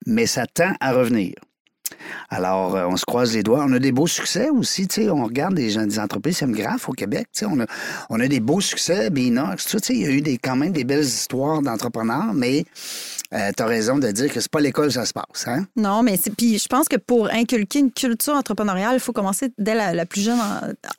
mais 0.06 0.26
ça 0.26 0.46
tend 0.46 0.72
à 0.80 0.92
revenir. 0.92 1.34
Alors, 2.30 2.76
euh, 2.76 2.86
on 2.86 2.96
se 2.96 3.04
croise 3.04 3.34
les 3.34 3.42
doigts. 3.42 3.64
On 3.66 3.72
a 3.72 3.78
des 3.78 3.92
beaux 3.92 4.06
succès 4.06 4.48
aussi. 4.50 4.86
tu 4.88 5.02
sais. 5.02 5.10
On 5.10 5.24
regarde 5.24 5.54
des, 5.54 5.76
des 5.76 5.98
entreprises 5.98 6.38
sémographes 6.38 6.88
au 6.88 6.92
Québec. 6.92 7.28
tu 7.32 7.40
sais. 7.40 7.46
On 7.46 7.60
a, 7.60 7.66
on 8.10 8.20
a 8.20 8.28
des 8.28 8.40
beaux 8.40 8.60
succès. 8.60 9.10
Binox, 9.10 9.66
tu 9.66 9.78
sais, 9.78 9.94
il 9.94 10.02
y 10.02 10.06
a 10.06 10.10
eu 10.10 10.20
des, 10.20 10.38
quand 10.38 10.56
même 10.56 10.72
des 10.72 10.84
belles 10.84 11.04
histoires 11.04 11.62
d'entrepreneurs, 11.62 12.34
mais 12.34 12.64
tu 13.30 13.62
as 13.62 13.66
raison 13.66 13.98
de 13.98 14.10
dire 14.10 14.32
que 14.32 14.40
c'est 14.40 14.50
pas 14.50 14.60
l'école 14.60 14.90
ça 14.92 15.04
se 15.04 15.12
passe. 15.12 15.46
Hein? 15.46 15.66
Non, 15.76 16.02
mais. 16.02 16.18
Puis 16.36 16.58
je 16.58 16.68
pense 16.68 16.88
que 16.88 16.96
pour 16.96 17.28
inculquer 17.30 17.80
une 17.80 17.90
culture 17.92 18.34
entrepreneuriale, 18.34 18.94
il 18.94 19.00
faut 19.00 19.12
commencer 19.12 19.50
dès 19.58 19.74
la, 19.74 19.92
la 19.94 20.06
plus 20.06 20.20
jeune, 20.22 20.38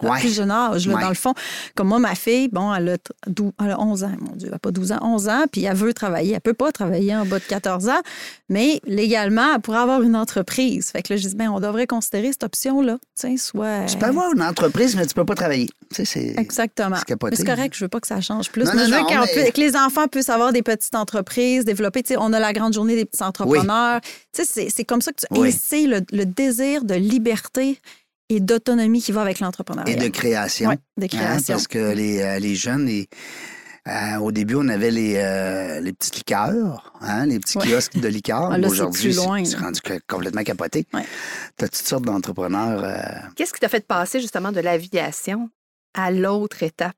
la 0.02 0.10
Ouais. 0.10 0.20
plus 0.20 0.34
jeune 0.36 0.52
âge. 0.52 0.88
là. 0.88 0.96
Ouais. 0.96 1.02
Dans 1.02 1.10
le 1.10 1.16
fond, 1.16 1.34
comme 1.76 1.88
moi, 1.88 2.00
ma 2.00 2.16
fille, 2.16 2.48
bon, 2.50 2.74
elle 2.74 2.90
a, 2.90 2.98
t- 2.98 3.12
dou- 3.28 3.54
elle 3.64 3.72
a 3.72 3.80
11 3.80 4.04
ans, 4.04 4.12
mon 4.20 4.36
Dieu, 4.36 4.48
elle 4.48 4.52
n'a 4.54 4.60
pas 4.60 4.72
12 4.72 4.92
ans, 4.92 5.00
11 5.02 5.30
ans, 5.30 5.44
puis 5.52 5.64
elle 5.64 5.76
veut 5.76 5.94
travailler. 5.94 6.34
Elle 6.34 6.42
peut 6.42 6.54
pas 6.54 6.72
travailler 6.72 7.16
en 7.16 7.26
bas 7.26 7.40
de 7.40 7.44
14 7.46 7.88
ans, 7.90 8.02
mais 8.50 8.80
légalement, 8.86 9.54
elle 9.56 9.62
pourrait 9.62 9.80
avoir 9.80 10.02
une 10.02 10.16
entreprise. 10.16 10.92
Fait 10.92 11.02
que 11.02 11.14
là, 11.14 11.18
je 11.18 11.28
dis, 11.28 11.36
ben, 11.36 11.50
on 11.50 11.60
devrait 11.60 11.88
considérer 11.88 12.32
cette 12.32 12.44
option-là. 12.44 12.98
Soit. 13.38 13.86
Tu 13.88 13.98
peux 13.98 14.06
avoir 14.06 14.32
une 14.34 14.42
entreprise, 14.44 14.96
mais 14.96 15.06
tu 15.06 15.14
peux 15.14 15.26
pas 15.26 15.36
travailler. 15.36 15.70
C'est... 15.92 16.36
Exactement. 16.38 16.98
C'est 17.34 17.46
correct, 17.46 17.76
je 17.76 17.86
veux 17.86 17.90
pas 17.90 18.00
que 18.00 18.08
ça 18.08 18.22
change 18.22 18.52
plus. 18.52 18.64
Non, 18.66 18.72
mais 18.76 18.82
non, 18.82 18.88
je 18.88 18.92
veux 18.94 19.00
non, 19.16 19.26
mais- 19.36 19.52
que 19.52 19.60
les 19.62 19.76
enfants 19.76 20.08
puissent 20.08 20.30
avoir 20.30 20.52
des 20.54 20.62
petites 20.62 20.96
entreprises, 20.96 21.66
développer. 21.66 22.04
On 22.18 22.34
a 22.34 22.40
la 22.40 22.54
grande 22.54 22.74
journée 22.74 22.96
des 22.96 23.06
petits 23.06 23.24
entrepreneurs. 23.24 24.02
Tu 24.34 24.44
sais, 24.44 24.70
c'est- 24.70 24.86
comme 24.86 25.02
ça 25.02 25.12
que 25.12 25.22
tu. 25.22 25.28
Oui. 25.40 25.50
Et 25.50 25.52
c'est 25.52 25.86
le, 25.88 26.02
le 26.12 26.26
désir 26.26 26.84
de 26.84 26.96
liberté 26.96 27.80
et 28.30 28.40
d'autonomie 28.40 29.02
qui 29.02 29.12
va 29.12 29.22
avec 29.22 29.40
l'entrepreneuriat. 29.40 29.94
Et 29.94 29.96
de 29.98 30.08
création. 30.10 30.72
De 30.98 31.06
Hein, 31.16 31.38
parce 31.48 31.68
que 31.68 31.94
les, 31.94 32.20
euh, 32.22 32.40
les 32.40 32.56
jeunes, 32.56 32.86
les- 32.86 33.08
euh, 33.88 34.18
au 34.18 34.34
début, 34.34 34.56
on 34.56 34.68
avait 34.68 34.92
les, 34.92 35.16
euh, 35.16 35.80
les 35.80 35.94
petites 35.94 36.18
liqueurs, 36.18 36.92
hein, 37.00 37.26
les 37.26 37.40
petits 37.40 37.58
Ouais. 37.58 37.68
kiosques 37.68 37.98
de 37.98 38.08
liqueurs. 38.10 38.52
Ah, 38.52 38.68
Aujourd'hui, 38.68 39.14
c'est 39.14 39.58
rendu 39.58 39.80
complètement 40.10 40.44
capoté. 40.44 40.86
Ouais. 40.94 41.06
Tu 41.58 41.64
as 41.66 41.70
toutes 41.70 41.88
sortes 41.88 42.04
d'entrepreneurs. 42.04 42.84
euh, 42.84 43.00
Qu'est-ce 43.38 43.54
qui 43.54 43.62
t'a 43.62 43.70
fait 43.70 43.86
passer 43.88 44.20
justement 44.20 44.52
de 44.52 44.60
l'aviation 44.60 45.50
à 45.94 46.12
l'autre 46.12 46.64
étape? 46.64 46.98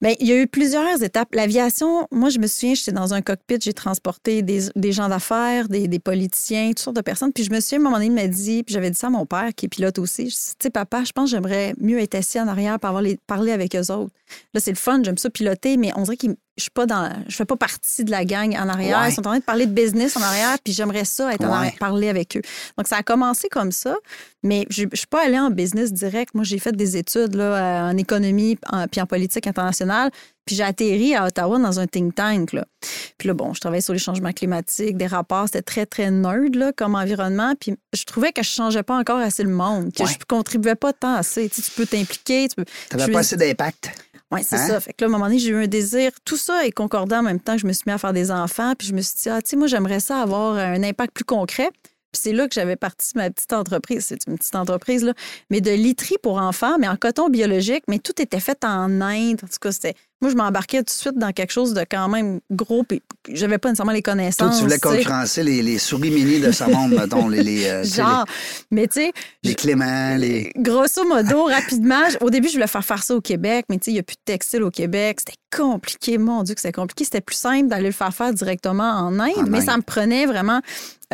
Bien, 0.00 0.14
il 0.20 0.26
y 0.26 0.32
a 0.32 0.40
eu 0.40 0.46
plusieurs 0.46 1.02
étapes. 1.02 1.34
L'aviation, 1.34 2.06
moi, 2.10 2.30
je 2.30 2.38
me 2.38 2.46
souviens, 2.46 2.74
j'étais 2.74 2.92
dans 2.92 3.14
un 3.14 3.20
cockpit, 3.20 3.56
j'ai 3.60 3.72
transporté 3.72 4.42
des, 4.42 4.92
gens 4.92 5.08
d'affaires, 5.08 5.68
des, 5.68 5.88
des 5.88 5.98
politiciens, 5.98 6.68
toutes 6.68 6.78
sortes 6.78 6.96
de 6.96 7.02
personnes. 7.02 7.32
Puis 7.32 7.44
je 7.44 7.50
me 7.50 7.60
souviens, 7.60 7.78
à 7.78 7.80
un 7.80 7.84
moment 7.84 7.96
donné, 7.96 8.06
il 8.06 8.12
m'a 8.12 8.28
dit, 8.28 8.62
puis 8.62 8.72
j'avais 8.72 8.90
dit 8.90 8.96
ça 8.96 9.08
à 9.08 9.10
mon 9.10 9.26
père, 9.26 9.50
qui 9.54 9.66
est 9.66 9.68
pilote 9.68 9.98
aussi, 9.98 10.30
je 10.30 10.36
tu 10.36 10.54
sais, 10.60 10.70
papa, 10.70 11.04
je 11.04 11.12
pense 11.12 11.30
que 11.30 11.36
j'aimerais 11.36 11.74
mieux 11.78 11.98
être 11.98 12.14
assis 12.14 12.40
en 12.40 12.48
arrière 12.48 12.78
pour 12.78 12.88
avoir 12.88 13.02
les, 13.02 13.18
parler 13.26 13.52
avec 13.52 13.74
eux 13.74 13.92
autres. 13.92 14.12
Là, 14.54 14.60
c'est 14.60 14.70
le 14.70 14.76
fun, 14.76 15.02
j'aime 15.02 15.18
ça 15.18 15.30
piloter, 15.30 15.76
mais 15.76 15.90
on 15.96 16.02
dirait 16.02 16.16
que 16.16 16.28
je 16.58 16.62
suis 16.64 16.70
pas 16.70 16.84
dans, 16.84 17.10
je 17.26 17.34
fais 17.34 17.44
pas 17.46 17.56
partie 17.56 18.04
de 18.04 18.10
la 18.10 18.24
gang 18.26 18.54
en 18.54 18.68
arrière. 18.68 18.98
Ouais. 19.00 19.08
Ils 19.10 19.14
sont 19.14 19.20
en 19.20 19.30
train 19.30 19.38
de 19.38 19.44
parler 19.44 19.64
de 19.66 19.72
business 19.72 20.16
en 20.16 20.20
arrière, 20.22 20.56
puis 20.62 20.72
j'aimerais 20.74 21.04
ça 21.06 21.32
être 21.32 21.44
en 21.44 21.48
Ouais. 21.50 21.56
arrière, 21.56 21.72
parler 21.78 22.08
avec 22.10 22.36
eux. 22.36 22.42
Donc, 22.76 22.86
ça 22.88 22.96
a 22.98 23.02
commencé 23.02 23.48
comme 23.48 23.72
ça, 23.72 23.96
mais 24.42 24.66
je 24.68 24.84
ne 24.84 24.88
suis 24.94 25.06
pas 25.06 25.24
allée 25.24 25.38
en 25.38 25.50
business 25.50 25.92
direct. 25.92 26.34
Moi, 26.34 26.44
j'ai 26.44 26.58
fait 26.58 26.72
des 26.76 26.96
études 26.96 27.34
là, 27.34 27.44
euh, 27.44 27.90
en 27.92 27.96
économie 27.96 28.58
en- 28.70 28.86
puis 28.88 29.00
en 29.00 29.06
politique 29.06 29.46
internationale. 29.46 30.10
Puis 30.46 30.56
j'ai 30.56 30.62
atterri 30.62 31.14
à 31.14 31.26
Ottawa 31.26 31.58
dans 31.58 31.78
un 31.78 31.86
think 31.86 32.14
tank. 32.14 32.54
Là. 32.54 32.64
Puis 33.18 33.28
là, 33.28 33.34
bon, 33.34 33.52
je 33.52 33.60
travaillais 33.60 33.82
sur 33.82 33.92
les 33.92 33.98
changements 33.98 34.32
climatiques, 34.32 34.96
des 34.96 35.06
rapports. 35.06 35.44
C'était 35.44 35.60
très, 35.60 35.84
très 35.84 36.10
nerd 36.10 36.54
là, 36.54 36.72
comme 36.72 36.94
environnement. 36.94 37.52
Puis 37.60 37.74
je 37.94 38.04
trouvais 38.04 38.32
que 38.32 38.42
je 38.42 38.48
changeais 38.48 38.82
pas 38.82 38.96
encore 38.96 39.18
assez 39.18 39.42
le 39.42 39.50
monde, 39.50 39.92
que 39.92 40.02
Ouais. 40.04 40.08
je 40.10 40.16
contribuais 40.26 40.74
pas 40.74 40.94
tant 40.94 41.16
assez. 41.16 41.50
Tu, 41.50 41.60
sais, 41.60 41.70
tu 41.70 41.76
peux 41.76 41.84
t'impliquer. 41.86 42.48
Tu 42.48 42.54
peux... 42.56 42.64
Je 42.98 43.12
pas 43.12 43.18
assez 43.18 43.36
d'impact. 43.36 43.90
Oui, 44.30 44.42
c'est 44.44 44.56
Hein? 44.56 44.66
ça. 44.68 44.80
Fait 44.80 44.92
que 44.92 45.04
là, 45.04 45.06
à 45.06 45.08
un 45.08 45.12
moment 45.12 45.24
donné, 45.26 45.38
j'ai 45.38 45.50
eu 45.50 45.56
un 45.64 45.66
désir. 45.66 46.10
Tout 46.24 46.36
ça 46.36 46.66
est 46.66 46.72
concordant 46.72 47.20
en 47.20 47.22
même 47.22 47.40
temps 47.40 47.54
que 47.54 47.62
je 47.62 47.66
me 47.66 47.72
suis 47.72 47.84
mis 47.86 47.92
à 47.92 47.98
faire 47.98 48.12
des 48.12 48.30
enfants. 48.30 48.74
Puis 48.78 48.88
je 48.88 48.92
me 48.94 49.00
suis 49.00 49.16
dit, 49.22 49.28
ah, 49.30 49.40
tu 49.40 49.50
sais, 49.50 49.56
moi, 49.56 49.66
j'aimerais 49.68 50.00
ça 50.00 50.20
avoir 50.20 50.56
un 50.56 50.82
impact 50.82 51.14
plus 51.14 51.24
concret. 51.24 51.70
Puis 52.12 52.22
c'est 52.22 52.32
là 52.32 52.46
que 52.48 52.54
j'avais 52.54 52.76
parti 52.76 53.12
ma 53.16 53.30
petite 53.30 53.52
entreprise. 53.52 54.04
C'est 54.06 54.26
une 54.26 54.38
petite 54.38 54.54
entreprise, 54.54 55.02
là. 55.04 55.12
Mais 55.50 55.60
de 55.60 55.70
literie 55.70 56.16
pour 56.22 56.38
enfants, 56.38 56.78
mais 56.78 56.88
en 56.88 56.96
coton 56.96 57.28
biologique. 57.28 57.84
Mais 57.88 57.98
tout 57.98 58.20
était 58.20 58.40
fait 58.40 58.64
en 58.64 59.00
Inde. 59.00 59.40
En 59.42 59.46
tout 59.46 59.58
cas, 59.60 59.72
c'était. 59.72 59.94
Moi, 60.20 60.30
je 60.32 60.36
m'embarquais 60.36 60.78
tout 60.78 60.84
de 60.84 60.90
suite 60.90 61.16
dans 61.16 61.30
quelque 61.32 61.52
chose 61.52 61.74
de 61.74 61.84
quand 61.88 62.08
même 62.08 62.40
gros. 62.50 62.82
Puis 62.82 63.02
j'avais 63.30 63.58
pas 63.58 63.68
nécessairement 63.68 63.92
les 63.92 64.02
Toi, 64.02 64.14
connaissances. 64.14 64.56
tu 64.58 64.64
voulais 64.64 64.78
tu 64.78 64.88
sais. 64.88 64.96
concurrencer 64.96 65.42
les, 65.44 65.62
les 65.62 65.78
souris 65.78 66.10
mini 66.10 66.40
de 66.40 66.50
ce 66.50 66.64
monde, 66.64 66.90
mettons, 66.92 67.28
les, 67.28 67.42
les, 67.42 67.66
euh, 67.66 67.84
Genre. 67.84 68.24
Mais 68.70 68.86
tu 68.88 68.94
sais, 69.00 69.12
les, 69.44 69.50
les 69.50 69.54
Clément, 69.54 70.16
les. 70.16 70.50
Grosso 70.56 71.04
modo, 71.08 71.44
rapidement, 71.44 72.02
au 72.20 72.30
début, 72.30 72.48
je 72.48 72.54
voulais 72.54 72.66
faire 72.66 72.84
faire 72.84 73.02
ça 73.02 73.14
au 73.14 73.20
Québec, 73.20 73.66
mais 73.68 73.76
tu 73.78 73.84
sais, 73.86 73.90
il 73.92 73.94
n'y 73.94 74.00
a 74.00 74.02
plus 74.02 74.16
de 74.16 74.22
textile 74.24 74.62
au 74.64 74.70
Québec. 74.70 75.18
C'était 75.20 75.38
compliqué, 75.56 76.18
mon 76.18 76.42
Dieu, 76.42 76.54
que 76.54 76.60
c'était 76.60 76.72
compliqué. 76.72 77.04
C'était 77.04 77.20
plus 77.20 77.36
simple 77.36 77.68
d'aller 77.68 77.86
le 77.86 77.92
faire 77.92 78.12
faire 78.12 78.32
directement 78.32 78.82
en 78.90 79.18
Inde, 79.20 79.32
En 79.38 79.42
mais 79.44 79.58
Inde. 79.58 79.64
ça 79.66 79.76
me 79.76 79.82
prenait 79.82 80.26
vraiment 80.26 80.60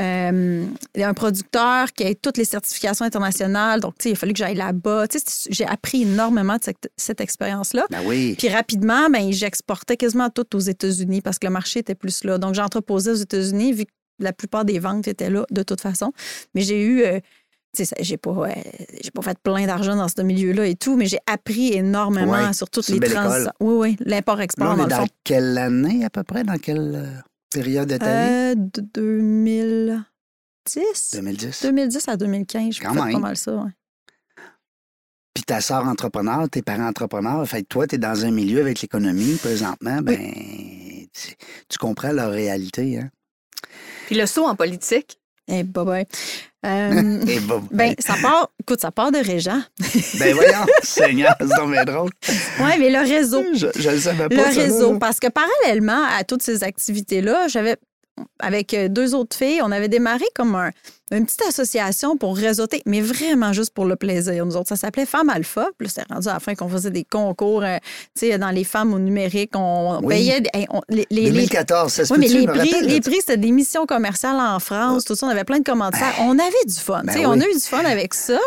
euh, 0.01 0.67
un 0.97 1.15
producteur 1.15 1.93
qui 1.93 2.03
ait 2.03 2.15
toutes 2.15 2.37
les 2.37 2.45
certifications 2.45 3.05
internationales. 3.05 3.81
Donc, 3.81 3.95
il 4.05 4.13
a 4.13 4.15
fallu 4.15 4.33
que 4.33 4.39
j'aille 4.39 4.57
là-bas. 4.57 5.05
J'ai 5.51 5.67
appris 5.67 6.03
énormément 6.03 6.57
de 6.57 6.65
cette, 6.65 6.91
cette 6.97 7.21
expérience-là. 7.21 7.87
Ben 7.91 8.01
oui. 8.05 8.35
Puis 8.39 8.49
rapidement, 8.49 9.09
ben, 9.11 9.33
j'exportais 9.33 9.97
quasiment 9.97 10.31
tout 10.31 10.57
aux 10.57 10.61
États-Unis 10.61 11.21
parce 11.21 11.39
que 11.39 11.47
le 11.47 11.53
marché 11.53 11.81
était 11.81 11.95
plus 11.95 12.25
là. 12.25 12.39
Donc, 12.39 12.55
j'entreposais 12.55 13.13
aux 13.13 13.15
États-Unis 13.15 13.73
vu 13.73 13.85
que 13.87 13.93
la 14.19 14.33
plupart 14.33 14.65
des 14.65 14.79
ventes 14.79 15.09
étaient 15.09 15.31
là 15.31 15.45
de 15.51 15.63
toute 15.63 15.81
façon. 15.81 16.13
Mais 16.55 16.63
j'ai 16.63 16.83
eu. 16.85 17.03
euh, 17.03 17.21
j'ai 18.01 18.17
pas, 18.17 18.31
euh, 18.31 18.53
j'ai 19.03 19.11
pas 19.11 19.23
fait 19.23 19.37
plein 19.43 19.67
d'argent 19.67 19.97
dans 19.97 20.07
ce 20.09 20.23
milieu-là 20.23 20.67
et 20.67 20.77
tout, 20.77 20.97
mais 20.97 21.07
j'ai 21.07 21.19
appris 21.27 21.73
énormément 21.73 22.31
Ouais, 22.33 22.53
sur 22.53 22.71
toutes 22.71 22.89
les 22.89 23.01
trans. 23.01 23.29
Oui, 23.59 23.75
oui, 23.75 23.97
l'import-export, 23.99 24.75
on 24.75 24.77
dans 24.77 24.87
est 24.87 24.91
dans 24.91 25.07
quelle 25.25 25.59
année 25.59 26.05
à 26.05 26.11
peu 26.11 26.23
près? 26.23 26.45
Dans 26.45 26.57
quelle 26.59 26.93
euh, 26.95 27.21
période 27.55 27.89
de 27.89 27.97
ta 27.97 28.05
vie? 28.27 28.33
Euh, 28.33 28.55
de 28.57 28.81
2010? 28.95 31.11
2010. 31.15 31.63
2010 31.63 32.09
à 32.09 32.17
2015, 32.17 32.75
je 32.75 32.81
Quand 32.83 32.95
même. 32.95 33.13
pas 33.13 33.19
mal 33.19 33.37
ça. 33.37 33.55
ouais. 33.55 33.71
Puis 35.35 35.45
ta 35.45 35.61
soeur 35.61 35.85
entrepreneur, 35.87 36.49
tes 36.49 36.63
parents 36.63 36.87
entrepreneurs, 36.89 37.47
fait 37.49 37.63
que 37.63 37.69
toi, 37.69 37.87
tu 37.87 37.97
es 37.97 37.99
dans 37.99 38.25
un 38.25 38.31
milieu 38.31 38.61
avec 38.61 38.81
l'économie 38.83 39.35
présentement, 39.37 39.99
ben 40.01 40.17
tu, 41.13 41.35
tu 41.69 41.79
comprends 41.79 42.13
leur 42.13 42.31
réalité. 42.31 42.99
Hein? 43.01 43.11
Puis 44.07 44.15
le 44.17 44.27
saut 44.27 44.45
en 44.45 44.55
politique, 44.55 45.19
Eh, 45.49 45.63
bye 45.63 45.85
bye. 45.85 46.07
Euh, 46.65 47.21
Et 47.29 47.41
bon, 47.41 47.63
ben, 47.71 47.95
ça 47.99 48.15
part, 48.23 48.51
écoute, 48.61 48.81
ça 48.81 48.91
part 48.91 49.13
de 49.13 49.19
Régent. 49.19 49.61
ben 50.19 50.35
voyons, 50.35 50.65
Seigneur, 50.83 51.35
c'est 51.41 51.55
donc 51.57 51.71
bien 51.73 51.85
drôle. 51.85 52.11
Oui, 52.61 52.71
mais 52.79 52.91
le 52.91 53.01
réseau. 53.01 53.43
Je, 53.55 53.67
je 53.77 53.91
le 53.91 53.99
savais 54.01 54.29
pas. 54.29 54.35
Le 54.35 54.43
ça, 54.43 54.61
là. 54.61 54.63
réseau. 54.65 54.99
Parce 54.99 55.21
que 55.21 55.27
parallèlement 55.29 56.03
à 56.19 56.25
toutes 56.25 56.43
ces 56.43 56.65
activités-là, 56.65 57.49
j'avais, 57.49 57.77
avec 58.39 58.75
deux 58.89 59.15
autres 59.15 59.37
filles, 59.37 59.61
on 59.63 59.71
avait 59.73 59.89
démarré 59.89 60.25
comme 60.35 60.55
un- 60.55 60.71
une 61.13 61.27
petite 61.27 61.43
association 61.49 62.17
pour 62.17 62.37
réseauter, 62.37 62.83
mais 62.87 63.01
vraiment 63.03 63.53
juste 63.53 63.73
pour 63.75 63.85
le 63.85 63.95
plaisir. 63.97 64.45
Nous 64.47 64.57
autres, 64.57 64.69
ça 64.69 64.77
s'appelait 64.77 65.07
Femmes 65.07 65.29
Alpha. 65.29 65.69
Puis 65.79 65.89
c'était 65.89 66.05
rendu 66.13 66.29
à 66.29 66.35
la 66.35 66.41
fin 66.41 66.55
qu'on 66.55 66.69
faisait 66.69 66.91
des 66.91 67.05
concours, 67.05 67.63
euh, 67.63 67.77
sais, 68.15 68.37
dans 68.39 68.51
les 68.51 68.65
femmes 68.65 68.95
au 68.95 68.99
numérique. 68.99 69.51
On 69.55 70.01
Oui. 70.03 70.15
payait. 70.15 70.41
des- 70.41 70.51
hey, 70.55 70.67
on- 70.71 70.81
les, 70.89 71.07
les- 71.11 71.23
les- 71.23 71.31
2014, 71.31 71.93
ça 71.93 72.05
se 72.07 72.13
oui, 72.13 72.19
mais 72.21 72.29
les 72.29 72.47
prix, 72.47 72.59
rappelle, 72.59 72.87
les 72.87 73.01
prix, 73.01 73.17
c'était 73.21 73.37
des 73.37 73.51
missions 73.51 73.85
commerciales 73.87 74.37
en 74.37 74.59
France, 74.61 75.05
tout 75.05 75.15
ça. 75.15 75.27
On 75.27 75.31
avait 75.31 75.45
plein 75.45 75.59
de 75.59 75.65
commanditaires. 75.65 76.15
On 76.21 76.39
avait 76.39 76.65
du 76.67 76.75
fun. 76.75 77.03
Ben 77.05 77.15
oui. 77.17 77.27
On 77.27 77.33
a 77.41 77.47
eu 77.49 77.53
du 77.55 77.61
fun 77.61 77.85
avec 77.85 78.15
ça. 78.15 78.39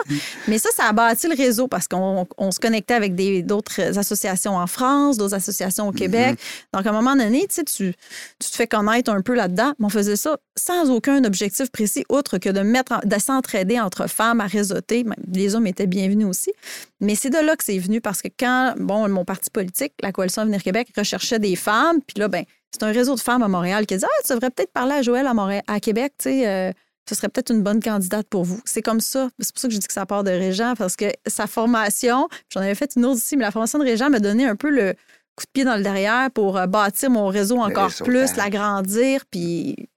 Mais 0.47 0.57
ça, 0.57 0.69
ça 0.75 0.85
a 0.85 0.93
bâti 0.93 1.27
le 1.27 1.35
réseau 1.35 1.67
parce 1.67 1.87
qu'on 1.87 2.27
on 2.37 2.51
se 2.51 2.59
connectait 2.59 2.95
avec 2.95 3.15
d'autres 3.45 3.97
associations 3.97 4.55
en 4.55 4.67
France, 4.67 5.17
d'autres 5.17 5.35
associations 5.35 5.87
au 5.87 5.91
Québec. 5.91 6.35
Mm-hmm. 6.37 6.77
Donc, 6.77 6.85
à 6.87 6.89
un 6.89 6.93
moment 6.93 7.15
donné, 7.15 7.47
tu, 7.47 7.63
tu, 7.65 7.93
tu 8.39 8.49
te 8.51 8.55
fais 8.55 8.67
connaître 8.67 9.11
un 9.11 9.21
peu 9.21 9.33
là-dedans. 9.35 9.73
Mais 9.79 9.85
on 9.85 9.89
faisait 9.89 10.15
ça 10.15 10.37
sans 10.57 10.89
aucun 10.89 11.23
objectif 11.23 11.71
précis, 11.71 12.03
outre 12.09 12.39
que 12.39 12.46
de 12.49 12.61
mettre 12.61 12.91
en- 12.93 12.99
de 13.07 13.19
s'entraider 13.19 13.79
entre 13.79 14.07
femmes 14.07 14.41
à 14.41 14.45
réseauter. 14.47 15.03
Même 15.03 15.15
Les 15.31 15.55
hommes 15.55 15.67
étaient 15.67 15.87
bienvenus 15.87 16.27
aussi. 16.27 16.51
Mais 16.99 17.15
c'est 17.15 17.29
de 17.29 17.37
là 17.37 17.55
que 17.55 17.63
c'est 17.63 17.77
venu 17.79 18.01
parce 18.01 18.21
que 18.21 18.27
quand, 18.39 18.73
bon, 18.77 19.07
mon 19.09 19.25
parti 19.25 19.49
politique, 19.49 19.93
la 20.01 20.11
Coalition 20.11 20.41
Avenir 20.43 20.61
Québec, 20.63 20.89
recherchait 20.97 21.39
des 21.39 21.55
femmes, 21.55 21.99
puis 22.05 22.19
là, 22.19 22.27
ben, 22.27 22.43
c'est 22.71 22.83
un 22.83 22.91
réseau 22.91 23.15
de 23.15 23.19
femmes 23.19 23.43
à 23.43 23.47
Montréal 23.47 23.85
qui 23.85 23.95
dit 23.97 24.03
Ah, 24.05 24.21
tu 24.25 24.33
devrais 24.33 24.49
peut-être 24.49 24.71
parler 24.73 24.93
à 24.93 25.01
Joël 25.01 25.25
à, 25.27 25.33
Montréal, 25.33 25.63
à 25.67 25.79
Québec, 25.79 26.13
tu 26.17 26.29
sais. 26.29 26.47
euh, 26.47 26.71
ce 27.09 27.15
serait 27.15 27.29
peut-être 27.29 27.51
une 27.53 27.63
bonne 27.63 27.81
candidate 27.81 28.27
pour 28.27 28.43
vous. 28.43 28.59
C'est 28.65 28.81
comme 28.81 28.99
ça. 28.99 29.29
C'est 29.39 29.53
pour 29.53 29.61
ça 29.61 29.67
que 29.69 29.73
je 29.73 29.79
dis 29.79 29.87
que 29.87 29.93
ça 29.93 30.05
part 30.05 30.25
de 30.25 30.29
Régent, 30.31 30.73
parce 30.77 30.97
que 30.97 31.05
sa 31.25 31.47
formation, 31.47 32.27
j'en 32.53 32.59
avais 32.59 32.75
fait 32.75 32.91
une 32.97 33.05
autre 33.05 33.17
ici, 33.19 33.37
mais 33.37 33.43
la 33.45 33.51
formation 33.51 33.79
de 33.79 33.85
Régent 33.85 34.09
m'a 34.09 34.19
donné 34.19 34.45
un 34.45 34.57
peu 34.57 34.69
le 34.69 34.93
coup 35.37 35.45
de 35.45 35.51
pied 35.53 35.63
dans 35.63 35.77
le 35.77 35.83
derrière 35.83 36.29
pour 36.31 36.57
euh, 36.57 36.67
bâtir 36.67 37.09
mon 37.09 37.27
réseau 37.27 37.59
encore 37.59 37.91
plus, 38.03 38.35
l'agrandir. 38.35 39.23
Puis 39.31 39.87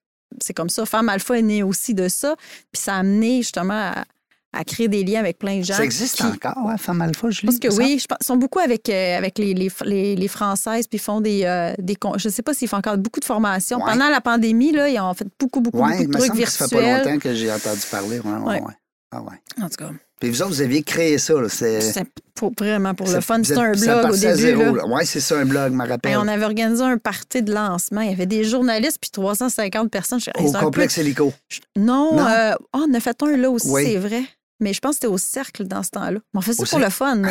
c'est 0.40 0.54
comme 0.54 0.68
ça. 0.70 0.87
Femme 0.87 1.08
Alpha 1.08 1.38
est 1.38 1.42
née 1.42 1.62
aussi 1.62 1.94
de 1.94 2.08
ça. 2.08 2.37
Puis 2.72 2.82
ça 2.82 2.94
a 2.94 2.99
amené 2.99 3.38
justement 3.38 3.75
à, 3.92 4.04
à 4.52 4.64
créer 4.64 4.88
des 4.88 5.04
liens 5.04 5.20
avec 5.20 5.38
plein 5.38 5.58
de 5.58 5.64
gens. 5.64 5.75
Ça 5.75 5.84
existe 5.84 6.16
qui- 6.16 6.22
encore, 6.25 6.68
hein, 6.68 6.76
Femme 6.76 7.00
Alpha, 7.02 7.30
je 7.30 7.46
pense 7.46 7.58
que 7.58 7.68
oui. 7.76 7.99
Je 8.00 8.06
pense, 8.06 8.18
ils 8.20 8.26
sont 8.26 8.37
beaucoup 8.37 8.58
avec, 8.58 8.88
euh, 8.88 9.16
avec 9.16 9.38
les, 9.38 9.54
les, 9.54 9.70
les, 9.84 10.16
les 10.16 10.28
Françaises, 10.28 10.87
puis 10.88 10.96
ils 10.96 11.00
font 11.00 11.20
des. 11.20 11.44
euh, 11.44 11.72
des 11.78 11.94
con- 11.96 12.14
je 12.18 12.28
ne 12.28 12.32
sais 12.32 12.42
pas 12.42 12.52
s'ils 12.54 12.68
font 12.68 12.78
encore 12.78 12.99
beaucoup 12.99 13.20
de 13.20 13.25
formations. 13.25 13.78
Ouais. 13.78 13.92
Pendant 13.92 14.08
la 14.08 14.20
pandémie, 14.20 14.72
là, 14.72 14.88
ils 14.88 14.99
ont 15.00 15.14
fait 15.14 15.28
beaucoup, 15.38 15.60
beaucoup, 15.60 15.78
Ouais, 15.78 16.04
beaucoup 16.06 16.18
de 16.25 16.28
trucs 16.28 16.44
que 16.44 16.50
ça 16.50 16.66
fait 16.68 16.75
pas 16.76 16.82
virtuels. 16.82 17.04
longtemps 17.06 17.18
que 17.20 17.34
j'ai 17.34 17.52
entendu 17.52 17.80
parler. 17.90 18.18
Ouais, 18.20 18.30
ouais, 18.32 18.38
Ouais. 18.42 18.60
ouais. 18.62 18.75
Ah 19.12 19.22
ouais. 19.22 19.37
En 19.62 19.68
tout 19.68 19.76
cas, 19.76 19.90
Puis 20.20 20.28
vous 20.30 20.42
autres, 20.42 20.50
vous 20.52 20.60
aviez 20.60 20.82
créé 20.82 21.16
ça. 21.18 21.32
C'est 21.48 22.04
pour, 22.34 22.52
vraiment 22.58 22.94
pour 22.94 23.08
le 23.08 23.20
fun. 23.20 23.42
C'était 23.42 23.58
un 23.58 23.72
blog 23.72 24.12
au 24.12 24.16
début. 24.16 24.80
Ouais, 24.92 25.04
c'est 25.06 25.20
ça, 25.20 25.38
un 25.38 25.46
blog, 25.46 25.72
je 25.72 25.76
me 25.76 25.88
rappelle. 25.88 26.12
Hey, 26.12 26.16
on 26.18 26.28
avait 26.28 26.44
organisé 26.44 26.82
un 26.82 26.98
party 26.98 27.42
de 27.42 27.52
lancement. 27.54 28.02
Il 28.02 28.10
y 28.10 28.12
avait 28.12 28.26
des 28.26 28.44
journalistes 28.44 28.98
puis 29.00 29.10
350 29.10 29.90
personnes. 29.90 30.20
Je 30.20 30.30
Au 30.38 30.48
un 30.50 30.52
peu- 30.52 30.64
complexe 30.66 30.98
hélico. 30.98 31.32
Non, 31.76 32.16
Non? 32.16 32.26
euh, 32.28 32.52
oh, 32.74 32.84
on 32.88 32.94
a 32.94 33.00
fait 33.00 33.16
un 33.22 33.36
là 33.36 33.50
aussi, 33.50 33.68
Oui. 33.70 33.84
c'est 33.86 33.96
vrai. 33.96 34.22
Mais 34.60 34.74
je 34.74 34.80
pense 34.80 34.90
que 34.92 34.94
c'était 34.96 35.06
au 35.06 35.16
cercle 35.18 35.64
dans 35.64 35.82
ce 35.82 35.88
temps-là. 35.90 36.18
Mais 36.34 36.38
on 36.38 36.40
faisait 36.42 36.60
Au 36.62 36.66
ça 36.66 36.70
pour 36.76 36.84
le 36.84 36.90
fun. 36.90 37.22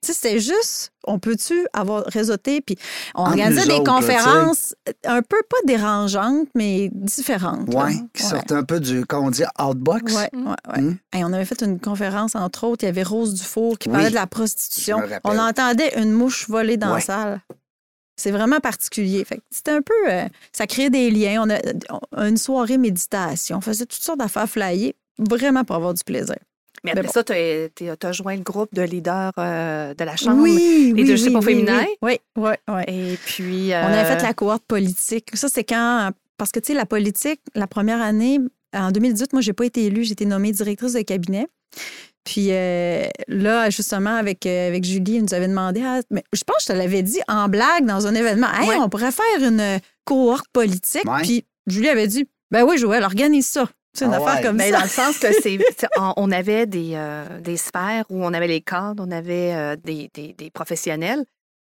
Tu 0.00 0.12
sais, 0.12 0.12
c'était 0.12 0.38
juste, 0.38 0.92
on 1.04 1.18
peut-tu 1.18 1.66
avoir 1.72 2.04
réseauté, 2.04 2.60
puis 2.60 2.76
on 3.16 3.22
Entre 3.22 3.30
organisait 3.30 3.66
des 3.66 3.72
autres, 3.72 3.84
là, 3.92 4.00
conférences 4.00 4.74
un 5.04 5.22
peu 5.22 5.38
pas 5.50 5.56
dérangeantes, 5.66 6.46
mais 6.54 6.88
différentes. 6.92 7.74
Ouais, 7.74 7.94
qui 8.14 8.22
sortait 8.22 8.54
un 8.54 8.62
peu 8.62 8.78
du, 8.78 9.04
comment 9.06 9.26
on 9.26 9.30
dit, 9.30 9.42
outbox. 9.60 10.14
Hum. 10.34 10.96
Hey, 11.12 11.24
on 11.24 11.32
avait 11.32 11.44
fait 11.44 11.62
une 11.62 11.80
conférence, 11.80 12.36
entre 12.36 12.64
autres, 12.64 12.84
il 12.84 12.86
y 12.86 12.90
avait 12.90 13.02
Rose 13.02 13.34
Dufour 13.34 13.76
qui 13.76 13.88
Oui, 13.88 13.94
parlait 13.94 14.10
de 14.10 14.14
la 14.14 14.28
prostitution. 14.28 15.00
On 15.24 15.36
entendait 15.36 15.92
une 16.00 16.12
mouche 16.12 16.48
voler 16.48 16.76
dans 16.76 16.88
Ouais. 16.90 16.94
la 16.94 17.00
salle. 17.00 17.40
C'est 18.16 18.30
vraiment 18.32 18.60
particulier. 18.60 19.24
Fait 19.24 19.36
que 19.36 19.42
C'était 19.50 19.70
un 19.72 19.82
peu. 19.82 19.94
euh, 20.10 20.26
ça 20.52 20.66
créait 20.68 20.90
des 20.90 21.10
liens. 21.10 21.42
On 21.44 21.50
a 21.50 21.58
on- 21.90 22.22
une 22.24 22.36
soirée 22.36 22.78
méditation. 22.78 23.58
On 23.58 23.60
faisait 23.60 23.86
toutes 23.86 24.02
sortes 24.02 24.18
d'affaires 24.18 24.48
flyées, 24.48 24.96
vraiment 25.18 25.62
pour 25.64 25.76
avoir 25.76 25.94
du 25.94 26.02
plaisir. 26.04 26.36
Mais 26.84 26.92
Mais 26.94 27.00
après 27.00 27.06
bon. 27.06 27.12
ça, 27.12 27.24
tu 27.24 28.06
as, 28.06 28.12
joint 28.12 28.36
le 28.36 28.42
groupe 28.42 28.74
de 28.74 28.82
leaders 28.82 29.32
euh, 29.38 29.94
de 29.94 30.04
la 30.04 30.16
Chambre. 30.16 30.42
Oui, 30.42 30.92
oui, 30.94 31.02
leadership 31.02 31.28
oui, 31.28 31.34
au 31.34 31.38
oui, 31.38 31.44
féminin. 31.44 31.84
Oui, 32.02 32.18
oui, 32.36 32.50
oui. 32.68 32.82
Et 32.86 33.16
puis. 33.24 33.70
On 33.72 33.76
avait 33.76 33.98
euh, 33.98 34.16
fait 34.16 34.22
la 34.22 34.34
cohorte 34.34 34.64
politique. 34.66 35.30
Ça, 35.34 35.48
c'est 35.48 35.64
quand. 35.64 36.10
Parce 36.36 36.52
que, 36.52 36.60
tu 36.60 36.68
sais, 36.68 36.74
la 36.74 36.86
politique, 36.86 37.40
la 37.54 37.66
première 37.66 38.00
année, 38.00 38.38
en 38.74 38.90
2018, 38.92 39.32
moi, 39.32 39.42
j'ai 39.42 39.52
pas 39.52 39.64
été 39.64 39.86
élue. 39.86 40.04
J'ai 40.04 40.12
été 40.12 40.24
nommée 40.26 40.52
directrice 40.52 40.92
de 40.92 41.00
cabinet. 41.02 41.46
Puis 42.24 42.48
euh, 42.50 43.06
là, 43.28 43.70
justement, 43.70 44.14
avec, 44.16 44.44
euh, 44.44 44.68
avec 44.68 44.84
Julie, 44.84 45.16
elle 45.16 45.22
nous 45.22 45.34
avait 45.34 45.48
demandé. 45.48 45.80
ah, 45.82 46.00
mais 46.10 46.22
je 46.34 46.42
pense 46.44 46.56
que 46.58 46.62
je 46.64 46.68
te 46.68 46.72
l'avais 46.74 47.02
dit 47.02 47.20
en 47.26 47.48
blague 47.48 47.86
dans 47.86 48.06
un 48.06 48.14
événement. 48.14 48.48
Hey, 48.52 48.68
Ouais. 48.68 48.76
on 48.80 48.88
pourrait 48.90 49.12
faire 49.12 49.24
une 49.48 49.60
euh, 49.60 49.78
cohorte 50.04 50.46
politique. 50.52 51.04
Ouais. 51.06 51.22
Puis 51.22 51.46
Julie 51.66 51.88
avait 51.88 52.06
dit 52.06 52.28
Ben 52.50 52.64
oui, 52.64 52.76
Joël, 52.76 53.02
organise 53.02 53.46
ça. 53.46 53.66
C'est 53.98 54.04
une 54.06 54.14
Ah 54.14 54.18
affaire 54.18 54.36
ouais. 54.36 54.42
comme 54.42 54.58
ça. 54.58 54.70
dans 54.70 54.82
le 54.82 54.88
sens 54.88 55.18
que 55.18 55.32
c'est, 55.42 55.58
on, 55.98 56.12
on 56.16 56.30
avait 56.32 56.66
des, 56.66 56.92
euh, 56.94 57.40
des 57.40 57.56
sphères 57.56 58.04
où 58.10 58.24
on 58.24 58.32
avait 58.32 58.46
les 58.48 58.60
cadres, 58.60 59.04
on 59.06 59.10
avait 59.10 59.54
euh, 59.54 59.76
des, 59.76 60.10
des- 60.14 60.32
des 60.34 60.50
professionnels. 60.50 61.24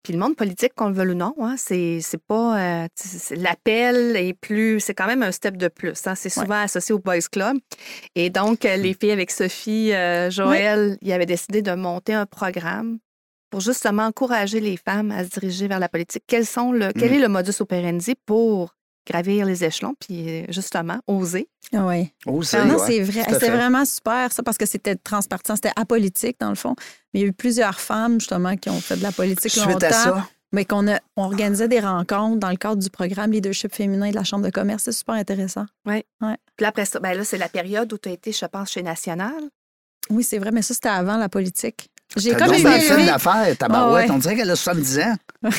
Puis 0.02 0.12
le 0.12 0.18
monde 0.18 0.34
politique, 0.34 0.74
qu'on 0.74 0.88
le 0.88 0.94
veuille 0.94 1.10
ou 1.10 1.14
non, 1.14 1.32
hein, 1.40 1.54
c'est, 1.56 2.00
c'est 2.00 2.20
pas. 2.20 2.58
euh, 2.84 2.88
l'appel 3.36 4.16
est 4.16 4.34
plus. 4.34 4.80
C'est 4.80 4.94
quand 4.94 5.06
même 5.06 5.22
un 5.22 5.32
step 5.32 5.56
de 5.56 5.68
plus. 5.68 6.06
hein. 6.06 6.14
c'est 6.16 6.28
souvent 6.28 6.60
associé 6.60 6.92
au 6.94 6.98
Boys 6.98 7.20
Club. 7.30 7.56
Et 8.14 8.30
donc, 8.30 8.64
les 8.64 8.94
filles 8.94 9.12
avec 9.12 9.30
Sophie, 9.30 9.92
euh, 9.92 10.30
Joël, 10.30 10.98
ils 11.02 11.12
avaient 11.12 11.26
décidé 11.26 11.62
de 11.62 11.72
monter 11.74 12.14
un 12.14 12.26
programme 12.26 12.98
pour 13.50 13.60
justement 13.60 14.06
encourager 14.06 14.60
les 14.60 14.76
femmes 14.76 15.10
à 15.12 15.24
se 15.24 15.28
diriger 15.28 15.68
vers 15.68 15.78
la 15.78 15.88
politique. 15.88 16.24
Quels 16.26 16.46
sont 16.46 16.72
le, 16.72 16.90
Quel 16.98 17.10
Mm. 17.10 17.14
est 17.14 17.18
le 17.20 17.28
modus 17.28 17.60
operandi 17.60 18.14
pour 18.26 18.74
gravir 19.06 19.46
les 19.46 19.64
échelons, 19.64 19.94
puis 19.98 20.28
euh, 20.28 20.44
justement, 20.48 20.98
oser? 21.06 21.48
Ouais. 21.72 22.12
Oh, 22.26 22.42
c'est 22.42 22.64
non, 22.64 22.76
ouais, 22.76 22.86
c'est 22.86 23.00
vrai. 23.00 23.24
C'est 23.38 23.50
vraiment 23.50 23.84
super, 23.84 24.32
ça, 24.32 24.42
parce 24.42 24.58
que 24.58 24.66
c'était 24.66 24.96
transpartisan, 24.96 25.56
c'était 25.56 25.72
apolitique, 25.76 26.36
dans 26.40 26.50
le 26.50 26.54
fond. 26.54 26.74
Mais 27.12 27.20
il 27.20 27.22
y 27.22 27.24
a 27.24 27.28
eu 27.28 27.32
plusieurs 27.32 27.80
femmes, 27.80 28.20
justement, 28.20 28.56
qui 28.56 28.70
ont 28.70 28.80
fait 28.80 28.96
de 28.96 29.02
la 29.02 29.12
politique 29.12 29.50
Suite 29.50 29.66
longtemps. 29.66 29.86
à 29.86 29.92
ça, 29.92 30.28
Mais 30.52 30.64
qu'on 30.64 30.86
a, 30.88 31.00
on 31.16 31.24
organisait 31.24 31.68
des 31.68 31.80
rencontres 31.80 32.38
dans 32.38 32.50
le 32.50 32.56
cadre 32.56 32.76
du 32.76 32.90
programme 32.90 33.32
Leadership 33.32 33.74
féminin 33.74 34.10
de 34.10 34.14
la 34.14 34.24
Chambre 34.24 34.44
de 34.44 34.50
commerce. 34.50 34.84
C'est 34.84 34.92
super 34.92 35.14
intéressant. 35.14 35.66
Puis 35.86 36.04
là, 36.60 36.68
après 36.68 36.84
ça, 36.84 37.00
ben 37.00 37.14
là, 37.14 37.24
c'est 37.24 37.38
la 37.38 37.48
période 37.48 37.92
où 37.92 37.98
tu 37.98 38.08
as 38.08 38.12
été, 38.12 38.32
je 38.32 38.44
pense, 38.46 38.70
chez 38.70 38.82
National. 38.82 39.42
Oui, 40.10 40.24
c'est 40.24 40.38
vrai, 40.38 40.50
mais 40.50 40.62
ça, 40.62 40.74
c'était 40.74 40.88
avant 40.88 41.16
la 41.16 41.28
politique. 41.28 41.88
J'ai 42.16 42.32
t'as 42.32 42.44
comme 42.46 42.54
une 42.54 43.08
affaire, 43.08 43.56
tabarouette. 43.56 44.04
Ah 44.04 44.08
ouais. 44.08 44.14
On 44.14 44.18
dirait 44.18 44.36
qu'elle 44.36 44.50
a 44.50 44.56
70 44.56 44.98
ans. 45.00 45.14
Ben 45.42 45.50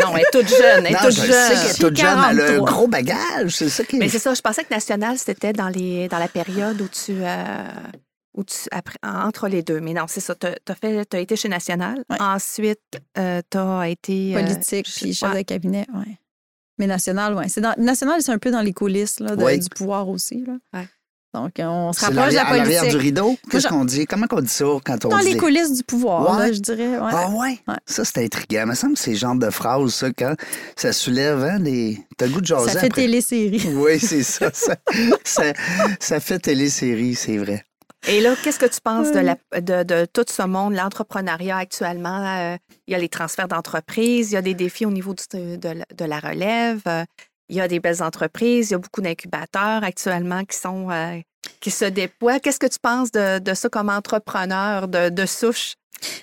non, 0.00 0.14
elle 0.16 0.20
est 0.22 0.30
toute 0.32 0.48
jeune, 0.48 0.86
elle 0.86 0.86
est 0.86 0.90
non, 0.92 0.98
toute 1.00 1.10
je 1.16 1.22
jeune. 1.22 1.32
sais 1.32 1.54
qu'elle 1.54 1.70
est 1.70 1.78
toute 1.88 1.96
jeune. 1.96 2.18
Elle 2.30 2.40
a 2.40 2.44
un 2.44 2.46
43. 2.46 2.70
gros 2.70 2.88
bagage. 2.88 3.50
C'est 3.56 3.68
ça 3.68 3.84
qui 3.84 3.96
Mais 3.98 4.08
c'est 4.08 4.18
ça, 4.20 4.32
je 4.34 4.40
pensais 4.40 4.62
que 4.64 4.72
National, 4.72 5.18
c'était 5.18 5.52
dans, 5.52 5.68
les, 5.68 6.08
dans 6.08 6.18
la 6.18 6.28
période 6.28 6.80
où 6.80 6.88
tu. 6.88 7.12
euh, 7.20 7.64
où 8.34 8.44
tu 8.44 8.56
après, 8.70 8.96
entre 9.02 9.48
les 9.48 9.62
deux. 9.62 9.80
Mais 9.80 9.92
non, 9.92 10.04
c'est 10.08 10.20
ça. 10.20 10.34
Tu 10.34 10.46
as, 10.46 11.18
été 11.20 11.36
chez 11.36 11.48
National. 11.48 12.02
Ouais. 12.08 12.16
Ensuite, 12.20 12.80
tu 13.14 13.58
as 13.58 13.88
été. 13.88 14.34
euh, 14.36 14.40
politique 14.40 14.86
puis 14.86 15.12
chef 15.12 15.30
ouais. 15.32 15.38
de 15.42 15.42
cabinet, 15.46 15.86
ouais. 15.94 16.16
Mais 16.78 16.86
national, 16.86 17.34
oui. 17.34 17.44
National, 17.76 18.22
c'est 18.22 18.32
un 18.32 18.38
peu 18.38 18.50
dans 18.50 18.62
les 18.62 18.72
coulisses 18.72 19.20
là, 19.20 19.36
de- 19.36 19.44
Oui. 19.44 19.58
du 19.58 19.68
pouvoir 19.68 20.08
aussi. 20.08 20.42
Là. 20.46 20.54
Ouais. 20.72 20.88
Donc, 21.34 21.52
on 21.58 21.92
se 21.94 22.00
C'est 22.00 22.06
rapproche 22.06 22.30
de 22.30 22.34
la 22.34 22.46
à 22.46 22.56
l'arrière 22.56 22.82
du 22.82 22.88
politique. 22.90 23.00
rideau. 23.02 23.36
Qu'est-ce 23.50 23.66
qu'on 23.68 23.84
dit? 23.86 24.04
Comment 24.06 24.26
on 24.30 24.40
dit 24.42 24.48
ça 24.48 24.64
quand 24.84 25.04
on 25.06 25.08
Dans 25.08 25.18
dit 25.18 25.32
les 25.32 25.36
coulisses 25.38 25.72
du 25.72 25.82
pouvoir, 25.82 26.36
Ouais. 26.38 26.46
là, 26.48 26.52
je 26.52 26.58
dirais. 26.60 26.98
ouais. 26.98 27.10
Ah 27.10 27.30
ouais? 27.30 27.58
Ouais. 27.66 27.74
Ça, 27.86 28.04
c'est 28.04 28.22
intriguant. 28.24 28.62
Il 28.64 28.68
me 28.68 28.74
semble 28.74 28.94
que 28.94 29.00
c'est 29.00 29.12
le 29.12 29.16
genre 29.16 29.34
de 29.36 29.48
phrase, 29.50 29.94
ça, 29.94 30.08
quand 30.12 30.34
ça 30.76 30.92
soulève 30.92 31.42
hein, 31.42 31.58
des... 31.58 31.98
T'as 32.18 32.26
le 32.26 32.32
goût 32.32 32.40
de 32.42 32.46
jaser 32.46 32.70
ça 32.72 32.80
fait 32.80 32.86
après. 32.88 33.02
télésérie. 33.02 33.62
Oui, 33.74 33.98
c'est 33.98 34.22
ça. 34.22 34.50
Ça, 34.52 34.76
ça, 35.24 35.42
ça 36.00 36.20
fait 36.20 36.38
télésérie, 36.38 37.14
c'est 37.14 37.38
vrai. 37.38 37.64
Et 38.08 38.20
là, 38.20 38.34
qu'est-ce 38.42 38.58
que 38.58 38.66
tu 38.66 38.80
penses 38.82 39.12
de, 39.12 39.20
la, 39.20 39.36
de, 39.60 39.84
de 39.84 40.06
tout 40.12 40.24
ce 40.28 40.42
monde, 40.42 40.74
l'entrepreneuriat 40.74 41.56
actuellement? 41.56 42.26
Euh, 42.26 42.56
il 42.88 42.92
y 42.92 42.94
a 42.96 42.98
les 42.98 43.08
transferts 43.08 43.46
d'entreprises, 43.46 44.32
il 44.32 44.34
y 44.34 44.36
a 44.36 44.42
des 44.42 44.54
défis 44.54 44.84
au 44.86 44.90
niveau 44.90 45.14
du- 45.14 45.56
de, 45.56 45.68
la- 45.68 45.86
de 45.96 46.04
la 46.04 46.18
relève, 46.18 46.80
euh, 46.88 47.04
il 47.52 47.58
y 47.58 47.60
a 47.60 47.68
des 47.68 47.80
belles 47.80 48.02
entreprises, 48.02 48.70
il 48.70 48.72
y 48.72 48.74
a 48.74 48.78
beaucoup 48.78 49.02
d'incubateurs 49.02 49.84
actuellement 49.84 50.42
qui 50.44 50.56
sont 50.56 50.90
euh, 50.90 51.20
qui 51.60 51.70
se 51.70 51.84
déploient. 51.84 52.40
Qu'est-ce 52.40 52.58
que 52.58 52.66
tu 52.66 52.78
penses 52.80 53.12
de, 53.12 53.40
de 53.40 53.52
ça 53.52 53.68
comme 53.68 53.90
entrepreneur 53.90 54.88
de, 54.88 55.10
de 55.10 55.26
souche? 55.26 55.74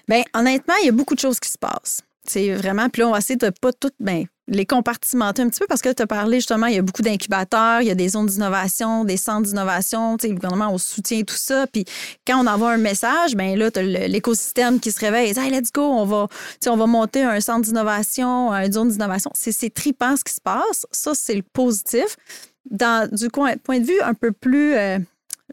Bien, 0.08 0.24
honnêtement, 0.34 0.74
il 0.82 0.88
y 0.88 0.90
a 0.90 0.92
beaucoup 0.92 1.14
de 1.14 1.20
choses 1.20 1.40
qui 1.40 1.50
se 1.50 1.58
passent. 1.60 2.02
C'est 2.26 2.54
vraiment, 2.56 2.90
puis 2.90 3.02
là, 3.02 3.10
on 3.10 3.12
va 3.12 3.20
essayer 3.20 3.38
de 3.38 3.52
pas 3.62 3.72
toutes 3.72 3.94
ben, 4.00 4.26
les 4.50 4.66
compartimenter 4.66 5.42
un 5.42 5.50
petit 5.50 5.60
peu 5.60 5.68
parce 5.68 5.82
que 5.82 5.94
tu 5.94 6.02
as 6.02 6.08
parlé 6.08 6.38
justement, 6.38 6.66
il 6.68 6.76
y 6.76 6.78
a 6.78 6.82
beaucoup 6.82 7.02
d'incubateurs, 7.02 7.82
il 7.82 7.88
y 7.88 7.92
a 7.92 7.96
des 7.96 8.10
zones 8.10 8.26
d'innovation, 8.26 9.06
des 9.06 9.18
centres 9.18 9.48
d'innovation, 9.48 10.18
le 10.22 10.34
gouvernement, 10.34 10.70
on 10.74 10.78
soutient 10.78 11.22
tout 11.24 11.36
ça. 11.36 11.68
Puis 11.68 11.86
quand 12.28 12.44
on 12.44 12.48
envoie 12.48 12.72
un 12.72 12.78
message, 12.78 13.36
ben 13.36 13.58
là, 13.58 13.70
l'écosystème 14.08 14.80
qui 14.80 14.92
se 14.92 15.00
réveille. 15.00 15.34
Hey, 15.38 15.52
let's 15.52 15.72
go, 15.72 15.82
on 15.84 16.06
va, 16.06 16.28
on 16.68 16.78
va 16.78 16.86
monter 16.88 17.24
un 17.24 17.40
centre 17.40 17.62
d'innovation, 17.62 18.52
une 18.52 18.72
zone 18.74 18.90
d'innovation. 18.90 19.32
C'est 19.34 19.74
trippant 19.74 20.16
ce 20.18 20.24
qui 20.24 20.34
se 20.34 20.42
passe. 20.42 20.86
Ça, 20.92 21.12
c'est 21.14 21.36
le 21.36 21.44
positif. 21.44 22.18
dans, 22.70 23.10
du 23.12 23.30
coin- 23.30 23.58
point 23.58 23.80
de 23.80 23.86
vue 23.86 24.02
un 24.02 24.14
peu 24.14 24.32
plus, 24.32 24.74
euh, 24.76 25.00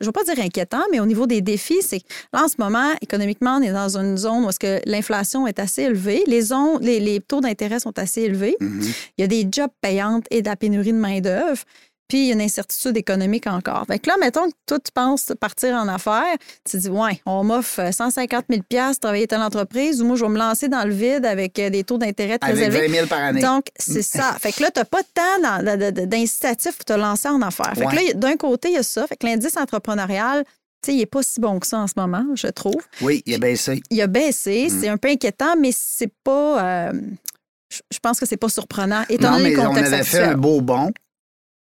je 0.01 0.07
ne 0.07 0.09
vais 0.09 0.13
pas 0.13 0.25
dire 0.25 0.45
inquiétant, 0.45 0.83
mais 0.93 1.01
au 1.01 1.07
niveau 1.07 1.27
des 1.27 1.41
défis, 1.41 1.81
c'est 1.83 2.01
que 2.01 2.07
là, 2.33 2.45
en 2.45 2.49
ce 2.49 2.57
moment, 2.59 2.93
économiquement, 3.01 3.57
on 3.59 3.63
est 3.63 3.73
dans 3.73 3.97
une 3.97 4.17
zone 4.17 4.45
où 4.45 4.49
est-ce 4.49 4.59
que 4.59 4.81
l'inflation 4.87 5.47
est 5.47 5.59
assez 5.59 5.83
élevée, 5.83 6.23
les, 6.27 6.43
zones, 6.43 6.79
les, 6.81 7.01
les 7.01 7.21
taux 7.21 7.41
d'intérêt 7.41 7.81
sont 7.81 7.99
assez 7.99 8.23
élevés, 8.23 8.57
Mhm. 8.61 8.83
il 9.19 9.21
y 9.23 9.25
a 9.25 9.27
des 9.29 9.47
jobs 9.51 9.71
payantes 9.81 10.25
et 10.31 10.43
de 10.43 10.49
la 10.49 10.57
pénurie 10.57 10.93
de 10.93 10.99
main-d'œuvre. 10.99 11.63
Puis, 12.09 12.19
il 12.19 12.27
y 12.27 12.31
a 12.31 12.35
une 12.35 12.41
incertitude 12.41 12.97
économique 12.97 13.47
encore. 13.49 13.85
Fait 13.87 13.99
que 13.99 14.09
là, 14.09 14.17
mettons 14.21 14.49
que 14.49 14.55
toi, 14.67 14.79
tu 14.79 14.93
penses 14.93 15.33
partir 15.41 15.75
en 15.75 15.89
affaires, 15.89 16.23
tu 16.65 16.73
te 16.73 16.77
dis, 16.77 16.89
ouais, 16.89 17.21
on 17.27 17.43
m'offre 17.43 17.81
euh, 17.81 17.91
150 17.93 18.45
000 18.49 18.61
de 18.71 18.99
travailler 18.99 19.27
dans 19.27 19.39
l'entreprise, 19.39 20.01
ou 20.01 20.07
moi, 20.07 20.17
je 20.17 20.25
vais 20.25 20.31
me 20.31 20.39
lancer 20.39 20.69
dans 20.69 20.85
le 20.85 20.93
vide 20.95 21.27
avec 21.27 21.59
euh, 21.59 21.69
des 21.71 21.83
taux 21.85 21.99
d'intérêt 21.99 22.39
très 22.39 22.53
Avec 22.53 22.65
élevés. 22.69 22.87
20 22.89 22.95
000 22.95 23.07
par 23.09 23.19
année. 23.21 23.41
Donc, 23.41 23.67
c'est 23.77 24.03
ça. 24.03 24.33
Fait 24.41 24.53
que 24.53 24.63
là, 24.63 24.71
tu 24.71 24.79
n'as 24.81 24.85
pas 24.85 25.03
de 25.03 25.09
temps 25.15 26.07
d'incitatif 26.07 26.77
pour 26.77 26.85
te 26.85 26.93
lancer 26.93 27.29
en 27.29 27.43
affaires. 27.43 27.73
Fait 27.75 27.87
que 27.87 27.95
là, 27.95 28.01
d'un 28.15 28.37
côté, 28.37 28.69
il 28.69 28.75
y 28.75 28.79
a 28.79 28.83
ça. 28.83 29.07
Fait 29.07 29.17
que 29.17 29.27
l'indice 29.27 29.57
entrepreneurial, 29.57 30.45
tu 30.83 30.91
sais, 30.91 30.95
il 30.95 30.99
n'est 30.99 31.07
pas 31.07 31.23
si 31.23 31.41
bon 31.41 31.59
que 31.59 31.67
ça 31.67 31.79
en 31.79 31.87
ce 31.87 31.95
moment, 31.97 32.25
je 32.35 32.47
trouve. 32.49 32.81
oui, 33.01 33.23
il 33.27 33.35
a 33.35 33.39
baissé. 33.39 33.83
Il 33.91 34.01
a 34.01 34.07
baissé. 34.07 34.69
Mm. 34.71 34.81
C'est 34.81 34.89
un 34.89 34.97
peu 34.97 35.09
inquiétant, 35.09 35.57
mais 35.61 35.71
c'est 35.75 36.13
pas. 36.23 36.63
euh, 36.89 36.93
je- 37.91 37.99
pense 37.99 38.21
que 38.21 38.27
c'est 38.27 38.37
pas 38.37 38.49
surprenant. 38.49 39.03
Étant 39.09 39.33
Non, 39.33 39.39
mais 39.41 39.51
le 39.51 39.61
on 39.61 39.65
contexte 39.67 39.93
avait 39.93 40.05
fait 40.05 40.19
actuel. 40.19 40.35
un 40.35 40.39
beau 40.39 40.61
bond. 40.61 40.93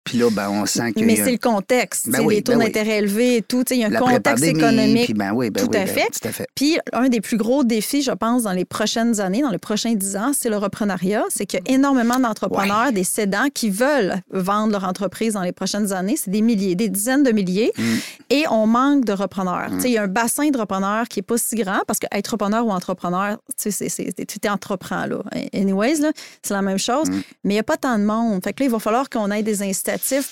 Puis 0.05 0.19
là, 0.19 0.31
ben, 0.31 0.51
on 0.51 0.67
sent 0.67 0.93
qu'il 0.93 1.07
Mais 1.07 1.17
c'est 1.17 1.31
le 1.31 1.39
contexte. 1.39 2.09
Ben 2.11 2.21
oui, 2.21 2.37
les 2.37 2.43
taux 2.43 2.53
ben 2.53 2.59
oui. 2.59 2.65
d'intérêt 2.67 2.99
élevés 2.99 3.37
et 3.37 3.43
tout. 3.43 3.65
Il 3.71 3.77
y 3.77 3.85
a 3.85 3.87
un 3.87 3.91
la 3.91 4.01
contexte 4.01 4.45
économique. 4.45 5.05
Puis 5.05 5.15
ben 5.15 5.33
oui, 5.33 5.53
tout 5.53 5.71
à 5.73 5.87
fait. 5.87 6.09
tout 6.11 6.27
à 6.29 6.33
fait. 6.33 6.49
Puis 6.55 6.79
un 6.93 7.09
des 7.09 7.21
plus 7.21 7.37
gros 7.37 7.63
défis, 7.63 8.03
je 8.03 8.11
pense, 8.11 8.43
dans 8.43 8.53
les 8.53 8.65
prochaines 8.65 9.21
années, 9.21 9.43
dans 9.43 9.51
les 9.51 9.59
prochains 9.59 9.95
dix 9.95 10.17
ans, 10.17 10.33
c'est 10.37 10.51
le 10.51 10.57
reprenariat. 10.57 11.25
C'est 11.29 11.47
qu'il 11.47 11.61
y 11.65 11.71
a 11.71 11.75
énormément 11.75 12.19
d'entrepreneurs, 12.19 12.93
des 12.93 13.05
cédants 13.05 13.49
qui 13.55 13.71
veulent 13.71 14.17
vendre 14.31 14.73
leur 14.73 14.85
entreprise 14.85 15.35
dans 15.35 15.43
les 15.43 15.53
prochaines 15.53 15.93
années. 15.93 16.17
C'est 16.17 16.31
des 16.31 16.43
milliers, 16.43 16.75
des 16.75 16.89
dizaines 16.89 17.23
de 17.23 17.31
milliers. 17.31 17.73
Mm. 17.79 17.95
Et 18.31 18.45
on 18.51 18.67
manque 18.67 19.05
de 19.05 19.13
repreneurs. 19.13 19.71
Sais, 19.79 19.89
Il 19.89 19.95
y 19.95 19.99
a 19.99 20.03
un 20.03 20.09
bassin 20.09 20.49
de 20.51 20.59
repreneurs 20.59 21.07
qui 21.07 21.21
n'est 21.21 21.25
pas 21.25 21.39
si 21.39 21.55
grand 21.55 21.81
parce 21.87 22.01
qu'être 22.01 22.29
repreneur 22.29 22.67
ou 22.67 22.71
entrepreneur, 22.71 23.39
tu 23.61 23.71
tu 24.27 24.39
t'entreprends. 24.41 25.07
Là. 25.07 25.23
Anyways, 25.55 26.01
là, 26.01 26.11
c'est 26.43 26.55
la 26.55 26.63
même 26.63 26.79
chose. 26.79 27.09
Mm. 27.09 27.23
Mais 27.45 27.55
il 27.55 27.57
n'y 27.57 27.61
a 27.61 27.65
pas 27.65 27.77
tant 27.77 27.99
de 27.99 28.05
monde. 28.05 28.43
Fait 28.43 28.53
que 28.53 28.63
là, 28.63 28.67
il 28.67 28.73
va 28.73 28.81
falloir 28.81 29.09
qu'on 29.09 29.31
ait 29.31 29.43
des 29.43 29.63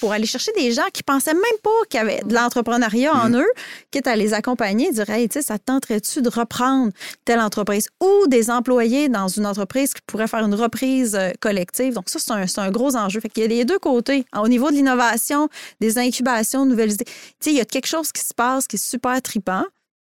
pour 0.01 0.13
aller 0.13 0.27
chercher 0.27 0.53
des 0.57 0.73
gens 0.73 0.87
qui 0.93 1.03
pensaient 1.03 1.35
même 1.35 1.43
pas 1.63 1.71
qu'il 1.89 1.99
y 1.99 2.03
avait 2.03 2.21
de 2.25 2.35
l'entrepreneuriat 2.35 3.13
Mm. 3.15 3.21
en 3.21 3.39
eux, 3.41 3.49
quitte 3.91 4.07
à 4.07 4.17
les 4.17 4.35
accompagner, 4.35 4.91
dire 4.93 5.09
Hey, 5.11 5.29
tu 5.29 5.35
sais, 5.35 5.43
ça 5.43 5.59
te 5.59 5.65
tenterait-tu 5.65 6.23
de 6.23 6.29
reprendre 6.29 6.93
telle 7.25 7.41
entreprise? 7.41 7.89
Ou 8.01 8.27
des 8.27 8.51
employés 8.51 9.09
dans 9.09 9.29
une 9.29 9.47
entreprise 9.47 9.95
qui 9.95 10.01
pourrait 10.07 10.29
faire 10.29 10.45
une 10.45 10.55
reprise 10.55 11.15
euh, 11.15 11.31
collective. 11.41 11.95
Donc, 11.95 12.09
ça, 12.09 12.19
c'est 12.19 12.33
un, 12.33 12.47
c'est 12.47 12.61
un 12.61 12.71
gros 12.71 12.97
enjeu. 12.97 13.21
Fait 13.21 13.29
qu'il 13.29 13.43
y 13.43 13.47
a 13.47 13.49
les 13.49 13.65
deux 13.65 13.79
côtés. 13.79 14.25
Au 14.37 14.49
niveau 14.49 14.71
de 14.71 14.75
l'innovation, 14.77 15.49
des 15.81 15.99
incubations, 15.99 16.65
de 16.65 16.71
nouvelles 16.71 16.93
idées. 16.93 17.05
Tu 17.05 17.13
sais, 17.41 17.51
il 17.51 17.57
y 17.57 17.61
a 17.61 17.65
quelque 17.65 17.87
chose 17.87 18.13
qui 18.13 18.23
se 18.25 18.35
passe 18.35 18.67
qui 18.67 18.77
est 18.77 18.85
super 18.85 19.21
tripant. 19.23 19.65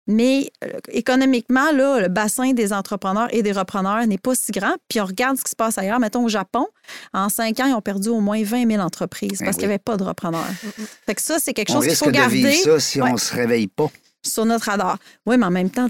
Mais 0.08 0.52
euh, 0.64 0.68
économiquement, 0.90 1.72
là, 1.72 2.02
le 2.02 2.08
bassin 2.10 2.52
des 2.54 2.74
entrepreneurs 2.74 3.28
et 3.32 3.42
des 3.42 3.52
repreneurs 3.54 4.06
n'est 4.06 4.18
pas 4.18 4.36
si 4.36 4.52
grand. 4.52 4.74
Puis 4.90 5.00
on 5.00 5.06
regarde 5.06 5.38
ce 5.38 5.44
qui 5.44 5.52
se 5.52 5.56
passe 5.56 5.78
ailleurs. 5.78 6.00
Mettons 6.00 6.26
au 6.26 6.30
Japon, 6.30 6.68
en 7.14 7.30
cinq 7.30 7.60
ans, 7.62 7.66
ils 7.68 7.74
ont 7.74 7.82
perdu 7.82 8.10
au 8.10 8.20
moins 8.20 8.44
20 8.44 8.70
000 8.70 8.82
entreprises 8.84 9.40
Ben 9.40 9.46
parce 9.46 9.56
qu'il 9.58 9.68
n'y 9.68 9.74
avait 9.74 9.80
pas 9.84 9.96
de 9.98 10.04
repreneurs. 10.04 10.46
Fait 11.06 11.16
que 11.16 11.22
ça, 11.22 11.40
c'est 11.40 11.54
quelque 11.54 11.72
On 11.72 11.76
chose 11.76 11.84
qu'il 11.84 11.90
risque 11.92 12.04
faut 12.04 12.12
de 12.12 12.16
garder 12.18 12.36
vivre 12.36 12.64
ça 12.64 12.80
si 12.80 13.02
Ouais. 13.02 13.12
on 13.14 13.18
se 13.18 13.34
réveille 13.34 13.68
pas. 13.68 13.90
Sur 14.26 14.46
notre 14.46 14.66
radar. 14.66 14.98
Oui, 15.26 15.38
mais 15.38 15.46
en 15.46 15.52
même 15.52 15.70
temps, 15.70 15.88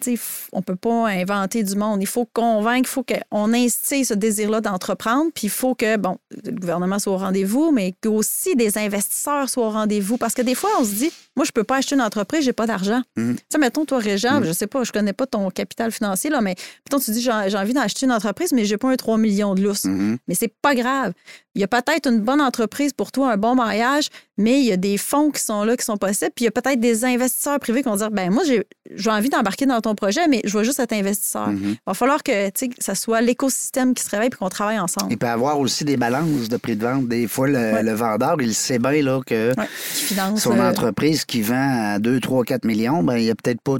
on 0.52 0.58
ne 0.58 0.64
peut 0.64 0.76
pas 0.76 1.08
inventer 1.10 1.64
du 1.64 1.76
monde. 1.76 2.02
Il 2.02 2.08
faut 2.08 2.26
convaincre, 2.26 2.90
il 2.90 2.92
faut 2.94 3.06
qu'on 3.32 3.54
instille 3.54 4.06
ce 4.06 4.14
désir-là 4.14 4.62
d'entreprendre, 4.62 5.32
puis 5.34 5.46
il 5.48 5.50
faut 5.50 5.76
que, 5.76 5.98
bon, 5.98 6.18
le 6.44 6.52
gouvernement 6.52 7.00
soit 7.00 7.14
au 7.14 7.18
rendez-vous, 7.18 7.72
mais 7.72 7.94
qu'aussi 8.02 8.56
des 8.56 8.78
investisseurs 8.78 9.50
soient 9.50 9.68
au 9.68 9.70
rendez-vous. 9.72 10.18
Parce 10.18 10.34
que 10.34 10.42
des 10.42 10.56
fois, 10.56 10.70
on 10.80 10.84
se 10.84 10.92
dit, 10.92 11.12
moi, 11.36 11.46
je 11.46 11.50
ne 11.50 11.54
peux 11.54 11.64
pas 11.64 11.78
acheter 11.78 11.96
une 11.96 12.02
entreprise, 12.02 12.44
j'ai 12.44 12.54
pas 12.54 12.68
d'argent. 12.68 13.02
Mhm. 13.16 13.36
Tu 13.36 13.44
sais, 13.52 13.58
mettons, 13.58 13.86
toi, 13.86 14.00
Régent, 14.00 14.40
Mhm. 14.40 14.46
je 14.46 14.52
sais 14.52 14.68
pas, 14.68 14.84
je 14.84 14.92
connais 14.92 15.14
pas 15.14 15.28
ton 15.28 15.50
capital 15.50 15.92
financier, 15.92 16.30
là, 16.30 16.42
mais 16.42 16.56
mettons, 16.86 17.00
tu 17.04 17.12
dis, 17.12 17.22
j'ai 17.22 17.32
envie 17.58 17.74
d'acheter 17.74 18.06
une 18.06 18.12
entreprise, 18.12 18.52
mais 18.52 18.66
j'ai 18.66 18.78
pas 18.78 18.90
un 18.90 18.96
3 18.96 19.18
millions 19.18 19.56
de 19.56 19.62
lousse. 19.62 19.86
Mhm. 19.86 20.18
Mais 20.28 20.36
c'est 20.36 20.54
pas 20.62 20.76
grave. 20.76 21.14
Il 21.56 21.62
y 21.62 21.64
a 21.64 21.68
peut-être 21.68 22.10
une 22.10 22.20
bonne 22.20 22.42
entreprise 22.42 22.94
pour 22.94 23.12
toi, 23.12 23.32
un 23.34 23.38
bon 23.38 23.54
mariage, 23.54 24.10
mais 24.38 24.60
il 24.60 24.66
y 24.66 24.72
a 24.72 24.78
des 24.78 24.98
fonds 24.98 25.30
qui 25.30 25.42
sont 25.42 25.64
là, 25.64 25.78
qui 25.78 25.86
sont 25.86 25.98
possibles. 25.98 26.32
Puis 26.36 26.46
il 26.46 26.46
y 26.46 26.48
a 26.48 26.52
peut-être 26.52 26.80
des 26.80 27.06
investisseurs 27.06 27.60
privés 27.60 27.84
qui 27.84 27.90
vont 27.90 27.96
dire 27.96 28.10
ben 28.10 28.32
moi, 28.32 28.44
j'ai 28.44 28.64
j'ai 28.96 29.10
envie 29.12 29.30
d'embarquer 29.30 29.66
dans 29.66 29.80
ton 29.80 29.94
projet, 29.96 30.28
mais 30.28 30.42
je 30.46 30.58
veux 30.58 30.64
juste 30.64 30.80
être 30.80 30.94
investisseur. 30.94 31.50
Mhm. 31.50 31.60
Il 31.74 31.78
va 31.86 31.94
falloir 31.94 32.24
que 32.24 32.48
tu 32.48 32.52
sais, 32.56 32.68
que 32.70 32.76
ça 32.84 32.96
soit 32.96 33.22
l'écosystème 33.22 33.94
qui 33.94 34.04
se 34.04 34.10
réveille 34.10 34.28
et 34.28 34.36
qu'on 34.36 34.50
travaille 34.50 34.80
ensemble. 34.80 35.12
Il 35.12 35.18
peut 35.18 35.28
y 35.28 35.30
avoir 35.30 35.60
aussi 35.60 35.86
des 35.86 35.96
balances 35.98 36.50
de 36.50 36.58
prix 36.58 36.76
de 36.76 36.84
vente. 36.86 37.08
Des 37.08 37.28
fois, 37.28 37.48
le, 37.48 37.54
Ouais. 37.74 37.84
le 37.84 37.94
vendeur, 37.94 38.36
il 38.42 38.54
sait 38.56 38.80
bien 38.80 39.02
là, 39.04 39.20
que 39.26 39.50
Ouais, 39.58 39.68
qui 39.96 40.04
finance. 40.06 40.42
son 40.42 40.58
euh, 40.60 40.70
entreprise 40.70 41.24
qui 41.26 41.42
vend 41.44 41.94
à 41.94 42.00
2, 42.00 42.20
3, 42.20 42.44
4 42.46 42.66
millions, 42.66 43.04
ben, 43.04 43.18
il 43.18 43.26
n'y 43.26 43.30
a 43.32 43.36
peut-être 43.36 43.62
pas. 43.62 43.78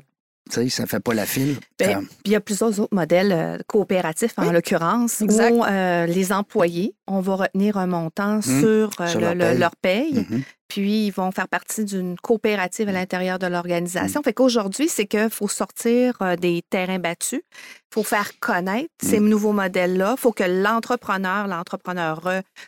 Sais, 0.54 0.70
ça 0.70 0.86
fait 0.86 1.00
pas 1.00 1.14
la 1.14 1.26
file. 1.26 1.58
Ben, 1.80 1.98
Euh, 1.98 2.02
Puis 2.02 2.10
il 2.26 2.32
y 2.32 2.36
a 2.36 2.42
plusieurs 2.42 2.80
autres 2.80 2.94
modèles 2.96 3.32
euh, 3.32 3.58
coopératifs, 3.68 4.34
en 4.38 4.52
l'occurrence, 4.52 5.22
où 5.22 5.64
euh, 5.66 6.06
les 6.06 6.32
employés, 6.32 6.96
on 7.08 7.22
va 7.22 7.36
retenir 7.36 7.78
un 7.78 7.88
montant 7.88 8.42
sur, 8.42 8.54
euh, 9.00 9.06
Mmh. 9.06 9.08
Sur 9.08 9.20
le- 9.20 9.26
leur 9.26 9.36
le- 9.36 9.40
paye. 9.46 9.58
leur 9.58 9.76
paye, 9.78 10.14
mhm. 10.30 10.44
puis 10.68 11.08
ils 11.08 11.12
vont 11.12 11.32
faire 11.32 11.48
partie 11.48 11.86
d'une 11.86 12.18
coopérative 12.20 12.88
à 12.88 12.92
Mmh. 12.92 12.96
l'intérieur 12.96 13.40
de 13.40 13.48
l'organisation. 13.48 14.22
Fait 14.22 14.34
qu'aujourd'hui, 14.34 14.88
c'est 14.90 15.08
qu'il 15.08 15.30
faut 15.32 15.48
sortir 15.48 16.18
euh, 16.22 16.36
des 16.36 16.62
terrains 16.70 17.00
battus, 17.00 17.42
il 17.42 17.94
faut 17.94 18.04
faire 18.04 18.32
connaître 18.40 18.90
ces 19.02 19.20
Mmh. 19.20 19.28
nouveaux 19.30 19.54
modèles-là, 19.54 20.16
il 20.18 20.22
faut 20.22 20.34
que 20.34 20.44
l'entrepreneur, 20.44 21.48
l'entrepreneur 21.48 22.22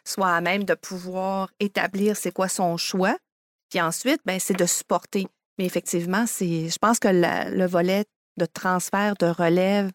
soit 0.03 0.29
à 0.33 0.41
même 0.41 0.63
de 0.63 0.73
pouvoir 0.73 1.49
établir 1.59 2.17
c'est 2.17 2.31
quoi 2.31 2.47
son 2.47 2.77
choix, 2.77 3.15
puis 3.69 3.81
ensuite, 3.81 4.21
ben, 4.25 4.39
c'est 4.39 4.57
de 4.57 4.65
supporter. 4.65 5.27
Mais 5.57 5.65
effectivement, 5.65 6.25
c'est, 6.27 6.69
je 6.69 6.77
pense 6.79 6.99
que 6.99 7.07
la- 7.07 7.49
le 7.49 7.65
volet 7.65 8.05
de 8.37 8.45
transfert 8.45 9.15
de 9.19 9.27
relève 9.27 9.89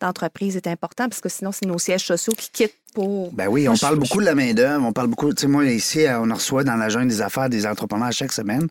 d'entreprise 0.00 0.56
est 0.56 0.66
important 0.66 1.08
parce 1.08 1.22
que 1.22 1.30
sinon, 1.30 1.52
c'est 1.52 1.64
nos 1.64 1.78
sièges 1.78 2.04
sociaux 2.04 2.34
qui 2.36 2.50
quittent 2.50 2.76
pour. 2.94 3.32
Ben 3.32 3.46
oui, 3.48 3.66
on 3.66 3.76
parle 3.76 3.94
je- 3.94 4.00
beaucoup 4.00 4.20
de 4.20 4.26
la 4.26 4.34
main-d'œuvre, 4.34 4.84
on 4.84 4.92
parle 4.92 5.06
beaucoup. 5.08 5.32
Tu 5.32 5.40
sais, 5.42 5.46
moi, 5.46 5.64
ici, 5.64 6.06
euh, 6.06 6.20
on 6.20 6.34
reçoit 6.34 6.64
dans 6.64 6.76
la 6.76 6.90
jungle 6.90 7.08
des 7.08 7.22
affaires 7.22 7.48
des 7.48 7.66
entrepreneurs 7.66 8.12
chaque 8.12 8.32
semaine. 8.32 8.68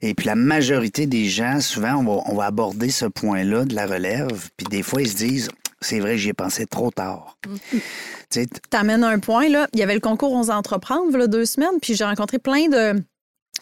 Et 0.00 0.14
puis 0.14 0.24
la 0.26 0.34
majorité 0.36 1.06
des 1.06 1.26
gens, 1.26 1.60
souvent, 1.60 1.96
on 1.96 2.04
va, 2.04 2.22
on 2.26 2.34
va 2.34 2.46
aborder 2.46 2.88
ce 2.90 3.04
point-là 3.04 3.66
de 3.66 3.74
la 3.74 3.86
relève. 3.86 4.48
Puis 4.56 4.66
des 4.70 4.82
fois, 4.82 5.02
ils 5.02 5.10
se 5.10 5.16
disent 5.16 5.50
c'est 5.82 6.00
vrai, 6.00 6.16
j'y 6.16 6.30
ai 6.30 6.32
pensé 6.32 6.64
trop 6.64 6.90
tard. 6.90 7.36
Tu 7.42 7.80
sais, 8.30 8.46
t- 8.46 8.58
T'amènes 8.70 9.04
un 9.04 9.18
point, 9.18 9.50
là. 9.50 9.68
Il 9.74 9.80
y 9.80 9.82
avait 9.82 9.92
le 9.94 10.00
concours 10.00 10.32
11 10.32 10.48
entreprendre, 10.48 11.14
là, 11.18 11.26
deux 11.26 11.44
semaines, 11.44 11.78
puis 11.82 11.94
j'ai 11.94 12.04
rencontré 12.04 12.38
plein 12.38 12.68
de 12.68 13.02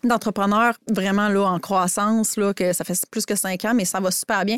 d'entrepreneurs 0.05 0.75
vraiment 0.91 1.29
là 1.29 1.45
en 1.45 1.59
croissance 1.61 2.37
là 2.37 2.53
que 2.53 2.73
ça 2.73 2.83
fait 2.85 2.99
plus 3.11 3.25
que 3.25 3.37
cinq 3.37 3.65
ans 3.65 3.73
mais 3.75 3.85
ça 3.85 4.01
va 4.01 4.11
super 4.11 4.45
bien. 4.45 4.57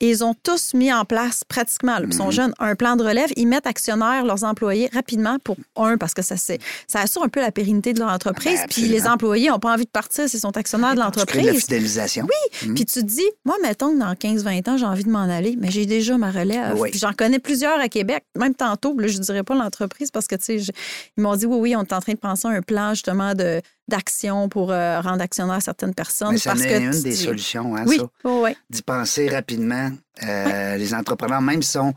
Et 0.00 0.10
ils 0.10 0.24
ont 0.24 0.34
tous 0.42 0.74
mis 0.74 0.92
en 0.92 1.04
place 1.04 1.42
pratiquement 1.44 1.98
là, 1.98 2.04
ils 2.06 2.14
sont 2.14 2.30
jeunes 2.30 2.52
un 2.58 2.74
plan 2.74 2.96
de 2.96 3.02
relève. 3.04 3.30
Ils 3.36 3.46
mettent 3.46 3.66
actionnaires 3.66 4.24
leurs 4.24 4.44
employés 4.44 4.88
rapidement 4.92 5.38
pour 5.44 5.56
un 5.76 5.96
parce 5.98 6.14
que 6.14 6.22
ça 6.22 6.36
c'est 6.36 6.58
ça 6.86 7.00
assure 7.00 7.22
un 7.24 7.28
peu 7.28 7.40
la 7.40 7.50
pérennité 7.52 7.92
de 7.92 7.98
leur 8.00 8.10
entreprise 8.10 8.60
Ben, 8.60 8.66
puis 8.70 8.82
les 8.88 9.06
employés 9.06 9.48
n'ont 9.50 9.58
pas 9.58 9.72
envie 9.72 9.84
de 9.84 9.90
partir 9.90 10.28
s'ils 10.28 10.40
sont 10.40 10.56
actionnaires 10.56 10.90
de 10.90 10.96
de 10.96 11.00
la 11.00 11.06
l'entreprise. 11.06 11.60
fidélisation. 11.60 12.26
oui, 12.26 12.74
puis 12.74 12.84
tu 12.86 13.00
te 13.00 13.04
dis, 13.06 13.22
moi, 13.44 13.56
mettons 13.62 13.92
que 13.92 13.98
dans 13.98 14.12
15-20 14.14 14.70
ans, 14.70 14.76
j'ai 14.78 14.86
envie 14.86 15.04
de 15.04 15.10
m'en 15.10 15.22
aller, 15.28 15.56
mais 15.58 15.70
j'ai 15.70 15.84
déjà 15.86 16.16
ma 16.16 16.30
relève. 16.30 16.74
Oui. 16.78 16.90
Puis 16.90 16.98
j'en 17.00 17.12
connais 17.12 17.38
plusieurs 17.38 17.78
à 17.78 17.88
Québec, 17.88 18.24
même 18.36 18.54
tantôt, 18.54 18.98
là, 18.98 19.06
je 19.08 19.18
ne 19.18 19.22
dirais 19.22 19.42
pas 19.42 19.54
l'entreprise 19.54 20.10
parce 20.10 20.26
que, 20.26 20.36
tu 20.36 20.44
sais, 20.44 20.58
je- 20.58 20.72
ils 21.16 21.22
m'ont 21.22 21.36
dit, 21.36 21.44
oui, 21.46 21.58
oui, 21.58 21.76
on 21.76 21.82
est 21.82 21.92
en 21.92 22.00
train 22.00 22.12
de 22.14 22.18
penser 22.18 22.48
à 22.48 22.50
un 22.52 22.62
plan 22.62 22.90
justement 22.94 23.34
de 23.34 23.60
d'action 23.88 24.48
pour 24.48 24.70
euh, 24.72 25.00
rendre 25.00 25.22
actionnaire 25.22 25.62
certaines 25.62 25.94
personnes. 25.94 26.32
Mais 26.32 26.38
ça 26.38 26.50
parce 26.50 26.62
en 26.62 26.64
que 26.64 26.68
est 26.70 26.82
une 26.84 26.90
des 27.02 27.10
dis- 27.10 27.16
solutions, 27.16 27.76
hein, 27.76 27.84
Oui, 27.86 27.98
ça. 27.98 28.04
oui, 28.24 28.32
oui. 28.44 28.56
D'y 28.70 28.82
penser 28.82 29.28
rapidement. 29.28 29.90
Euh, 30.22 30.76
Les 30.76 30.94
entrepreneurs, 30.94 31.42
même 31.42 31.62
si 31.62 31.72
sont 31.72 31.94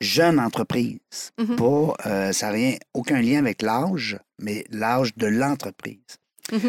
jeunes 0.00 0.40
entreprises, 0.40 0.98
Mhm. 1.38 1.56
pas, 1.56 1.94
euh, 2.06 2.32
ça 2.32 2.46
n'a 2.46 2.52
rien, 2.52 2.76
aucun 2.94 3.20
lien 3.20 3.38
avec 3.38 3.62
l'âge, 3.62 4.18
mais 4.40 4.64
l'âge 4.70 5.14
de 5.16 5.26
l'entreprise. 5.26 5.98
Mhm. 6.52 6.60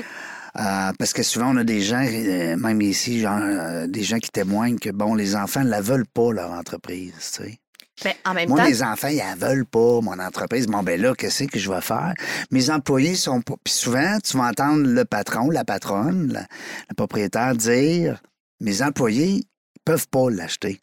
Euh, 0.57 0.91
parce 0.97 1.11
que 1.11 1.21
souvent, 1.23 1.53
on 1.53 1.57
a 1.57 1.63
des 1.65 1.81
gens, 1.81 2.05
euh, 2.07 2.55
même 2.55 2.81
ici, 2.81 3.19
genre, 3.19 3.39
euh, 3.41 3.87
des 3.87 4.03
gens 4.03 4.19
qui 4.19 4.29
témoignent 4.29 4.79
que, 4.79 4.89
bon, 4.89 5.13
les 5.15 5.35
enfants 5.35 5.63
ne 5.65 5.69
la 5.69 5.81
veulent 5.81 6.05
pas, 6.07 6.31
leur 6.31 6.51
entreprise, 6.51 7.13
tu 7.35 7.43
sais. 7.43 7.59
Ben, 8.03 8.13
en 8.25 8.33
même 8.33 8.49
Moi, 8.49 8.59
temps, 8.59 8.65
mes 8.67 8.81
enfants, 8.83 9.07
ils 9.07 9.17
la 9.17 9.35
veulent 9.35 9.65
pas, 9.65 10.01
mon 10.01 10.19
entreprise. 10.19 10.67
Bon, 10.67 10.83
ben 10.83 10.99
là, 10.99 11.15
qu'est-ce 11.15 11.45
que 11.45 11.59
je 11.59 11.71
vais 11.71 11.81
faire? 11.81 12.13
Mes 12.51 12.69
employés 12.69 13.15
sont 13.15 13.41
pas. 13.41 13.55
Puis 13.63 13.73
souvent, 13.73 14.17
tu 14.19 14.37
vas 14.37 14.49
entendre 14.49 14.85
le 14.85 15.05
patron, 15.05 15.49
la 15.49 15.63
patronne, 15.63 16.31
la, 16.33 16.41
la 16.41 16.95
propriétaire 16.95 17.55
dire 17.55 18.21
mes 18.59 18.81
employés 18.81 19.27
ils 19.75 19.81
peuvent 19.85 20.07
pas 20.09 20.29
l'acheter. 20.29 20.81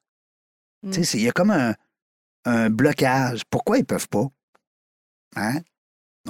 Mm. 0.83 0.91
Tu 0.91 0.95
sais, 1.01 1.05
c'est- 1.05 1.19
il 1.19 1.25
y 1.25 1.29
a 1.29 1.33
comme 1.33 1.51
un, 1.51 1.75
un 2.47 2.71
blocage. 2.71 3.43
Pourquoi 3.51 3.79
ils 3.79 3.85
peuvent 3.85 4.09
pas? 4.09 4.27
Hein? 5.37 5.61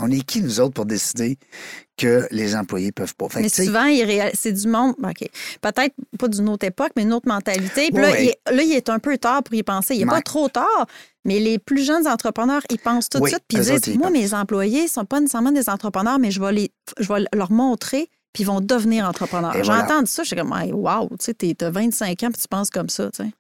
On 0.01 0.11
est 0.11 0.23
qui, 0.23 0.41
nous 0.43 0.59
autres, 0.61 0.73
pour 0.73 0.87
décider 0.87 1.37
que 1.99 2.27
les 2.31 2.57
employés 2.57 2.93
peuvent 2.93 3.15
pas? 3.15 3.29
Fait 3.29 3.41
Mais 3.43 3.49
souvent, 3.51 3.87
c'est 4.33 4.53
du 4.53 4.67
monde, 4.67 4.95
bon, 4.99 5.11
OK, 5.11 5.29
peut-être 5.61 5.95
pas 6.19 6.29
d'une 6.29 6.49
autre 6.49 6.67
époque, 6.67 6.93
mais 6.97 7.03
une 7.03 7.13
autre 7.13 7.29
mentalité. 7.29 7.89
Puis 7.93 8.01
là, 8.03 8.11
Ouais. 8.11 8.25
il 8.25 8.29
est, 8.31 8.55
là, 8.57 8.63
il 8.63 8.73
est 8.73 8.89
un 8.89 8.99
peu 8.99 9.19
tard 9.19 9.43
pour 9.43 9.55
y 9.55 9.63
penser. 9.63 9.95
Il 9.95 9.99
n'est 9.99 10.05
Ouais. 10.05 10.19
pas 10.19 10.23
trop 10.23 10.49
tard, 10.49 10.87
Mais 11.25 11.39
les 11.39 11.61
plus 11.61 11.85
jeunes 11.85 12.09
entrepreneurs, 12.09 12.63
ils 12.69 12.81
pensent 12.81 13.09
tout 13.09 13.19
de 13.19 13.23
Oui, 13.23 13.31
suite, 13.31 13.45
puis 13.47 13.59
ils 13.59 13.71
autres, 13.71 13.81
disent 13.83 13.95
ils 13.95 13.99
Moi, 14.01 14.11
mes 14.11 14.35
employés 14.35 14.83
ne 14.85 14.89
sont 14.89 15.05
pas 15.05 15.21
nécessairement 15.21 15.53
des 15.53 15.69
entrepreneurs, 15.69 16.19
mais 16.19 16.33
je 16.33 16.41
vais, 16.41 16.53
les, 16.53 16.73
je 16.99 17.13
vais 17.13 17.25
leur 17.33 17.53
montrer, 17.53 18.09
puis 18.33 18.43
ils 18.43 18.47
vont 18.47 18.61
devenir 18.61 19.07
entrepreneurs. 19.07 19.53
J'ai 19.55 19.63
voilà. 19.63 19.85
entendu 19.85 20.11
ça, 20.11 20.25
je 20.25 20.29
suis 20.29 20.37
comme 20.37 20.51
Wow, 20.51 21.11
tu 21.21 21.33
sais, 21.41 21.55
t'as 21.55 21.71
25 21.71 22.23
ans, 22.25 22.31
puis 22.33 22.43
tu 22.43 22.49
penses 22.49 22.71
comme 22.71 22.89
ça. 22.89 23.09
tu 23.13 23.23
sais. 23.23 23.31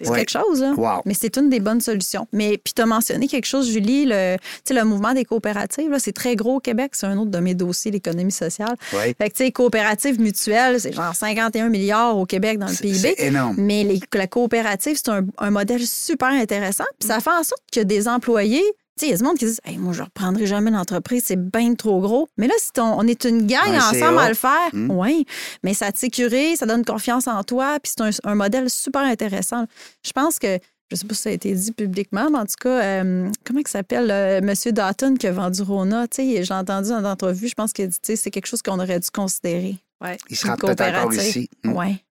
C'est 0.00 0.10
Ouais. 0.10 0.18
quelque 0.18 0.30
chose, 0.30 0.60
là. 0.60 0.72
Wow. 0.76 1.02
Mais 1.04 1.14
c'est 1.14 1.36
une 1.36 1.48
des 1.48 1.60
bonnes 1.60 1.80
solutions. 1.80 2.26
Mais 2.32 2.58
puis 2.58 2.72
tu 2.74 2.82
as 2.82 2.86
mentionné 2.86 3.28
quelque 3.28 3.44
chose, 3.44 3.70
Julie, 3.70 4.04
le, 4.04 4.36
le 4.70 4.82
mouvement 4.84 5.12
des 5.14 5.24
coopératives, 5.24 5.90
là, 5.90 5.98
c'est 6.00 6.12
très 6.12 6.34
gros 6.34 6.56
au 6.56 6.60
Québec. 6.60 6.92
C'est 6.94 7.06
un 7.06 7.16
autre 7.18 7.30
de 7.30 7.38
mes 7.38 7.54
dossiers, 7.54 7.92
l'économie 7.92 8.32
sociale. 8.32 8.74
Oui. 8.94 9.14
Fait 9.16 9.30
que, 9.30 9.36
tu 9.36 9.44
sais, 9.44 9.52
coopératives 9.52 10.20
mutuelles, 10.20 10.80
c'est 10.80 10.92
genre 10.92 11.14
51 11.14 11.68
milliards 11.68 12.16
au 12.18 12.26
Québec 12.26 12.58
dans 12.58 12.66
le 12.66 12.74
PIB. 12.74 12.98
c'est 12.98 13.20
énorme. 13.20 13.54
Mais 13.58 13.84
les- 13.84 14.00
la 14.14 14.26
coopérative, 14.26 14.96
c'est 14.96 15.10
un, 15.10 15.24
un 15.38 15.50
modèle 15.50 15.86
super 15.86 16.28
intéressant. 16.30 16.84
Puis 16.98 17.08
ça 17.08 17.20
fait 17.20 17.30
en 17.30 17.44
sorte 17.44 17.62
que 17.72 17.80
des 17.80 18.08
employés, 18.08 18.64
sais, 19.02 19.06
il 19.08 19.10
y 19.10 19.14
a 19.14 19.16
du 19.18 19.22
monde 19.24 19.36
qui 19.38 19.44
disent 19.44 19.60
Hey, 19.64 19.78
Moi, 19.78 19.92
je 19.92 20.00
ne 20.00 20.04
reprendrai 20.06 20.46
jamais 20.46 20.70
l'entreprise, 20.70 21.22
c'est 21.26 21.36
bien 21.38 21.74
trop 21.74 22.00
gros. 22.00 22.28
Mais 22.36 22.46
là, 22.48 22.54
si 22.58 22.72
ton- 22.72 22.98
on 22.98 23.06
est 23.06 23.24
une 23.24 23.46
gang 23.46 23.68
ensemble 23.76 24.18
à 24.18 24.28
le 24.28 24.34
faire, 24.34 24.70
Mm. 24.72 24.90
oui, 24.90 25.26
mais 25.62 25.74
ça 25.74 25.92
te 25.92 25.98
sécurise, 25.98 26.58
ça 26.58 26.66
donne 26.66 26.84
confiance 26.84 27.26
en 27.28 27.42
toi, 27.44 27.78
puis 27.82 27.92
c'est 27.96 28.02
un, 28.02 28.10
un 28.30 28.34
modèle 28.34 28.68
super 28.70 29.02
intéressant. 29.02 29.66
Je 30.04 30.12
pense 30.12 30.38
que, 30.38 30.58
je 30.90 30.96
ne 30.96 30.98
sais 30.98 31.06
pas 31.06 31.14
si 31.14 31.22
ça 31.22 31.30
a 31.30 31.32
été 31.32 31.52
dit 31.54 31.72
publiquement, 31.72 32.28
mais 32.30 32.38
en 32.38 32.44
tout 32.46 32.54
cas, 32.60 32.82
euh, 32.82 33.30
comment 33.46 33.60
il 33.60 33.68
s'appelle, 33.68 34.10
euh, 34.10 34.38
M. 34.38 34.52
Dutton 34.72 35.14
qui 35.14 35.26
a 35.26 35.32
vendu 35.32 35.62
Rona, 35.62 36.06
j'ai 36.16 36.44
entendu 36.54 36.90
dans 36.90 37.00
l'entrevue, 37.00 37.48
je 37.48 37.54
pense 37.54 37.72
qu'il 37.72 37.84
a 37.84 37.88
dit, 37.88 37.96
tu 38.02 38.08
sais, 38.12 38.16
c'est 38.16 38.30
quelque 38.30 38.46
chose 38.46 38.62
qu'on 38.62 38.78
aurait 38.78 39.00
dû 39.00 39.08
considérer. 39.10 39.76
Il 40.28 40.36
sera 40.36 40.56
peut-être 40.56 40.98
encore 40.98 41.12
ici. 41.14 41.48
Mm. 41.64 41.72
Oui. 41.76 42.04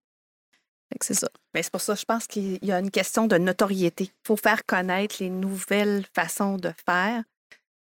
C'est 1.02 1.14
ça. 1.14 1.28
Mais 1.54 1.64
c'est 1.64 1.72
pour 1.72 1.82
ça, 1.82 1.96
je 1.96 2.06
pense 2.06 2.28
qu'il 2.28 2.60
y 2.64 2.72
a 2.72 2.80
une 2.80 2.92
question 2.92 3.28
de 3.28 3.38
notoriété. 3.38 4.06
Il 4.06 4.28
faut 4.28 4.36
faire 4.38 4.66
connaître 4.66 5.16
les 5.20 5.30
nouvelles 5.30 6.06
façons 6.16 6.58
de 6.58 6.72
faire 6.86 7.24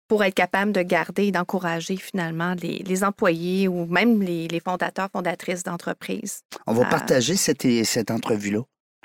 pour 0.09 0.25
être 0.25 0.35
capable 0.35 0.73
de 0.73 0.83
garder 0.83 1.27
et 1.27 1.31
d'encourager 1.33 1.97
finalement 1.97 2.55
les, 2.61 2.79
les 2.79 3.05
employés 3.05 3.69
ou 3.69 3.87
même 3.87 4.21
les, 4.23 4.49
les 4.49 4.61
fondateurs, 4.61 5.09
fondatrices 5.13 5.63
d'entreprises. 5.63 6.41
On 6.67 6.73
va 6.75 6.83
Ah. 6.87 6.91
partager 6.91 7.37
cette, 7.37 7.67
cette 7.85 8.11
entrevue-là. 8.11 8.61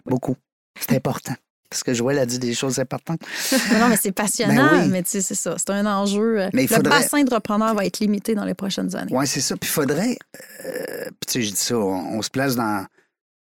Beaucoup. 0.05 0.36
C'est 0.79 0.93
important. 0.95 1.36
Parce 1.69 1.84
que 1.84 1.93
Joël 1.93 2.17
a 2.19 2.25
dit 2.25 2.39
des 2.39 2.53
choses 2.53 2.79
importantes. 2.79 3.21
Non, 3.71 3.79
non, 3.79 3.88
mais 3.89 3.97
c'est 3.97 4.12
passionnant, 4.12 4.71
Ben 4.71 4.84
oui. 4.84 4.89
mais 4.89 5.03
tu 5.03 5.10
sais, 5.10 5.21
c'est 5.21 5.36
ça. 5.36 5.55
C'est 5.58 5.69
un 5.71 5.86
enjeu. 5.86 6.41
euh, 6.41 6.49
Mais 6.53 6.63
il 6.65 6.69
le 6.75 6.81
bassin 6.84 7.23
de 7.23 7.34
repreneurs 7.34 7.75
va 7.75 7.86
être 7.86 7.99
limité 7.99 8.34
dans 8.34 8.45
les 8.45 8.53
prochaines 8.53 8.95
années. 8.95 9.12
Oui, 9.15 9.27
c'est 9.27 9.41
ça. 9.41 9.55
Puis 9.58 9.69
il 9.69 9.73
faudrait. 9.73 10.17
euh, 10.65 11.05
puis 11.05 11.27
tu 11.27 11.34
sais, 11.34 11.41
je 11.43 11.49
dis 11.51 11.58
ça, 11.58 11.77
on, 11.77 12.17
on 12.17 12.21
se 12.21 12.29
place 12.29 12.55
dans 12.55 12.86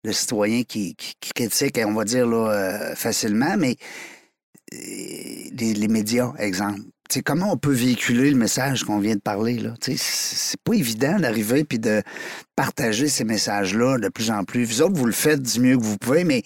le 0.04 0.12
citoyen 0.12 0.62
qui, 0.62 0.94
qui- 0.94 1.14
qui 1.20 1.30
critique, 1.32 1.80
on 1.84 1.94
va 1.94 2.04
dire 2.04 2.26
là, 2.26 2.50
euh, 2.50 2.94
facilement, 2.94 3.56
mais 3.58 3.76
euh, 4.72 4.76
les, 5.58 5.88
médias, 5.88 6.32
exemple. 6.38 6.80
Tu 7.10 7.18
sais, 7.18 7.22
comment 7.22 7.52
on 7.52 7.56
peut 7.58 7.72
véhiculer 7.72 8.30
le 8.30 8.36
message 8.36 8.84
qu'on 8.84 8.98
vient 8.98 9.14
de 9.14 9.20
parler? 9.20 9.58
Là? 9.58 9.74
C'est 9.80 10.60
pas 10.64 10.72
évident 10.72 11.18
d'arriver 11.18 11.62
puis 11.64 11.78
de 11.78 12.02
partager 12.56 13.08
ces 13.08 13.24
messages-là 13.24 13.98
de 13.98 14.08
plus 14.08 14.30
en 14.30 14.44
plus. 14.44 14.64
Vous 14.64 14.80
autres, 14.80 14.94
vous 14.96 15.04
le 15.04 15.12
faites 15.12 15.42
du 15.42 15.60
mieux 15.60 15.76
que 15.76 15.82
vous 15.82 15.98
pouvez, 15.98 16.24
mais 16.24 16.42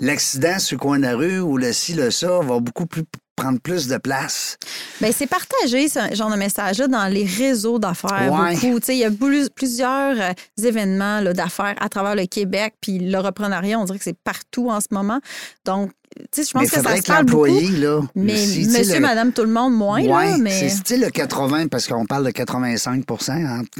l'accident 0.00 0.58
sur 0.58 0.76
le 0.76 0.80
coin 0.80 0.98
de 0.98 1.04
la 1.04 1.16
rue 1.16 1.40
ou 1.40 1.56
le 1.56 1.72
ci, 1.72 1.94
le 1.94 2.10
ça 2.10 2.40
va 2.40 2.60
beaucoup 2.60 2.86
plus 2.86 3.04
prendre 3.36 3.60
plus 3.60 3.88
de 3.88 3.96
place. 3.96 4.56
Bien, 5.00 5.10
c'est 5.12 5.26
partagé, 5.26 5.88
ce 5.88 5.98
genre 6.14 6.30
de 6.30 6.36
message-là, 6.36 6.86
dans 6.88 7.06
les 7.06 7.24
réseaux 7.24 7.78
d'affaires. 7.78 8.30
Ouais. 8.32 8.54
Beaucoup. 8.54 8.78
Il 8.88 8.96
y 8.96 9.04
a 9.04 9.10
plus- 9.10 9.48
plusieurs 9.48 10.20
euh, 10.20 10.32
événements 10.62 11.20
là, 11.20 11.32
d'affaires 11.32 11.74
à 11.80 11.88
travers 11.88 12.14
le 12.14 12.26
Québec. 12.26 12.74
Puis 12.80 12.98
le 12.98 13.18
reprenariat, 13.18 13.78
on 13.78 13.84
dirait 13.84 13.98
que 13.98 14.04
c'est 14.04 14.18
partout 14.22 14.68
en 14.70 14.80
ce 14.80 14.88
moment. 14.90 15.20
Donc, 15.64 15.90
je 16.34 16.40
pense 16.52 16.62
mais 16.62 16.68
que 16.68 16.74
ça 16.82 16.96
se 16.96 17.02
parle 17.02 17.24
beaucoup. 17.26 17.46
là. 17.46 18.00
Mais 18.14 18.32
aussi, 18.34 18.66
monsieur, 18.66 18.94
le- 18.94 19.00
madame, 19.00 19.32
tout 19.32 19.42
le 19.42 19.50
monde, 19.52 19.74
moins, 19.74 20.00
Ouais, 20.02 20.30
là. 20.30 20.38
Mais... 20.38 20.68
c'est 20.84 20.96
le 20.96 21.10
80, 21.10 21.68
parce 21.68 21.86
qu'on 21.86 22.06
parle 22.06 22.24
de 22.26 22.30
85 22.30 23.04
entre, 23.10 23.30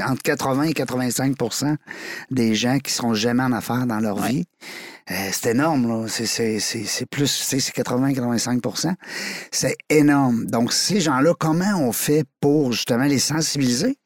entre 0.04 0.22
80 0.22 0.62
et 0.64 0.72
85% 0.72 1.76
des 2.30 2.54
gens 2.54 2.78
qui 2.78 2.92
seront 2.92 3.14
jamais 3.14 3.42
en 3.42 3.52
affaires 3.52 3.86
dans 3.86 4.00
leur 4.00 4.20
Ouais. 4.20 4.28
vie. 4.28 4.44
Euh, 5.10 5.14
c'est 5.32 5.50
énorme, 5.50 5.88
là. 5.88 6.06
C'est 6.08 7.06
plus, 7.10 7.36
tu 7.38 7.42
sais, 7.44 7.58
c'est 7.60 7.72
80-85% 7.74 8.94
C'est 9.50 9.76
énorme. 9.90 10.46
Donc, 10.46 10.72
ces 10.72 11.00
gens-là, 11.00 11.32
comment 11.38 11.74
on 11.80 11.92
fait 11.92 12.24
pour 12.40 12.72
justement 12.72 13.04
les 13.04 13.18
sensibiliser? 13.18 13.98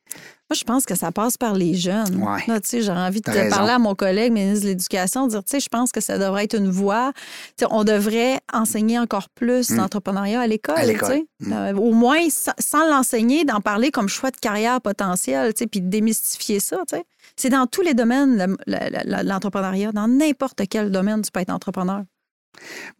Moi, 0.48 0.56
je 0.56 0.62
pense 0.62 0.84
que 0.86 0.94
ça 0.94 1.10
passe 1.10 1.36
par 1.36 1.54
les 1.54 1.74
jeunes. 1.74 2.22
Ouais. 2.22 2.40
Là, 2.46 2.60
tu 2.60 2.68
sais, 2.68 2.80
j'ai 2.82 2.92
envie 2.92 3.20
de 3.20 3.24
te 3.32 3.50
parler 3.50 3.72
à 3.72 3.78
mon 3.80 3.96
collègue 3.96 4.32
ministre 4.32 4.62
de 4.62 4.68
l'Éducation, 4.68 5.26
dire, 5.26 5.42
tu 5.42 5.50
sais, 5.50 5.60
je 5.60 5.68
pense 5.68 5.90
que 5.90 6.00
ça 6.00 6.18
devrait 6.18 6.44
être 6.44 6.54
une 6.56 6.70
voie. 6.70 7.12
Tu 7.56 7.64
sais, 7.64 7.66
on 7.72 7.82
devrait 7.82 8.38
enseigner 8.52 8.96
encore 8.98 9.28
plus 9.30 9.70
Mm. 9.70 9.76
l'entrepreneuriat 9.78 10.40
à 10.40 10.46
l'école. 10.46 10.76
Tu 10.80 10.98
sais. 11.04 11.26
Mm. 11.40 11.52
Euh, 11.52 11.72
au 11.74 11.92
moins, 11.92 12.30
sa- 12.30 12.54
sans 12.60 12.88
l'enseigner, 12.88 13.44
d'en 13.44 13.60
parler 13.60 13.90
comme 13.90 14.08
choix 14.08 14.30
de 14.30 14.36
carrière 14.36 14.80
potentiel, 14.80 15.52
tu 15.52 15.64
sais, 15.64 15.66
puis 15.66 15.80
de 15.80 15.88
démystifier 15.88 16.60
ça. 16.60 16.76
tu 16.88 16.96
sais. 16.96 17.04
C'est 17.36 17.50
dans 17.50 17.66
tous 17.66 17.82
les 17.82 17.94
domaines, 17.94 18.36
le- 18.38 18.56
le- 18.68 19.22
le- 19.22 19.28
l'entrepreneuriat. 19.28 19.90
Dans 19.90 20.06
n'importe 20.06 20.62
quel 20.70 20.92
domaine, 20.92 21.22
tu 21.22 21.32
peux 21.32 21.40
être 21.40 21.50
entrepreneur. 21.50 22.02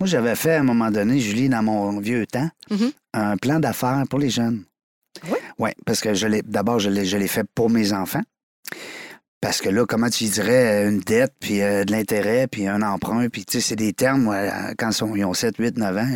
Moi, 0.01 0.07
j'avais 0.09 0.35
fait 0.35 0.55
à 0.57 0.61
un 0.61 0.65
moment 0.65 0.91
donné, 0.91 1.21
Julie, 1.21 1.49
dans 1.49 1.63
mon 1.63 2.01
vieux 2.01 2.27
temps, 2.27 2.49
Mhm. 2.71 2.91
un 3.15 3.37
plan 3.37 3.61
d'affaires 3.61 4.03
pour 4.11 4.19
les 4.19 4.31
jeunes. 4.31 4.65
Oui? 5.31 5.39
Oui, 5.59 5.71
parce 5.85 6.01
que 6.01 6.15
je 6.15 6.27
l'ai 6.27 6.43
d'abord, 6.43 6.79
je 6.79 6.91
l'ai, 6.91 7.29
fait 7.29 7.47
pour 7.55 7.71
mes 7.71 7.93
enfants. 7.93 8.23
Parce 9.41 9.61
que 9.61 9.69
là, 9.69 9.87
comment 9.87 10.09
tu 10.09 10.25
dirais 10.25 10.87
euh, 10.87 10.91
une 10.91 11.01
dette, 11.01 11.33
puis 11.39 11.63
euh, 11.63 11.85
de 11.85 11.93
l'intérêt, 11.93 12.47
puis 12.47 12.67
un 12.67 12.83
emprunt, 12.83 13.29
puis 13.29 13.45
tu 13.45 13.53
sais, 13.61 13.69
c'est 13.69 13.77
des 13.77 13.93
termes 13.93 14.29
euh, 14.29 14.73
quand 14.79 14.91
ils, 14.91 14.95
sont- 14.95 15.15
ils 15.15 15.25
ont 15.25 15.35
7, 15.35 15.57
8, 15.59 15.77
9 15.77 15.97
ans. 15.97 16.09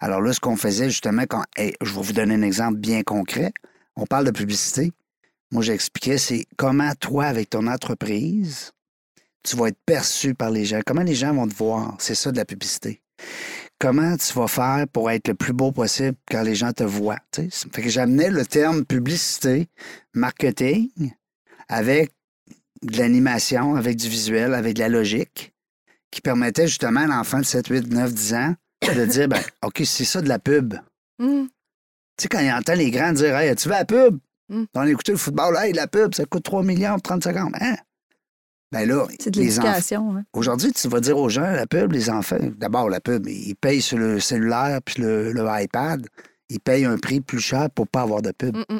Alors 0.00 0.20
là, 0.20 0.32
ce 0.32 0.40
qu'on 0.40 0.56
faisait 0.56 0.90
justement, 0.90 1.22
quand, 1.28 1.44
je 1.56 1.94
vais 1.94 2.02
vous 2.02 2.12
donner 2.12 2.34
un 2.34 2.42
exemple 2.42 2.76
bien 2.78 3.02
concret. 3.02 3.52
On 3.96 4.06
parle 4.06 4.26
de 4.26 4.30
publicité. 4.32 4.92
Moi, 5.52 5.62
j'expliquais, 5.62 6.18
c'est 6.18 6.46
comment 6.56 6.92
toi, 6.98 7.26
avec 7.26 7.50
ton 7.50 7.68
entreprise, 7.68 8.72
tu 9.44 9.56
vas 9.56 9.68
être 9.68 9.78
perçu 9.86 10.34
par 10.34 10.50
les 10.50 10.64
gens. 10.64 10.80
Comment 10.84 11.02
les 11.02 11.14
gens 11.14 11.32
vont 11.32 11.46
te 11.46 11.54
voir? 11.54 11.94
C'est 12.00 12.16
ça 12.16 12.32
de 12.32 12.36
la 12.36 12.44
publicité. 12.44 13.00
Comment 13.78 14.16
tu 14.16 14.32
vas 14.34 14.48
faire 14.48 14.86
pour 14.92 15.10
être 15.10 15.28
le 15.28 15.34
plus 15.34 15.52
beau 15.52 15.72
possible 15.72 16.16
quand 16.30 16.42
les 16.42 16.54
gens 16.54 16.72
te 16.72 16.84
voient. 16.84 17.18
tu 17.32 17.50
sais? 17.50 17.68
Fait 17.72 17.82
que 17.82 17.88
j'amenais 17.88 18.30
le 18.30 18.46
terme 18.46 18.84
publicité, 18.84 19.68
marketing, 20.14 21.12
avec 21.68 22.12
de 22.82 22.98
l'animation, 22.98 23.74
avec 23.76 23.96
du 23.96 24.08
visuel, 24.08 24.54
avec 24.54 24.74
de 24.74 24.80
la 24.80 24.88
logique, 24.88 25.52
qui 26.10 26.20
permettait 26.20 26.66
justement 26.68 27.00
à 27.00 27.06
l'enfant 27.06 27.38
de 27.38 27.44
7, 27.44 27.66
8, 27.68 27.92
9, 27.92 28.14
10 28.14 28.34
ans 28.34 28.54
de 28.94 29.04
dire, 29.06 29.28
ben, 29.28 29.40
OK, 29.64 29.82
c'est 29.84 30.04
ça 30.04 30.20
de 30.20 30.28
la 30.28 30.38
pub. 30.38 30.74
Hum, 31.18 31.48
Tu 32.16 32.22
sais, 32.22 32.28
quand 32.28 32.40
il 32.40 32.52
entend 32.52 32.74
les 32.74 32.90
grands 32.90 33.12
dire 33.12 33.36
Hey, 33.36 33.54
tu 33.56 33.68
veux 33.68 33.74
la 33.74 33.84
pub? 33.84 34.18
Mm. 34.48 34.64
On 34.74 34.80
a 34.80 34.88
écouté 34.90 35.12
le 35.12 35.18
football, 35.18 35.56
hey, 35.58 35.72
la 35.72 35.86
pub, 35.88 36.14
ça 36.14 36.24
coûte 36.26 36.44
3 36.44 36.62
millions 36.62 36.98
30 36.98 37.24
secondes. 37.24 37.54
Hein? 37.60 37.76
Ben 38.74 38.88
là, 38.88 39.06
C'est 39.20 39.30
de 39.30 39.40
l'éducation. 39.40 40.16
hein. 40.16 40.24
Aujourd'hui, 40.32 40.72
tu 40.72 40.88
vas 40.88 41.00
dire 41.00 41.16
aux 41.16 41.28
gens, 41.28 41.42
la 41.50 41.66
pub, 41.66 41.92
les 41.92 42.10
enfants, 42.10 42.38
d'abord, 42.58 42.88
la 42.90 43.00
pub, 43.00 43.26
ils 43.28 43.54
payent 43.54 43.80
sur 43.80 43.98
le 43.98 44.18
cellulaire 44.20 44.80
puis 44.84 45.00
le, 45.00 45.32
le 45.32 45.46
iPad. 45.62 46.06
Ils 46.50 46.60
payent 46.60 46.84
un 46.84 46.98
prix 46.98 47.20
plus 47.20 47.38
cher 47.40 47.70
pour 47.70 47.86
pas 47.86 48.02
avoir 48.02 48.20
de 48.20 48.32
pub. 48.32 48.56
hum. 48.56 48.78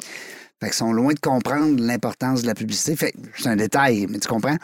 Fait 0.61 0.67
qu'ils 0.67 0.73
sont 0.75 0.93
loin 0.93 1.13
de 1.13 1.19
comprendre 1.19 1.81
l'importance 1.81 2.41
de 2.41 2.47
la 2.47 2.53
publicité. 2.55 2.95
Fait 2.95 3.13
c'est 3.37 3.49
un 3.49 3.55
détail, 3.57 4.07
mais 4.09 4.19
tu 4.19 4.27
comprends? 4.27 4.55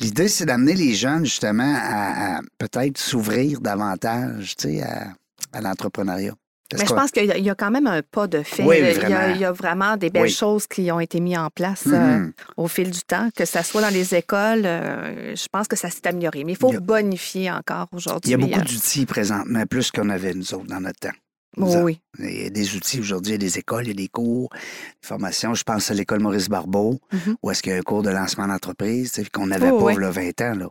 L'idée, 0.00 0.26
c'est 0.28 0.46
d'amener 0.46 0.74
les 0.74 0.94
jeunes, 0.94 1.24
justement, 1.24 1.74
à, 1.76 2.36
à 2.36 2.40
peut-être 2.58 2.98
s'ouvrir 2.98 3.60
davantage, 3.60 4.56
tu 4.56 4.68
sais, 4.78 4.82
à, 4.82 5.08
à 5.52 5.60
l'entrepreneuriat. 5.60 6.34
Mais 6.74 6.84
je 6.86 6.92
pense 6.92 7.10
qu'il 7.10 7.24
y, 7.24 7.30
a- 7.32 7.38
il 7.38 7.44
y 7.44 7.50
a 7.50 7.54
quand 7.54 7.70
même 7.70 7.86
un 7.86 8.02
pas 8.02 8.26
de 8.26 8.42
fait. 8.42 8.62
Oui, 8.62 8.76
il, 8.78 8.84
y 8.84 8.88
a, 8.90 8.92
vraiment. 8.94 9.34
il 9.34 9.40
y 9.40 9.44
a 9.46 9.52
vraiment 9.52 9.96
des 9.96 10.10
belles 10.10 10.24
Oui. 10.24 10.30
choses 10.30 10.66
qui 10.66 10.90
ont 10.92 11.00
été 11.00 11.18
mises 11.20 11.38
en 11.38 11.48
place 11.48 11.84
euh, 11.86 12.18
Mhm. 12.18 12.32
au 12.58 12.68
fil 12.68 12.90
du 12.90 13.00
temps, 13.00 13.30
que 13.34 13.44
ce 13.46 13.62
soit 13.62 13.80
dans 13.80 13.88
les 13.88 14.14
écoles. 14.14 14.62
euh, 14.66 15.34
je 15.34 15.46
pense 15.50 15.66
que 15.66 15.76
ça 15.76 15.88
s'est 15.88 16.06
amélioré. 16.06 16.44
Mais 16.44 16.52
il 16.52 16.58
faut 16.58 16.68
Il 16.68 16.74
y 16.74 16.76
a- 16.76 16.80
bonifier 16.80 17.50
encore 17.50 17.86
aujourd'hui. 17.92 18.30
Il 18.30 18.32
y 18.32 18.34
a 18.34 18.38
beaucoup 18.38 18.60
euh, 18.60 18.64
d'outils 18.64 19.06
présentement, 19.06 19.64
plus 19.66 19.90
qu'on 19.90 20.10
avait 20.10 20.34
nous 20.34 20.52
autres 20.54 20.66
dans 20.66 20.80
notre 20.80 21.00
temps. 21.00 21.16
oh 21.56 21.74
oui. 21.84 22.00
Il 22.18 22.42
y 22.42 22.46
a 22.46 22.50
des 22.50 22.74
outils 22.76 23.00
aujourd'hui, 23.00 23.30
il 23.32 23.42
y 23.42 23.46
a 23.46 23.48
des 23.48 23.58
écoles, 23.58 23.84
il 23.84 23.88
y 23.88 23.92
a 23.92 23.94
des 23.94 24.08
cours, 24.08 24.50
des 24.52 25.06
formations. 25.08 25.54
Je 25.54 25.64
pense 25.64 25.90
à 25.90 25.94
l'école 25.94 26.20
Maurice 26.20 26.48
Barbeau, 26.50 27.00
Mhm. 27.12 27.36
où 27.42 27.50
est-ce 27.50 27.62
qu'il 27.62 27.72
y 27.72 27.74
a 27.74 27.78
un 27.78 27.82
cours 27.82 28.02
de 28.02 28.10
lancement 28.10 28.46
d'entreprise 28.46 29.12
tu 29.12 29.22
sais, 29.24 29.30
qu'on 29.30 29.46
n'avait 29.46 29.70
Oh, 29.70 29.78
pas 29.78 29.84
ouais. 29.86 29.94
il 29.94 30.02
y 30.02 30.04
a 30.04 30.10
20 30.10 30.40
ans. 30.42 30.54
Là. 30.54 30.66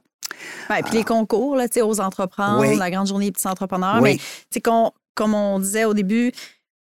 Ouais, 0.69 0.83
puis 0.83 0.93
les 0.97 1.03
concours, 1.03 1.55
là, 1.55 1.67
tu 1.67 1.75
sais, 1.75 1.81
aux 1.81 1.99
entreprendre, 1.99 2.59
Oui. 2.59 2.77
la 2.77 2.91
grande 2.91 3.07
journée 3.07 3.25
des 3.25 3.31
petits 3.31 3.47
entrepreneurs. 3.47 3.99
Oui. 4.01 4.11
Mais 4.13 4.17
tu 4.17 4.23
sais, 4.51 4.61
qu'on- 4.61 4.91
comme 5.17 5.33
on 5.33 5.59
disait 5.59 5.83
au 5.85 5.93
début, 5.93 6.31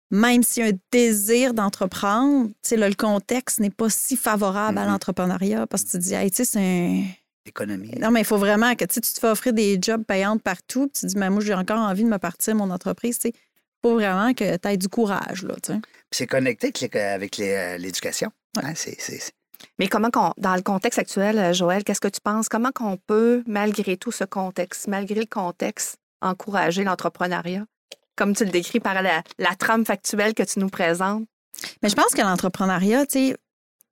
même 0.09 0.41
s'il 0.43 0.65
y 0.65 0.67
a 0.67 0.71
un 0.71 0.77
désir 0.91 1.53
d'entreprendre, 1.53 2.47
tu 2.47 2.53
sais, 2.63 2.77
là, 2.77 2.89
le 2.89 2.95
contexte 2.95 3.59
n'est 3.59 3.69
pas 3.69 3.89
si 3.89 4.17
favorable 4.17 4.77
à 4.77 4.83
Mhm. 4.85 4.91
l'entrepreneuriat 4.91 5.67
parce 5.67 5.83
que 5.83 5.91
tu 5.91 5.97
te 5.99 6.03
dis, 6.03 6.13
hey, 6.13 6.29
tu 6.31 6.37
sais, 6.37 6.45
c'est 6.45 6.59
un. 6.59 7.03
Économie. 7.45 7.91
Non, 7.99 8.11
mais 8.11 8.21
il 8.21 8.25
faut 8.25 8.37
vraiment 8.37 8.75
que 8.75 8.85
tu 8.85 8.93
sais, 8.95 9.01
tu 9.01 9.11
te 9.13 9.19
fais 9.19 9.27
offrir 9.29 9.51
des 9.53 9.79
jobs 9.81 10.03
payants 10.03 10.37
partout. 10.37 10.81
Puis 10.87 10.91
tu 10.93 11.01
te 11.01 11.05
dis, 11.07 11.17
mais 11.17 11.29
moi, 11.29 11.41
j'ai 11.41 11.53
encore 11.55 11.79
envie 11.79 12.03
de 12.03 12.09
me 12.09 12.17
partir 12.19 12.55
mon 12.55 12.69
entreprise. 12.69 13.17
Il 13.23 13.31
faut 13.83 13.95
vraiment 13.95 14.33
que 14.33 14.57
tu 14.57 14.67
aies 14.67 14.77
du 14.77 14.87
courage. 14.89 15.43
Là, 15.43 15.55
C'est 16.11 16.27
connecté 16.27 16.71
avec 16.95 17.39
euh, 17.39 17.77
l'éducation. 17.77 18.31
Ouais. 18.57 18.63
Hein, 18.65 18.73
Mais 19.79 19.87
comment 19.87 20.11
qu'on, 20.11 20.33
dans 20.37 20.55
le 20.55 20.61
contexte 20.61 20.99
actuel, 20.99 21.39
euh, 21.39 21.53
Joël, 21.53 21.83
qu'est-ce 21.83 22.01
que 22.01 22.07
tu 22.09 22.21
penses? 22.21 22.47
Comment 22.47 22.71
qu'on 22.71 22.97
peut, 22.97 23.43
malgré 23.47 23.97
tout 23.97 24.11
ce 24.11 24.23
contexte, 24.23 24.87
malgré 24.87 25.19
le 25.21 25.25
contexte, 25.25 25.97
encourager 26.21 26.83
l'entrepreneuriat? 26.83 27.65
Comme 28.21 28.35
tu 28.35 28.45
le 28.45 28.51
décris 28.51 28.79
par 28.79 29.01
la, 29.01 29.23
la 29.39 29.55
trame 29.55 29.83
factuelle 29.83 30.35
que 30.35 30.43
tu 30.43 30.59
nous 30.59 30.69
présentes? 30.69 31.25
Mais 31.81 31.89
je 31.89 31.95
pense 31.95 32.13
que 32.13 32.21
l'entrepreneuriat, 32.21 33.07
tu 33.07 33.11
sais, 33.29 33.35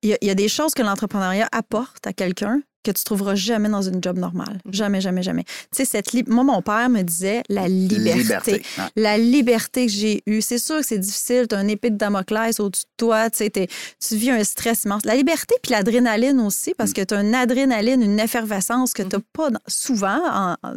il 0.02 0.10
y, 0.10 0.12
a- 0.14 0.18
il 0.20 0.28
y 0.28 0.30
a 0.30 0.34
des 0.36 0.48
choses 0.48 0.72
que 0.72 0.82
l'entrepreneuriat 0.82 1.48
apporte 1.50 2.06
à 2.06 2.12
quelqu'un 2.12 2.62
que 2.82 2.90
tu 2.90 3.04
trouveras 3.04 3.34
jamais 3.34 3.68
dans 3.68 3.82
une 3.82 4.02
job 4.02 4.18
normale. 4.18 4.58
Mhm. 4.64 4.72
Jamais, 4.72 5.00
jamais, 5.00 5.22
jamais. 5.22 5.44
Tu 5.44 5.50
sais, 5.72 5.84
cette 5.84 6.12
li- 6.12 6.24
moi, 6.26 6.44
mon 6.44 6.62
père 6.62 6.88
me 6.88 7.02
disait 7.02 7.42
la 7.48 7.68
liberté. 7.68 8.62
La 8.96 9.18
liberté 9.18 9.86
que 9.86 9.92
j'ai 9.92 10.22
eue. 10.26 10.40
C'est 10.40 10.58
sûr 10.58 10.78
que 10.78 10.86
c'est 10.86 10.98
difficile. 10.98 11.46
Tu 11.48 11.54
as 11.54 11.58
un 11.58 11.68
épée 11.68 11.90
de 11.90 11.96
Damoclès 11.96 12.58
au-dessus 12.58 12.84
de 12.84 12.96
toi. 12.96 13.28
Tu 13.30 13.38
sais, 13.38 13.50
t'es- 13.50 13.68
tu 14.06 14.16
vis 14.16 14.30
un 14.30 14.42
stress 14.44 14.84
immense. 14.84 15.04
La 15.04 15.14
liberté 15.14 15.54
puis 15.62 15.72
l'adrénaline 15.72 16.40
aussi, 16.40 16.72
parce 16.76 16.92
que 16.92 17.02
tu 17.02 17.14
as 17.14 17.20
une 17.20 17.34
adrénaline, 17.34 18.02
une 18.02 18.18
effervescence 18.18 18.94
que 18.94 19.02
tu 19.02 19.16
n'as 19.16 19.22
pas 19.32 19.50
dans- 19.50 19.58
souvent 19.66 20.20
en- 20.30 20.56
en- 20.62 20.72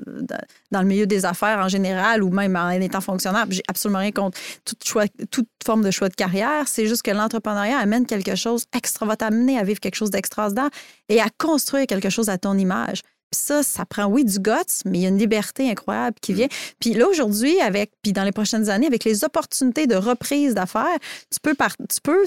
dans 0.71 0.81
le 0.81 0.87
milieu 0.87 1.07
des 1.07 1.25
affaires 1.25 1.59
en 1.59 1.67
général 1.69 2.21
ou 2.23 2.29
même 2.29 2.55
en 2.55 2.69
étant 2.71 3.01
fonctionnaire. 3.01 3.45
J'ai 3.49 3.63
absolument 3.67 3.99
rien 3.99 4.11
contre 4.11 4.37
toute, 4.65 4.83
choix, 4.85 5.05
toute 5.31 5.47
forme 5.65 5.83
de 5.83 5.91
choix 5.91 6.09
de 6.09 6.15
carrière. 6.15 6.67
C'est 6.67 6.87
juste 6.87 7.01
que 7.03 7.11
l'entrepreneuriat 7.11 7.77
amène 7.77 8.05
quelque 8.05 8.35
chose 8.35 8.65
extra, 8.75 9.05
va 9.05 9.15
t'amener 9.15 9.57
à 9.57 9.63
vivre 9.63 9.79
quelque 9.79 9.95
chose 9.95 10.09
d'extraordinaire 10.09 10.69
et 11.09 11.19
à 11.21 11.27
construire 11.37 11.87
quelque 12.01 12.11
chose 12.11 12.29
à 12.29 12.37
ton 12.37 12.57
image. 12.57 13.01
Puis 13.33 13.41
ça, 13.43 13.63
ça 13.63 13.83
prend, 13.85 14.05
oui, 14.05 14.23
du 14.23 14.37
guts, 14.39 14.51
mais 14.85 14.99
il 14.99 15.01
y 15.01 15.05
a 15.05 15.09
une 15.09 15.17
liberté 15.17 15.69
incroyable 15.69 16.15
qui 16.21 16.33
vient. 16.33 16.47
Puis 16.79 16.93
là, 16.93 17.07
aujourd'hui, 17.07 17.59
avec, 17.61 17.91
puis 18.03 18.13
dans 18.13 18.23
les 18.23 18.31
prochaines 18.31 18.69
années, 18.69 18.85
avec 18.85 19.03
les 19.05 19.23
opportunités 19.23 19.87
de 19.87 19.95
reprise 19.95 20.53
d'affaires, 20.53 20.97
tu 21.31 21.39
peux, 21.41 21.55
par- 21.55 21.75
tu 21.77 21.99
peux 22.03 22.23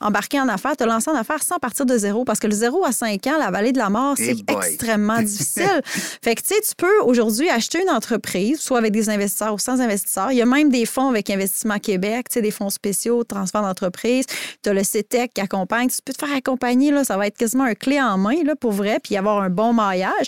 embarquer 0.00 0.40
en 0.40 0.48
affaires, 0.48 0.76
te 0.76 0.84
lancer 0.84 1.10
en 1.10 1.14
affaires 1.16 1.42
sans 1.42 1.58
partir 1.58 1.86
de 1.86 1.98
zéro. 1.98 2.24
Parce 2.24 2.38
que 2.38 2.46
le 2.46 2.54
zéro 2.54 2.84
à 2.84 2.92
5 2.92 3.26
ans, 3.26 3.36
la 3.38 3.50
vallée 3.50 3.72
de 3.72 3.78
la 3.78 3.90
mort, 3.90 4.14
Eh 4.18 4.24
c'est 4.26 4.42
boy. 4.44 4.56
extrêmement 4.66 5.20
difficile. 5.22 5.80
fait 5.84 6.34
que, 6.36 6.40
tu 6.42 6.54
sais, 6.54 6.60
tu 6.60 6.74
peux 6.76 7.00
aujourd'hui 7.04 7.48
acheter 7.50 7.82
une 7.82 7.90
entreprise, 7.90 8.60
soit 8.60 8.78
avec 8.78 8.92
des 8.92 9.10
investisseurs 9.10 9.54
ou 9.54 9.58
sans 9.58 9.80
investisseurs. 9.80 10.30
Il 10.30 10.38
y 10.38 10.42
a 10.42 10.46
même 10.46 10.70
des 10.70 10.86
fonds 10.86 11.08
avec 11.08 11.30
Investissement 11.30 11.78
Québec, 11.78 12.28
tu 12.30 12.34
sais, 12.34 12.42
des 12.42 12.50
fonds 12.52 12.70
spéciaux, 12.70 13.24
transfert 13.24 13.62
d'entreprise. 13.62 14.24
Tu 14.62 14.70
as 14.70 14.72
le 14.72 14.84
CETEC 14.84 15.34
qui 15.34 15.40
accompagne. 15.40 15.88
Tu 15.88 15.96
peux 16.04 16.12
te 16.12 16.24
faire 16.24 16.36
accompagner, 16.36 16.90
là, 16.92 17.02
ça 17.04 17.16
va 17.16 17.26
être 17.26 17.36
quasiment 17.36 17.64
un 17.64 17.74
clé 17.74 18.00
en 18.00 18.16
main, 18.18 18.42
là, 18.44 18.54
pour 18.54 18.72
vrai, 18.72 18.98
puis 19.02 19.14
y 19.14 19.16
avoir 19.18 19.42
un 19.42 19.50
bon 19.50 19.72
maillage. 19.72 20.27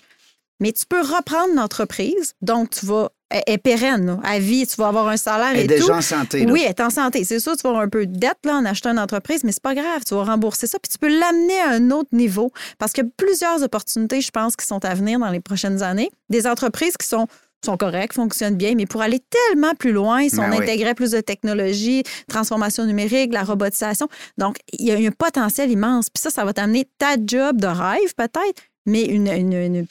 Mais 0.61 0.73
tu 0.73 0.85
peux 0.87 1.01
reprendre 1.01 1.55
l'entreprise, 1.55 2.35
donc 2.42 2.70
tu 2.70 2.87
vas. 2.87 3.11
Elle 3.33 3.42
est 3.46 3.59
pérenne, 3.59 4.18
à 4.25 4.40
vie, 4.40 4.66
tu 4.66 4.75
vas 4.75 4.88
avoir 4.88 5.07
un 5.07 5.16
salaire 5.16 5.55
est 5.55 5.62
et 5.64 5.66
déjà 5.68 5.85
tout. 5.87 5.92
en 5.92 6.01
santé. 6.01 6.44
là. 6.44 6.53
Oui, 6.53 6.62
elle 6.64 6.70
est 6.70 6.81
en 6.81 6.90
santé. 6.90 7.23
C'est 7.23 7.38
sûr, 7.38 7.57
tu 7.57 7.62
vas 7.62 7.68
avoir 7.70 7.85
un 7.85 7.88
peu 7.88 8.05
de 8.05 8.18
dette 8.18 8.38
là, 8.44 8.57
en 8.57 8.64
achetant 8.64 8.90
une 8.90 8.99
entreprise, 8.99 9.44
mais 9.44 9.53
c'est 9.53 9.62
pas 9.62 9.75
grave. 9.77 10.03
Tu 10.05 10.14
vas 10.16 10.25
rembourser 10.25 10.66
ça, 10.66 10.79
puis 10.83 10.90
tu 10.90 10.99
peux 10.99 11.07
l'amener 11.09 11.61
à 11.61 11.70
un 11.70 11.92
autre 11.92 12.09
niveau. 12.11 12.51
Parce 12.79 12.92
qu'il 12.92 13.05
y 13.05 13.07
a 13.07 13.11
plusieurs 13.16 13.62
opportunités, 13.62 14.20
je 14.20 14.33
pense, 14.33 14.57
qui 14.57 14.66
sont 14.66 14.85
à 14.85 14.94
venir 14.94 15.20
dans 15.20 15.31
les 15.31 15.38
prochaines 15.38 15.81
années. 15.81 16.11
Des 16.29 16.46
entreprises 16.49 16.96
qui 16.96 17.07
sont 17.07 17.27
sont 17.64 17.77
correctes, 17.77 18.14
fonctionnent 18.14 18.57
bien, 18.57 18.75
mais 18.75 18.87
pour 18.87 19.03
aller 19.03 19.20
tellement 19.20 19.75
plus 19.75 19.92
loin, 19.92 20.27
si 20.29 20.37
Ben 20.37 20.51
on 20.51 20.57
oui. 20.57 20.62
intégrait 20.62 20.94
plus 20.94 21.11
de 21.11 21.20
technologie, 21.20 22.03
transformation 22.27 22.87
numérique, 22.87 23.35
la 23.35 23.44
robotisation, 23.44 24.09
donc 24.38 24.57
il 24.73 24.87
y 24.87 24.92
a 24.92 24.96
un 24.96 25.11
potentiel 25.11 25.70
immense. 25.70 26.09
Puis 26.09 26.23
ça, 26.23 26.31
ça 26.31 26.42
va 26.46 26.55
t'amener 26.55 26.88
ta 26.96 27.16
job 27.23 27.61
de 27.61 27.66
rêve 27.66 28.14
peut-être, 28.16 28.62
mais 28.87 29.05
une, 29.05 29.87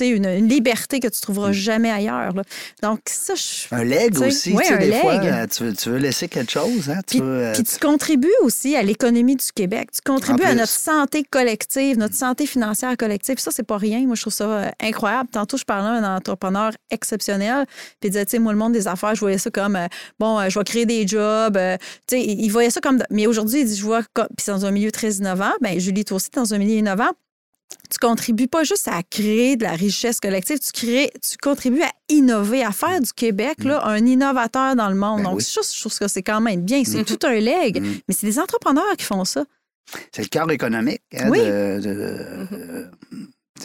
une, 0.00 0.26
une 0.26 0.48
liberté 0.48 1.00
que 1.00 1.08
tu 1.08 1.20
trouveras 1.20 1.52
jamais 1.52 1.90
ailleurs. 1.90 2.32
là. 2.34 2.42
Donc 2.82 3.00
ça, 3.06 3.34
je... 3.34 3.74
Un 3.74 3.84
leg 3.84 4.18
aussi. 4.18 4.52
oui, 4.52 4.62
tu 4.66 4.68
sais, 4.74 4.78
des 4.78 4.92
fois, 4.92 5.18
leg. 5.18 5.32
euh, 5.32 5.46
tu 5.46 5.64
veux, 5.64 5.72
tu 5.74 5.90
veux 5.90 5.98
laisser 5.98 6.28
quelque 6.28 6.52
chose. 6.52 6.90
Hein? 6.90 7.00
Tu 7.06 7.18
Puis, 7.18 7.20
veux, 7.20 7.46
euh, 7.46 7.52
puis 7.52 7.62
tu 7.64 7.78
contribues 7.78 8.28
aussi 8.42 8.76
à 8.76 8.82
l'économie 8.82 9.36
du 9.36 9.52
Québec. 9.54 9.90
Tu 9.92 10.00
contribues 10.04 10.44
à 10.44 10.54
notre 10.54 10.72
santé 10.72 11.24
collective, 11.24 11.98
notre 11.98 12.14
santé 12.14 12.46
financière 12.46 12.96
collective. 12.96 13.38
Ça, 13.38 13.50
c'est 13.52 13.62
pas 13.66 13.78
rien. 13.78 14.00
Moi, 14.06 14.16
je 14.16 14.22
trouve 14.22 14.32
ça 14.32 14.44
euh, 14.44 14.68
incroyable. 14.80 15.28
Tantôt, 15.32 15.56
je 15.56 15.64
parlais 15.64 15.88
à 15.88 15.92
un 16.06 16.16
entrepreneur 16.16 16.72
exceptionnel. 16.90 17.64
Puis 18.00 18.08
il 18.08 18.10
disait, 18.10 18.24
tu 18.26 18.32
sais, 18.32 18.38
moi, 18.38 18.52
le 18.52 18.58
monde 18.58 18.72
des 18.72 18.86
affaires, 18.88 19.14
je 19.14 19.20
voyais 19.20 19.38
ça 19.38 19.50
comme, 19.50 19.76
euh, 19.76 19.86
bon, 20.18 20.38
euh, 20.38 20.48
je 20.48 20.58
vais 20.58 20.64
créer 20.64 20.86
des 20.86 21.06
jobs. 21.06 21.56
euh, 21.56 21.76
tu 22.06 22.16
sais, 22.16 22.22
il 22.22 22.48
voyait 22.50 22.70
ça 22.70 22.80
comme. 22.80 23.02
Mais 23.10 23.26
aujourd'hui, 23.26 23.60
il 23.60 23.66
dit, 23.66 23.76
je 23.76 23.84
vois, 23.84 24.02
comme- 24.12 24.26
puis 24.36 24.44
c'est 24.44 24.52
dans 24.52 24.66
un 24.66 24.70
milieu 24.70 24.92
très 24.92 25.12
innovant. 25.14 25.52
Bien, 25.60 25.78
Julie, 25.78 26.04
toi 26.04 26.16
aussi, 26.16 26.28
dans 26.34 26.52
un 26.54 26.58
milieu 26.58 26.76
innovant. 26.76 27.10
Tu 27.90 27.98
contribues 27.98 28.48
pas 28.48 28.62
juste 28.64 28.88
à 28.88 29.02
créer 29.02 29.56
de 29.56 29.64
la 29.64 29.72
richesse 29.72 30.20
collective, 30.20 30.58
tu, 30.60 30.72
crées, 30.72 31.10
tu 31.22 31.36
contribues 31.38 31.82
à 31.82 31.90
innover, 32.08 32.62
à 32.64 32.72
faire 32.72 33.00
du 33.00 33.12
Québec 33.12 33.64
là, 33.64 33.84
un 33.86 34.04
innovateur 34.06 34.76
dans 34.76 34.88
le 34.88 34.94
monde. 34.94 35.18
Ben 35.18 35.30
Donc, 35.30 35.38
oui. 35.38 35.44
je 35.44 35.80
trouve 35.80 35.98
que 35.98 36.08
c'est 36.08 36.22
quand 36.22 36.40
même 36.40 36.62
bien. 36.62 36.82
C'est 36.84 37.04
tout 37.04 37.18
un 37.26 37.34
leg. 37.38 37.80
Mm. 37.80 37.98
Mais 38.08 38.14
c'est 38.14 38.26
des 38.26 38.38
entrepreneurs 38.38 38.96
qui 38.96 39.04
font 39.04 39.24
ça. 39.24 39.44
C'est 40.12 40.22
le 40.22 40.28
cœur 40.28 40.48
économique. 40.50 41.02
hein, 41.14 41.28
Oui. 41.30 41.38
de- 41.40 41.80
de- 41.82 42.46
euh, 42.52 42.86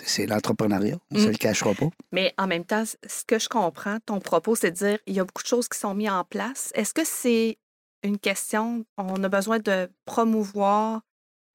c'est 0.04 0.26
l'entrepreneuriat. 0.26 0.98
On 1.12 1.16
ne 1.16 1.20
se 1.22 1.28
Mm. 1.28 1.32
le 1.32 1.38
cachera 1.38 1.74
pas. 1.76 1.90
Mais 2.12 2.34
en 2.38 2.48
même 2.48 2.66
temps, 2.66 2.84
ce 2.86 3.24
que 3.28 3.38
je 3.40 3.48
comprends, 3.48 3.98
ton 4.06 4.20
propos, 4.20 4.56
c'est 4.56 4.72
de 4.72 4.76
dire 4.76 4.98
il 5.06 5.14
y 5.16 5.20
a 5.20 5.24
beaucoup 5.24 5.44
de 5.44 5.48
choses 5.48 5.68
qui 5.68 5.78
sont 5.78 5.94
mises 5.94 6.10
en 6.10 6.24
place. 6.24 6.72
Est-ce 6.74 6.94
que 6.94 7.06
c'est 7.06 7.58
une 8.04 8.18
question, 8.18 8.86
on 8.98 9.24
a 9.24 9.30
besoin 9.30 9.60
de 9.60 9.90
promouvoir, 10.06 11.02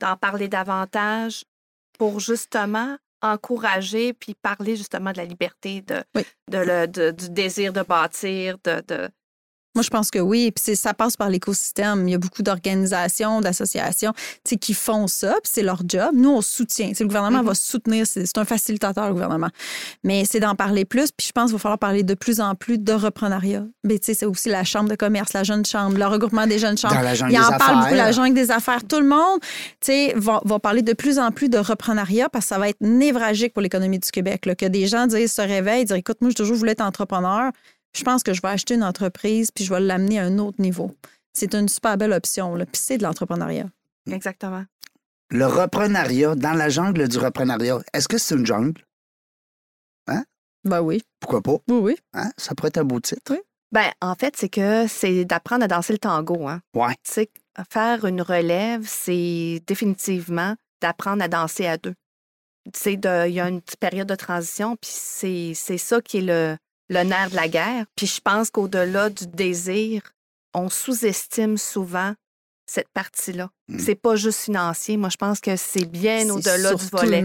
d'en 0.01 0.17
parler 0.17 0.49
davantage 0.49 1.45
pour 2.01 2.19
justement 2.19 2.97
encourager 3.21 4.15
puis 4.15 4.35
parler 4.35 4.75
justement 4.75 5.13
de 5.13 5.19
la 5.19 5.27
liberté, 5.27 5.83
de, 5.83 6.03
Oui. 6.15 6.23
de 6.51 6.57
le- 6.57 6.87
de- 6.89 7.11
du 7.11 7.29
désir 7.29 7.75
de 7.75 7.83
bâtir, 7.83 8.57
de, 8.65 8.83
de- 8.89 9.11
Moi, 9.75 9.83
je 9.83 9.91
pense 9.91 10.11
que 10.11 10.19
oui. 10.19 10.51
Puis 10.51 10.75
ça 10.77 10.95
passe 10.95 11.17
par 11.17 11.29
l'écosystème. 11.29 12.09
Il 12.09 12.13
y 12.13 12.15
a 12.15 12.19
beaucoup 12.19 12.43
d'organisations, 12.43 13.41
d'associations 13.41 14.13
qui 14.61 14.75
font 14.75 15.07
ça, 15.07 15.33
puis 15.43 15.51
c'est 15.53 15.63
leur 15.63 15.83
job. 15.87 16.11
Nous, 16.13 16.29
on 16.31 16.41
soutient. 16.43 16.91
Le 16.99 17.07
gouvernement 17.07 17.39
Mhm. 17.41 17.47
va 17.47 17.55
soutenir. 17.55 18.07
C'est 18.07 18.37
un 18.39 18.45
facilitateur, 18.45 19.07
le 19.07 19.13
gouvernement. 19.13 19.49
Mais 20.05 20.25
c'est 20.25 20.41
d'en 20.41 20.55
parler 20.55 20.85
plus. 20.85 21.11
Puis 21.13 21.29
je 21.29 21.33
pense 21.33 21.47
qu'il 21.47 21.53
va 21.55 21.59
falloir 21.59 21.79
parler 21.79 22.03
de 22.03 22.15
plus 22.15 22.41
en 22.41 22.55
plus 22.55 22.79
de 22.79 22.93
reprenariat. 22.93 23.65
Mais 23.85 23.99
tu 23.99 24.07
sais, 24.07 24.15
c'est 24.15 24.27
aussi 24.27 24.49
la 24.49 24.65
chambre 24.65 24.89
de 24.89 24.97
commerce, 24.97 25.33
la 25.33 25.45
jeune 25.45 25.65
chambre, 25.65 25.97
le 25.99 26.07
regroupement 26.07 26.47
des 26.47 26.59
jeunes 26.59 26.77
chambres. 26.77 26.95
Dans 26.95 27.01
la 27.03 27.15
jungle 27.15 27.33
Il 27.33 27.39
en 27.41 27.49
des 27.51 27.57
parle 27.59 27.79
beaucoup, 27.85 27.95
la 27.95 28.03
affaires. 28.07 28.13
jungle 28.25 28.35
des 28.35 28.51
affaires. 28.51 28.81
Tout 28.87 29.01
le 29.01 29.07
monde, 29.09 29.41
va, 30.17 30.41
va 30.45 30.59
parler 30.59 30.83
de 30.83 30.93
plus 30.93 31.19
en 31.19 31.31
plus 31.31 31.49
de 31.49 31.59
reprenariat 31.59 32.29
parce 32.29 32.45
que 32.47 32.49
ça 32.51 32.59
va 32.59 32.69
être 32.69 32.81
névragique 32.81 33.53
pour 33.53 33.63
l'économie 33.63 33.99
du 33.99 34.11
Québec. 34.11 34.47
là, 34.47 34.55
que 34.55 34.67
des 34.67 34.87
gens 34.87 35.07
disent, 35.07 35.33
se 35.33 35.43
réveillent, 35.43 35.85
disent, 35.85 35.97
écoute, 35.97 36.19
moi, 36.21 36.31
j'ai 36.31 36.35
toujours 36.35 36.57
voulu 36.57 36.71
être 36.71 36.81
entrepreneur. 36.83 37.51
Je 37.97 38.05
pense 38.05 38.23
que 38.23 38.33
je 38.35 38.41
vais 38.43 38.49
acheter 38.49 38.75
une 38.75 38.85
entreprise 38.85 39.51
puis 39.51 39.65
je 39.65 39.73
vais 39.73 39.81
l'amener 39.81 40.19
à 40.21 40.25
un 40.25 40.39
autre 40.39 40.61
niveau. 40.61 40.95
C'est 41.33 41.55
une 41.55 41.69
super 41.69 41.97
belle 41.97 42.13
option. 42.13 42.55
Là. 42.55 42.67
Puis 42.67 42.81
c'est 42.83 42.99
de 42.99 43.03
l'entrepreneuriat. 43.03 43.67
exactement. 44.11 44.65
Le 45.33 45.47
reprenariat, 45.47 46.35
dans 46.35 46.55
la 46.55 46.69
jungle 46.69 47.07
du 47.07 47.19
reprenariat, 47.19 47.79
est-ce 47.93 48.09
que 48.09 48.19
c'est 48.19 48.35
une 48.35 48.47
jungle? 48.47 48.83
Ben 50.63 50.83
oui. 50.83 51.03
Pourquoi 51.21 51.41
pas? 51.41 51.57
Oui, 51.69 51.79
oui. 51.79 51.97
Hein? 52.13 52.31
Ça 52.37 52.55
pourrait 52.55 52.69
être 52.69 52.77
un 52.79 52.85
beau 52.85 53.01
titre. 53.01 53.35
Ben, 53.73 53.91
en 54.03 54.15
fait, 54.15 54.37
c'est 54.37 54.51
que 54.51 54.87
c'est 54.89 55.25
d'apprendre 55.25 55.65
à 55.65 55.69
danser 55.69 55.95
le 55.95 55.99
tango. 55.99 56.47
Hein. 56.49 56.61
Ouais. 56.75 56.93
Tu 57.03 57.13
sais, 57.13 57.31
faire 57.73 58.05
une 58.05 58.21
relève, 58.21 58.85
c'est 58.87 59.63
définitivement 59.67 60.57
d'apprendre 60.83 61.23
à 61.23 61.29
danser 61.29 61.67
à 61.67 61.79
deux. 61.79 61.95
Tu 62.75 62.79
sais, 62.79 62.97
de- 62.99 63.27
il 63.29 63.33
y 63.35 63.41
a 63.41 63.49
une 63.49 63.63
petite 63.63 63.81
période 63.81 64.07
de 64.09 64.15
transition, 64.17 64.77
puis 64.77 64.91
c'est 64.93 65.53
c'est 65.55 65.79
ça 65.79 66.03
qui 66.03 66.19
est 66.19 66.23
le, 66.23 66.57
le 66.91 67.05
nerf 67.05 67.31
de 67.31 67.37
la 67.37 67.49
guerre. 67.49 67.87
Puis 67.97 68.07
je 68.07 68.21
pense 68.21 68.51
qu'au-delà 68.51 69.09
du 69.09 69.27
désir, 69.27 70.03
on 70.53 70.69
sous-estime 70.69 71.57
souvent 71.57 72.15
cette 72.67 72.89
partie-là. 72.91 73.51
Mm. 73.71 73.79
C'est 73.79 73.95
pas 73.95 74.17
juste 74.17 74.41
financier. 74.41 74.97
Moi, 74.97 75.09
je 75.11 75.17
pense 75.17 75.41
que 75.41 75.57
c'est 75.57 75.85
bien 75.85 76.29
au-delà 76.31 76.75
du 76.75 76.85
volet. 76.93 77.23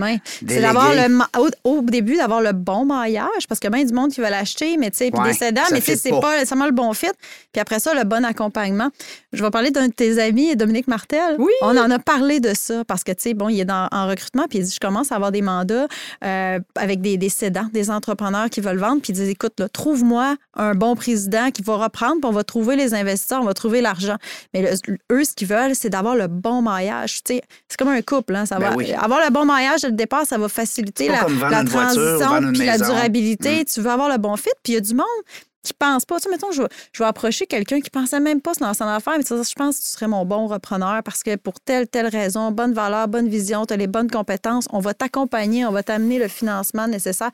C'est 0.47 0.61
d'avoir 0.61 0.93
le 0.93 1.19
au, 1.39 1.49
au 1.77 1.81
début 1.81 2.17
d'avoir 2.17 2.41
le 2.41 2.51
bon 2.51 2.85
maillage 2.85 3.47
parce 3.49 3.59
qu'il 3.59 3.69
y 3.69 3.73
a 3.73 3.75
bien 3.77 3.85
du 3.85 3.93
monde 3.93 4.11
qui 4.11 4.21
va 4.21 4.29
l'acheter, 4.29 4.77
mais 4.77 4.91
tu 4.91 4.97
sais, 4.97 5.11
puis 5.11 5.19
Ouais, 5.21 5.31
des 5.31 5.37
cédants, 5.37 5.63
ça 5.65 5.73
mais 5.73 5.79
tu 5.79 5.87
sais, 5.87 5.95
c'est 5.97 6.09
pas. 6.11 6.33
nécessairement 6.35 6.65
le 6.67 6.71
bon 6.71 6.93
fit. 6.93 7.07
Puis 7.51 7.59
après 7.59 7.79
ça, 7.79 7.93
le 7.93 8.03
bon 8.03 8.23
accompagnement. 8.23 8.89
Je 9.33 9.43
vais 9.43 9.49
parler 9.49 9.71
d'un 9.71 9.87
de 9.87 9.93
tes 9.93 10.19
amis, 10.21 10.55
Dominique 10.55 10.87
Martel. 10.87 11.35
Oui. 11.39 11.51
On 11.61 11.75
en 11.77 11.89
a 11.91 11.99
parlé 11.99 12.39
de 12.39 12.53
ça 12.53 12.83
parce 12.85 13.03
que 13.03 13.11
tu 13.11 13.21
sais, 13.23 13.33
bon, 13.33 13.49
il 13.49 13.59
est 13.59 13.65
dans- 13.65 13.87
en 13.91 14.07
recrutement, 14.07 14.45
puis 14.49 14.59
il 14.59 14.65
dit 14.65 14.71
je 14.73 14.79
commence 14.79 15.11
à 15.11 15.15
avoir 15.15 15.31
des 15.31 15.41
mandats 15.41 15.87
euh, 16.23 16.59
avec 16.75 17.01
des, 17.01 17.17
des 17.17 17.29
cédants, 17.29 17.67
des 17.73 17.89
entrepreneurs 17.89 18.49
qui 18.49 18.61
veulent 18.61 18.77
vendre, 18.77 19.01
puis 19.01 19.13
il 19.13 19.15
dit 19.15 19.29
écoute, 19.29 19.53
là, 19.59 19.67
trouve-moi 19.69 20.35
un 20.55 20.73
bon 20.75 20.95
président 20.95 21.49
qui 21.51 21.61
va 21.63 21.75
reprendre, 21.77 22.19
puis 22.21 22.29
on 22.29 22.31
va 22.31 22.43
trouver 22.43 22.75
les 22.75 22.93
investisseurs, 22.93 23.41
on 23.41 23.45
va 23.45 23.53
trouver 23.53 23.81
l'argent. 23.81 24.15
Mais 24.53 24.61
le- 24.61 24.97
eux, 25.11 25.23
ce 25.23 25.33
qu'ils 25.33 25.47
veulent, 25.47 25.75
c'est 25.75 25.89
d'avoir 25.89 26.15
le 26.15 26.27
bon 26.35 26.61
maillage. 26.61 27.23
Tu 27.23 27.35
sais, 27.35 27.41
c'est 27.67 27.77
comme 27.77 27.87
un 27.87 28.01
couple, 28.01 28.35
hein, 28.35 28.45
ça 28.45 28.59
Ben 28.59 28.69
va 28.69 28.75
oui. 28.75 28.93
avoir 28.93 29.19
le 29.25 29.31
bon 29.31 29.45
maillage 29.45 29.81
dès 29.81 29.87
le 29.89 29.95
départ, 29.95 30.25
ça 30.25 30.37
va 30.37 30.47
faciliter 30.49 31.07
la, 31.07 31.19
transition, 31.65 32.51
puis 32.53 32.65
la 32.65 32.77
durabilité. 32.77 33.65
Tu 33.65 33.81
veux 33.81 33.89
avoir 33.89 34.09
le 34.09 34.17
bon 34.17 34.35
fit, 34.35 34.49
puis 34.63 34.73
il 34.73 34.75
y 34.75 34.77
a 34.77 34.81
du 34.81 34.93
monde 34.93 35.05
qui 35.63 35.73
pense 35.73 36.05
pas. 36.05 36.17
Tu 36.19 36.23
sais, 36.23 36.29
mettons, 36.29 36.51
je 36.51 36.61
vais, 36.61 36.67
je 36.93 37.01
vais 37.01 37.07
approcher 37.07 37.47
quelqu'un 37.47 37.81
qui 37.81 37.89
pensait 37.89 38.19
même 38.19 38.39
pas 38.39 38.53
se 38.53 38.63
lancer 38.63 38.83
en 38.83 38.87
affaires, 38.87 39.15
mais 39.17 39.23
tu 39.23 39.35
sais, 39.35 39.49
je 39.49 39.55
pense 39.55 39.79
que 39.79 39.83
tu 39.85 39.89
serais 39.89 40.07
mon 40.07 40.23
bon 40.23 40.45
repreneur 40.45 41.01
parce 41.03 41.23
que 41.23 41.35
pour 41.37 41.59
telle, 41.59 41.87
telle 41.87 42.07
raison, 42.07 42.51
bonne 42.51 42.73
valeur, 42.73 43.07
bonne 43.07 43.27
vision, 43.27 43.65
tu 43.65 43.73
as 43.73 43.77
les 43.77 43.87
bonnes 43.87 44.11
compétences, 44.11 44.67
on 44.71 44.79
va 44.79 44.93
t'accompagner, 44.93 45.65
on 45.65 45.71
va 45.71 45.81
t'amener 45.81 46.19
le 46.19 46.27
financement 46.27 46.87
nécessaire. 46.87 47.31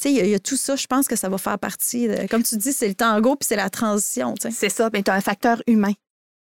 Tu 0.00 0.08
sais, 0.08 0.10
il 0.12 0.16
y, 0.16 0.20
a- 0.20 0.24
il 0.24 0.30
y 0.30 0.34
a 0.34 0.38
tout 0.40 0.56
ça, 0.56 0.74
je 0.76 0.86
pense 0.86 1.06
que 1.08 1.14
ça 1.16 1.28
va 1.28 1.38
faire 1.38 1.58
partie. 1.58 2.08
de- 2.08 2.26
comme 2.28 2.42
tu 2.42 2.56
dis, 2.56 2.72
c'est 2.72 2.88
le 2.88 2.94
tango 2.94 3.36
puis 3.36 3.46
c'est 3.48 3.56
la 3.56 3.70
transition. 3.70 4.34
tu 4.34 4.48
sais. 4.48 4.54
C'est 4.56 4.68
ça, 4.68 4.90
mais 4.92 5.02
tu 5.04 5.10
as 5.10 5.14
un 5.14 5.20
facteur 5.20 5.62
humain. 5.68 5.92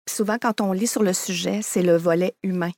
Puis 0.05 0.15
souvent, 0.15 0.37
quand 0.41 0.61
on 0.61 0.73
lit 0.73 0.87
sur 0.87 1.03
le 1.03 1.13
sujet, 1.13 1.61
c'est 1.63 1.83
le 1.83 1.97
volet 1.97 2.35
humain 2.43 2.71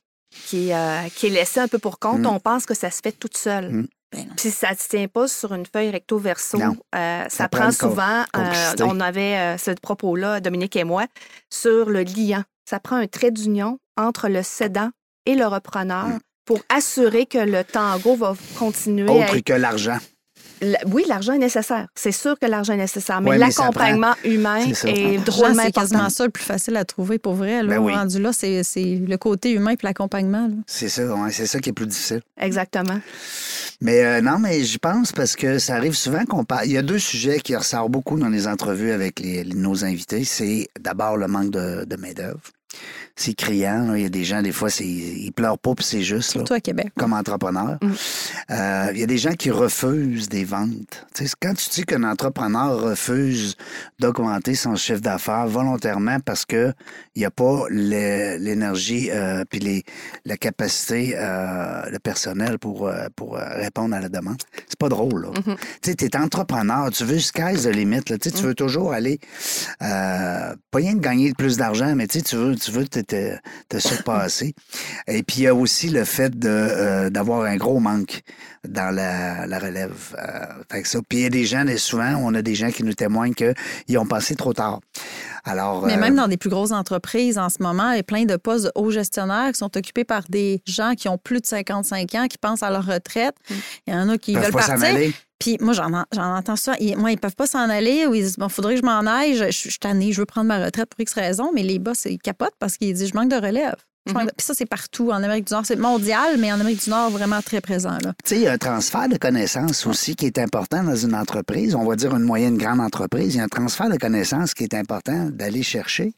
qui 0.46 0.68
est, 0.70 0.74
euh, 0.74 1.08
qui 1.14 1.26
est 1.26 1.30
laissé 1.30 1.60
un 1.60 1.68
peu 1.68 1.78
pour 1.78 1.98
compte. 1.98 2.20
Mm. 2.20 2.26
On 2.26 2.40
pense 2.40 2.66
que 2.66 2.74
ça 2.74 2.90
se 2.90 3.00
fait 3.02 3.12
toute 3.12 3.36
seule. 3.36 3.70
Mm. 3.70 3.88
Ben. 4.12 4.28
Puis 4.36 4.50
ça 4.50 4.70
ne 4.70 4.76
se 4.76 4.88
tient 4.88 5.08
pas 5.08 5.26
sur 5.26 5.52
une 5.52 5.66
feuille 5.66 5.90
recto-verso. 5.90 6.58
Euh, 6.60 6.72
ça, 6.94 7.28
Ça 7.28 7.48
prend 7.48 7.72
souvent, 7.72 8.24
euh, 8.36 8.74
on 8.82 9.00
avait 9.00 9.36
euh, 9.36 9.58
ce 9.58 9.72
propos-là, 9.72 10.40
Dominique 10.40 10.76
et 10.76 10.84
moi, 10.84 11.06
sur 11.52 11.90
le 11.90 12.02
liant. 12.02 12.44
Ça 12.68 12.78
prend 12.78 12.96
un 12.96 13.08
trait 13.08 13.30
d'union 13.32 13.78
entre 13.96 14.28
le 14.28 14.42
cédant 14.42 14.90
et 15.26 15.34
le 15.34 15.46
repreneur 15.46 16.06
Mm. 16.06 16.20
pour 16.44 16.60
assurer 16.68 17.26
que 17.26 17.38
le 17.38 17.64
tango 17.64 18.14
va 18.14 18.36
continuer 18.56 19.10
à 19.10 19.12
Autre 19.12 19.36
être... 19.36 19.44
que 19.44 19.52
l'argent. 19.52 19.98
Oui, 20.86 21.04
l'argent 21.08 21.34
est 21.34 21.38
nécessaire. 21.38 21.86
C'est 21.94 22.12
sûr 22.12 22.38
que 22.38 22.46
l'argent 22.46 22.72
est 22.72 22.78
nécessaire, 22.78 23.20
mais 23.20 23.30
Ouais, 23.30 23.38
mais 23.38 23.50
ça 23.50 23.62
l'accompagnement 23.64 24.14
humain 24.24 24.56
est 24.58 24.84
L'argent, 24.84 25.22
drôlement 25.24 25.62
c'est 25.64 25.72
quasiment 25.72 26.08
ça 26.10 26.24
le 26.24 26.30
plus 26.30 26.42
facile 26.44 26.76
à 26.76 26.84
trouver 26.84 27.18
pour 27.18 27.34
vrai. 27.34 27.62
Là, 27.62 27.68
Ben 27.76 27.78
oui. 27.78 27.92
Rendu 27.94 28.20
là, 28.20 28.32
c'est 28.32 28.62
c'est 28.62 29.00
le 29.06 29.16
côté 29.18 29.50
humain 29.52 29.74
puis 29.76 29.86
l'accompagnement. 29.86 30.50
C'est 30.66 30.88
ça, 30.88 31.04
ouais, 31.14 31.30
c'est 31.30 31.46
ça 31.46 31.58
qui 31.60 31.70
est 31.70 31.72
plus 31.74 31.86
difficile. 31.86 32.22
Exactement. 32.40 32.98
Mais 33.82 34.04
euh, 34.04 34.20
non, 34.22 34.38
mais 34.38 34.64
j'y 34.64 34.78
pense 34.78 35.12
parce 35.12 35.36
que 35.36 35.58
ça 35.58 35.74
arrive 35.76 35.94
souvent 35.94 36.24
qu'on 36.24 36.44
parle. 36.44 36.66
Il 36.66 36.72
y 36.72 36.78
a 36.78 36.82
deux 36.82 36.98
sujets 36.98 37.40
qui 37.40 37.54
ressortent 37.54 37.90
beaucoup 37.90 38.18
dans 38.18 38.28
les 38.30 38.46
entrevues 38.48 38.92
avec 38.92 39.20
les- 39.20 39.44
nos 39.44 39.84
invités. 39.84 40.24
C'est 40.24 40.68
d'abord 40.80 41.16
le 41.18 41.28
manque 41.28 41.50
de, 41.50 41.84
de 41.84 41.96
main-d'œuvre. 41.96 42.40
C'est 43.18 43.34
criant. 43.34 43.86
là. 43.88 43.96
Il 43.98 44.02
y 44.02 44.06
a 44.06 44.10
des 44.10 44.24
gens, 44.24 44.42
des 44.42 44.52
fois, 44.52 44.68
ils 44.80 45.32
pleurent 45.32 45.58
pas, 45.58 45.74
puis 45.74 45.84
c'est 45.84 46.02
juste. 46.02 46.34
Là. 46.34 46.40
Surtout 46.40 46.52
à 46.54 46.60
Québec. 46.60 46.88
comme 46.98 47.12
entrepreneur. 47.14 47.78
Mm. 47.82 47.92
Euh, 48.50 48.90
Il 48.92 49.00
y 49.00 49.02
a 49.02 49.06
des 49.06 49.18
gens 49.18 49.32
qui 49.32 49.50
refusent 49.50 50.28
des 50.28 50.44
ventes. 50.44 51.06
Tu 51.14 51.26
sais, 51.26 51.32
quand 51.40 51.54
tu 51.54 51.70
dis 51.70 51.84
qu'un 51.84 52.04
entrepreneur 52.04 52.78
refuse 52.78 53.56
d'augmenter 53.98 54.54
son 54.54 54.76
chiffre 54.76 55.00
d'affaires 55.00 55.46
volontairement 55.46 56.20
parce 56.20 56.44
que 56.44 56.72
il 57.14 57.20
n'y 57.20 57.24
a 57.24 57.30
pas 57.30 57.64
l'énergie 57.70 59.10
euh, 59.10 59.44
puis 59.48 59.60
les, 59.60 59.82
la 60.24 60.36
capacité, 60.36 61.14
euh, 61.16 61.82
le 61.90 61.98
personnel 61.98 62.58
pour, 62.58 62.86
euh, 62.86 63.06
pour 63.16 63.36
répondre 63.36 63.94
à 63.94 64.00
la 64.00 64.08
demande, 64.08 64.36
c'est 64.68 64.78
pas 64.78 64.88
drôle. 64.88 65.22
là. 65.22 65.28
Mhm. 65.30 65.56
Tu 65.82 65.90
sais, 65.90 65.94
tu 65.96 66.04
es 66.04 66.16
entrepreneur, 66.16 66.90
tu 66.90 67.04
veux 67.04 67.18
sky's 67.18 67.62
the 67.62 67.68
limit. 67.74 68.02
Là. 68.10 68.18
Tu 68.18 68.30
tu 68.30 68.42
veux 68.42 68.54
toujours 68.54 68.92
aller, 68.92 69.18
euh, 69.82 70.54
pas 70.70 70.78
rien 70.78 70.94
de 70.94 71.00
gagner 71.00 71.32
plus 71.32 71.56
d'argent, 71.56 71.94
mais 71.96 72.06
tu 72.06 72.20
veux, 72.36 72.54
tu 72.56 72.70
veux 72.70 72.84
te, 73.06 73.78
surpasser. 73.78 74.54
Et 75.06 75.22
puis, 75.22 75.38
il 75.38 75.42
y 75.42 75.46
a 75.46 75.54
aussi 75.54 75.88
le 75.88 76.04
fait 76.04 76.32
euh, 76.44 77.10
d'avoir 77.10 77.42
un 77.42 77.56
gros 77.56 77.80
manque 77.80 78.22
dans 78.66 78.94
la, 78.94 79.46
la 79.46 79.58
relève. 79.58 80.14
Euh, 80.18 80.62
fait 80.70 80.82
que 80.82 80.88
ça. 80.88 80.98
Puis, 81.08 81.18
il 81.18 81.22
y 81.22 81.26
a 81.26 81.30
des 81.30 81.44
gens, 81.44 81.66
et 81.66 81.78
souvent, 81.78 82.16
on 82.22 82.34
a 82.34 82.42
des 82.42 82.54
gens 82.54 82.70
qui 82.70 82.82
nous 82.82 82.94
témoignent 82.94 83.34
qu'ils 83.34 83.98
ont 83.98 84.06
passé 84.06 84.34
trop 84.34 84.52
tard. 84.52 84.80
Alors, 85.44 85.86
Mais 85.86 85.94
euh, 85.94 86.00
même 86.00 86.16
dans 86.16 86.28
des 86.28 86.36
plus 86.36 86.50
grosses 86.50 86.72
entreprises 86.72 87.38
en 87.38 87.48
ce 87.48 87.62
moment, 87.62 87.92
il 87.92 87.96
y 87.96 88.00
a 88.00 88.02
plein 88.02 88.24
de 88.24 88.36
postes 88.36 88.64
de 88.64 88.72
hauts 88.74 88.90
gestionnaires 88.90 89.52
qui 89.52 89.58
sont 89.58 89.76
occupés 89.76 90.04
par 90.04 90.22
des 90.28 90.60
gens 90.66 90.94
qui 90.96 91.08
ont 91.08 91.18
plus 91.18 91.40
de 91.40 91.46
55 91.46 92.14
ans, 92.16 92.26
qui 92.26 92.38
pensent 92.38 92.62
à 92.62 92.70
leur 92.70 92.84
retraite. 92.84 93.34
Mm. 93.48 93.54
Il 93.86 93.94
y 93.94 93.96
en 93.96 94.08
a 94.08 94.18
qui 94.18 94.34
veulent 94.34 94.50
partir. 94.50 95.12
Puis 95.38 95.58
moi, 95.60 95.74
j'en, 95.74 95.92
en- 95.92 96.04
j'en 96.14 96.34
entends 96.36 96.56
ça. 96.56 96.74
Ils- 96.80 96.96
moi, 96.96 97.12
ils 97.12 97.18
peuvent 97.18 97.36
pas 97.36 97.46
s'en 97.46 97.68
aller 97.68 98.06
ou 98.06 98.14
ils 98.14 98.22
disent, 98.22 98.36
bon, 98.36 98.48
faudrait 98.48 98.74
que 98.74 98.80
je 98.80 98.86
m'en 98.86 99.00
aille. 99.06 99.36
Je, 99.36 99.44
je 99.46 99.50
suis 99.70 99.78
tannée, 99.78 100.12
je 100.12 100.20
veux 100.20 100.26
prendre 100.26 100.48
ma 100.48 100.64
retraite 100.64 100.88
pour 100.88 101.00
X 101.00 101.12
raison. 101.12 101.50
Mais 101.54 101.62
les 101.62 101.78
boss, 101.78 102.06
ils 102.06 102.18
capotent 102.18 102.54
parce 102.58 102.76
qu'ils 102.76 102.94
disent, 102.94 103.08
je 103.10 103.14
manque 103.14 103.30
de 103.30 103.36
relève. 103.36 103.76
Mhm. 104.08 104.14
Puis 104.36 104.46
ça, 104.46 104.54
c'est 104.54 104.66
partout 104.66 105.10
en 105.10 105.16
Amérique 105.22 105.48
du 105.48 105.52
Nord. 105.52 105.66
C'est 105.66 105.74
mondial, 105.76 106.38
mais 106.38 106.52
en 106.52 106.60
Amérique 106.60 106.84
du 106.84 106.90
Nord, 106.90 107.10
vraiment 107.10 107.42
très 107.42 107.60
présent. 107.60 107.98
Tu 107.98 108.08
sais, 108.24 108.36
il 108.36 108.42
y 108.42 108.46
a 108.46 108.52
un 108.52 108.58
transfert 108.58 109.08
de 109.08 109.16
connaissances 109.18 109.84
aussi 109.84 110.14
qui 110.14 110.26
est 110.26 110.38
important 110.38 110.84
dans 110.84 110.94
une 110.94 111.14
entreprise. 111.14 111.74
On 111.74 111.84
va 111.84 111.96
dire 111.96 112.14
une 112.14 112.22
moyenne 112.22 112.56
grande 112.56 112.80
entreprise. 112.80 113.34
Il 113.34 113.38
y 113.38 113.40
a 113.40 113.44
un 113.44 113.48
transfert 113.48 113.90
de 113.90 113.96
connaissances 113.96 114.54
qui 114.54 114.62
est 114.62 114.74
important 114.74 115.28
d'aller 115.30 115.64
chercher. 115.64 116.14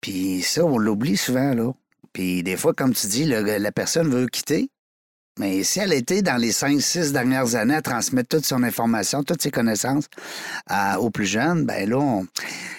Puis 0.00 0.42
ça, 0.42 0.64
on 0.64 0.78
l'oublie 0.78 1.16
souvent, 1.16 1.54
là. 1.54 1.72
Puis 2.12 2.42
des 2.42 2.56
fois, 2.56 2.74
comme 2.74 2.92
tu 2.92 3.06
dis, 3.06 3.24
le- 3.24 3.40
la 3.58 3.72
personne 3.72 4.08
veut 4.08 4.26
quitter. 4.26 4.68
Mais 5.38 5.62
si 5.62 5.80
elle 5.80 5.92
était 5.92 6.22
dans 6.22 6.36
les 6.36 6.52
5-6 6.52 7.12
dernières 7.12 7.54
années 7.54 7.76
à 7.76 7.82
transmettre 7.82 8.36
toute 8.36 8.44
son 8.44 8.62
information, 8.62 9.22
toutes 9.22 9.42
ses 9.42 9.50
connaissances 9.50 10.08
aux 10.98 11.10
plus 11.10 11.26
jeunes, 11.26 11.64
ben 11.64 11.88
là, 11.88 12.20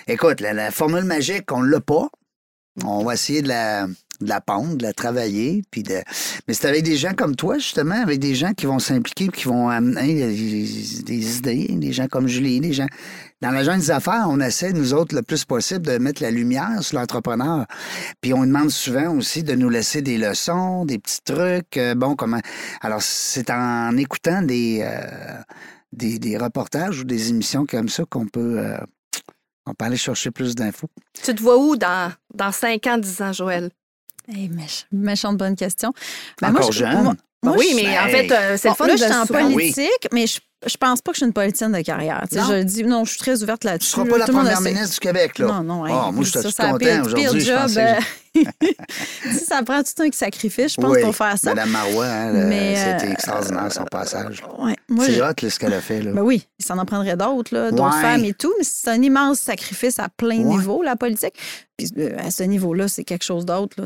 écoute, 0.07 0.39
la, 0.39 0.53
la 0.53 0.71
formule 0.71 1.05
magique, 1.05 1.51
on 1.51 1.61
l'a 1.61 1.81
pas. 1.81 2.09
On 2.83 3.03
va 3.03 3.13
essayer 3.13 3.41
de 3.41 3.47
la, 3.47 3.87
de 4.24 4.30
la 4.30 4.41
pondre, 4.41 4.76
de 4.76 4.84
la 4.84 4.93
travailler, 4.93 5.63
puis 5.71 5.84
de... 5.84 6.01
Mais 6.47 6.53
c'est 6.53 6.67
avec 6.67 6.84
des 6.84 6.95
gens 6.97 7.13
comme 7.13 7.36
toi, 7.36 7.57
justement, 7.57 8.01
avec 8.01 8.19
des 8.19 8.36
gens 8.36 8.53
qui 8.53 8.65
vont 8.65 8.80
s'impliquer, 8.80 9.28
qui 9.28 9.45
vont 9.45 9.69
amener 9.69 10.13
des, 10.15 11.38
idées, 11.38 11.67
des 11.69 11.93
gens 11.93 12.07
comme 12.07 12.28
Julie, 12.28 12.59
des 12.59 12.74
gens... 12.74 12.88
Dans 13.41 13.51
la 13.51 13.63
jungle 13.63 13.82
des 13.82 13.91
affaires, 13.91 14.26
on 14.30 14.39
essaie, 14.39 14.71
nous 14.71 14.93
autres, 14.93 15.13
le 15.13 15.21
plus 15.21 15.43
possible, 15.43 15.86
de 15.86 15.97
mettre 15.97 16.24
la 16.24 16.32
lumière 16.32 16.82
sur 16.82 16.97
l'entrepreneur. 16.97 17.65
Puis 18.21 18.34
on 18.34 18.45
demande 18.45 18.69
souvent 18.69 19.17
aussi 19.17 19.43
de 19.43 19.53
nous 19.53 19.69
laisser 19.69 20.01
des 20.01 20.17
leçons, 20.17 20.86
des 20.86 20.97
petits 20.97 21.21
trucs. 21.26 21.76
euh, 21.76 21.93
bon, 21.93 22.15
comment... 22.15 22.39
Alors, 22.82 23.01
c'est 23.01 23.49
en 23.49 23.97
écoutant 23.97 24.41
des, 24.43 24.80
euh, 24.82 25.41
des, 25.91 26.19
des 26.19 26.38
reportages 26.38 27.01
ou 27.01 27.03
des 27.03 27.30
émissions 27.30 27.65
comme 27.65 27.89
ça 27.89 28.03
qu'on 28.09 28.28
peut... 28.28 28.59
euh, 28.59 28.78
on 29.65 29.74
peut 29.74 29.86
aller 29.86 29.97
chercher 29.97 30.32
plus 30.32 30.55
d'infos. 30.55 30.89
Tu 31.24 31.34
te 31.34 31.41
vois 31.41 31.57
où 31.57 31.76
dans, 31.76 32.11
dans 32.34 32.51
5 32.51 32.86
ans, 32.88 32.97
10 32.97 33.21
ans, 33.21 33.34
Joël? 33.34 33.69
Hey, 34.28 34.49
méch- 34.49 34.86
méchante 34.91 35.38
bonne 35.38 35.55
question. 35.55 35.93
Ben, 36.41 36.49
Encore 36.51 36.71
je- 36.71 36.80
jeune? 36.80 37.03
moi- 37.03 37.13
Ben 37.41 37.49
moi, 37.49 37.57
oui, 37.59 37.67
je- 37.71 37.76
mais 37.76 37.99
en 37.99 38.07
fait, 38.07 38.32
euh, 38.32 38.57
c'est 38.57 38.69
Bon, 38.69 38.74
le 38.74 38.78
fun 38.78 38.88
là, 38.88 38.93
de 38.93 38.97
je 38.99 39.03
suis 39.03 39.13
en 39.13 39.26
politique, 39.28 40.07
mais 40.13 40.28
je, 40.28 40.39
je 40.66 40.78
pense 40.78 41.01
pas 41.01 41.11
que 41.11 41.16
je 41.16 41.20
suis 41.20 41.26
une 41.28 41.34
politicienne 41.34 41.72
de 41.72 41.82
carrière. 41.82 42.26
Non. 42.32 42.43
Je 42.49 42.64
dis, 42.64 42.84
non, 42.84 43.03
je 43.05 43.11
suis 43.11 43.20
très 43.20 43.41
ouverte 43.43 43.61
Tu 43.61 43.68
là-dessus. 43.68 43.89
seras 43.91 44.03
là, 44.05 44.09
pas 44.11 44.18
la 44.20 44.26
le 44.28 44.34
monde 44.34 44.41
première 44.43 44.61
ministre 44.61 44.93
du 44.93 44.99
Québec, 44.99 45.38
là. 45.39 45.47
Non, 45.47 45.64
non. 45.64 45.86
hey, 45.86 45.93
Ah, 45.95 46.11
moi, 46.11 46.24
je 46.24 46.30
suis 46.32 46.41
content 46.41 47.01
aujourd'hui. 47.05 47.41
Job, 47.41 47.70
euh, 47.78 47.93
si 49.32 49.45
ça 49.45 49.61
prend 49.64 49.82
tout 49.84 50.01
un 50.03 50.11
sacrifice, 50.11 50.74
je 50.74 50.82
pense, 50.82 50.91
Oui, 50.91 51.01
pour 51.01 51.16
faire 51.16 51.38
ça. 51.38 51.49
Madame 51.53 51.70
Marois, 51.70 52.05
hein, 52.07 52.32
Mais, 52.34 52.76
c'était 52.76 53.07
euh, 53.07 53.11
extraordinaire 53.14 53.72
son 53.72 53.84
passage. 53.86 54.43
Ouais, 54.57 54.76
C'est 55.05 55.22
hot 55.22 55.26
là, 55.41 55.49
ce 55.49 55.59
qu'elle 55.59 55.74
a 55.74 55.82
fait. 55.82 56.01
Là. 56.01 56.11
Ben 56.14 56.22
oui, 56.22 56.47
ça 56.59 56.76
en 56.76 56.86
prendrait 56.86 57.16
d'autres, 57.18 57.53
là, 57.53 57.72
d'autres 57.72 57.95
Ouais. 57.95 58.01
femmes 58.01 58.26
et 58.26 58.34
tout, 58.34 58.53
mais 58.57 58.64
c'est 58.64 58.89
un 58.89 59.01
immense 59.01 59.39
sacrifice 59.39 59.99
à 59.99 60.09
plein 60.09 60.38
Ouais. 60.39 60.55
niveau, 60.57 60.82
la 60.82 60.95
politique. 60.95 61.34
Puis 61.78 61.89
euh, 61.97 62.16
à 62.26 62.32
ce 62.32 62.43
niveau-là, 62.43 62.88
c'est 62.88 63.03
quelque 63.03 63.24
chose 63.24 63.45
d'autre. 63.45 63.78
là. 63.80 63.86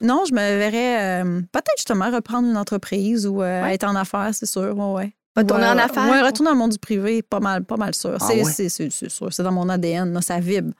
Non, 0.00 0.24
je 0.28 0.32
me 0.34 0.38
verrais 0.58 1.22
euh, 1.22 1.40
peut-être 1.52 1.72
justement 1.76 2.10
reprendre 2.10 2.48
une 2.48 2.56
entreprise 2.56 3.26
ou 3.26 3.42
euh, 3.42 3.64
être 3.66 3.84
en 3.84 3.94
affaires, 3.94 4.30
c'est 4.32 4.46
sûr. 4.46 4.76
Ouais. 4.76 5.12
Retourner 5.36 5.64
Ouais, 5.64 5.70
en 5.70 5.78
affaires? 5.78 6.10
Ouais, 6.10 6.22
retourner 6.22 6.48
dans 6.48 6.54
le 6.54 6.58
monde 6.58 6.72
du 6.72 6.78
privé, 6.78 7.22
pas 7.22 7.40
mal, 7.40 7.64
pas 7.64 7.76
mal 7.76 7.94
sûr. 7.94 8.16
Ah 8.20 8.26
c'est, 8.26 8.42
ouais? 8.42 8.90
sûr. 9.08 9.32
C'est 9.32 9.42
dans 9.42 9.52
mon 9.52 9.68
ADN, 9.68 10.12
là, 10.12 10.20
ça 10.20 10.40
vibre. 10.40 10.72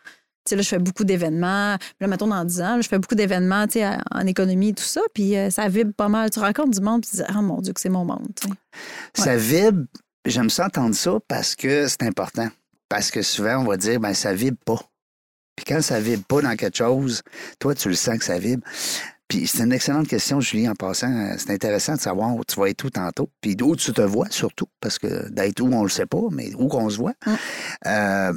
Tu 0.45 0.51
sais, 0.51 0.57
là, 0.57 0.63
je 0.63 0.69
fais 0.69 0.79
beaucoup 0.79 1.05
d'événements. 1.05 1.77
Là, 2.01 2.07
mettons, 2.07 2.27
dans 2.27 2.45
10 2.45 2.61
ans, 2.63 2.77
là, 2.77 2.81
je 2.81 2.89
fais 2.89 2.99
beaucoup 2.99 3.15
d'événements 3.15 3.67
tu 3.67 3.81
sais, 3.81 3.87
en 4.11 4.27
économie 4.27 4.71
et 4.71 4.75
tout 4.75 4.83
ça. 4.83 5.03
Puis 5.15 5.37
euh, 5.37 5.51
ça 5.51 5.69
vibre 5.69 5.93
pas 5.93 6.09
mal. 6.09 6.31
Tu 6.31 6.41
rencontres 6.41 6.71
du 6.71 6.81
monde, 6.81 7.03
puis 7.03 7.11
tu 7.11 7.17
dis, 7.19 7.23
ah 7.27 7.43
mon 7.43 7.61
Dieu, 7.61 7.73
que 7.73 7.81
c'est 7.81 7.91
mon 7.91 8.05
monde. 8.05 8.29
Ça 9.15 9.37
vibre. 9.37 9.85
J'aime 10.27 10.51
ça 10.51 10.67
entendre 10.67 10.95
ça 10.95 11.13
parce 11.29 11.55
que 11.55 11.87
c'est 11.89 12.03
important. 12.03 12.49
Parce 12.89 13.11
que 13.11 13.23
souvent, 13.23 13.59
on 13.59 13.65
va 13.65 13.77
dire, 13.77 14.01
ben 14.01 14.15
ça 14.15 14.33
vibre 14.35 14.59
pas. 14.65 14.81
Puis 15.57 15.65
quand 15.67 15.83
ça 15.83 16.01
vibre 16.01 16.25
pas 16.25 16.41
dans 16.43 16.57
quelque 16.57 16.77
chose, 16.77 17.23
toi, 17.59 17.75
tu 17.75 17.89
le 17.89 17.95
sens 17.95 18.19
que 18.19 18.25
ça 18.25 18.39
vibre. 18.39 18.63
Puis 19.31 19.47
c'est 19.47 19.63
une 19.63 19.73
excellente 19.73 20.09
question, 20.09 20.41
Julie, 20.41 20.69
en 20.69 20.75
passant. 20.75 21.37
C'est 21.39 21.51
intéressant 21.51 21.95
de 21.95 22.01
savoir 22.01 22.35
où 22.35 22.43
tu 22.45 22.59
vas 22.59 22.69
être 22.69 22.83
où 22.83 22.91
tantôt. 22.91 23.31
Puis 23.41 23.55
d'où 23.55 23.77
tu 23.77 23.93
te 23.93 24.03
vois, 24.03 24.27
surtout. 24.29 24.67
Parce 24.81 24.99
que 24.99 25.31
d'être 25.31 25.61
où, 25.61 25.73
on 25.73 25.85
le 25.85 25.89
sait 25.89 26.05
pas, 26.05 26.23
mais 26.33 26.53
où 26.57 26.67
qu'on 26.67 26.91
se 26.91 26.97
voit. 26.97 27.15
Euh, 27.87 28.33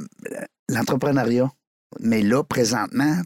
L'entrepreneuriat. 0.68 1.50
Mais 1.98 2.22
là, 2.22 2.44
présentement, 2.44 3.16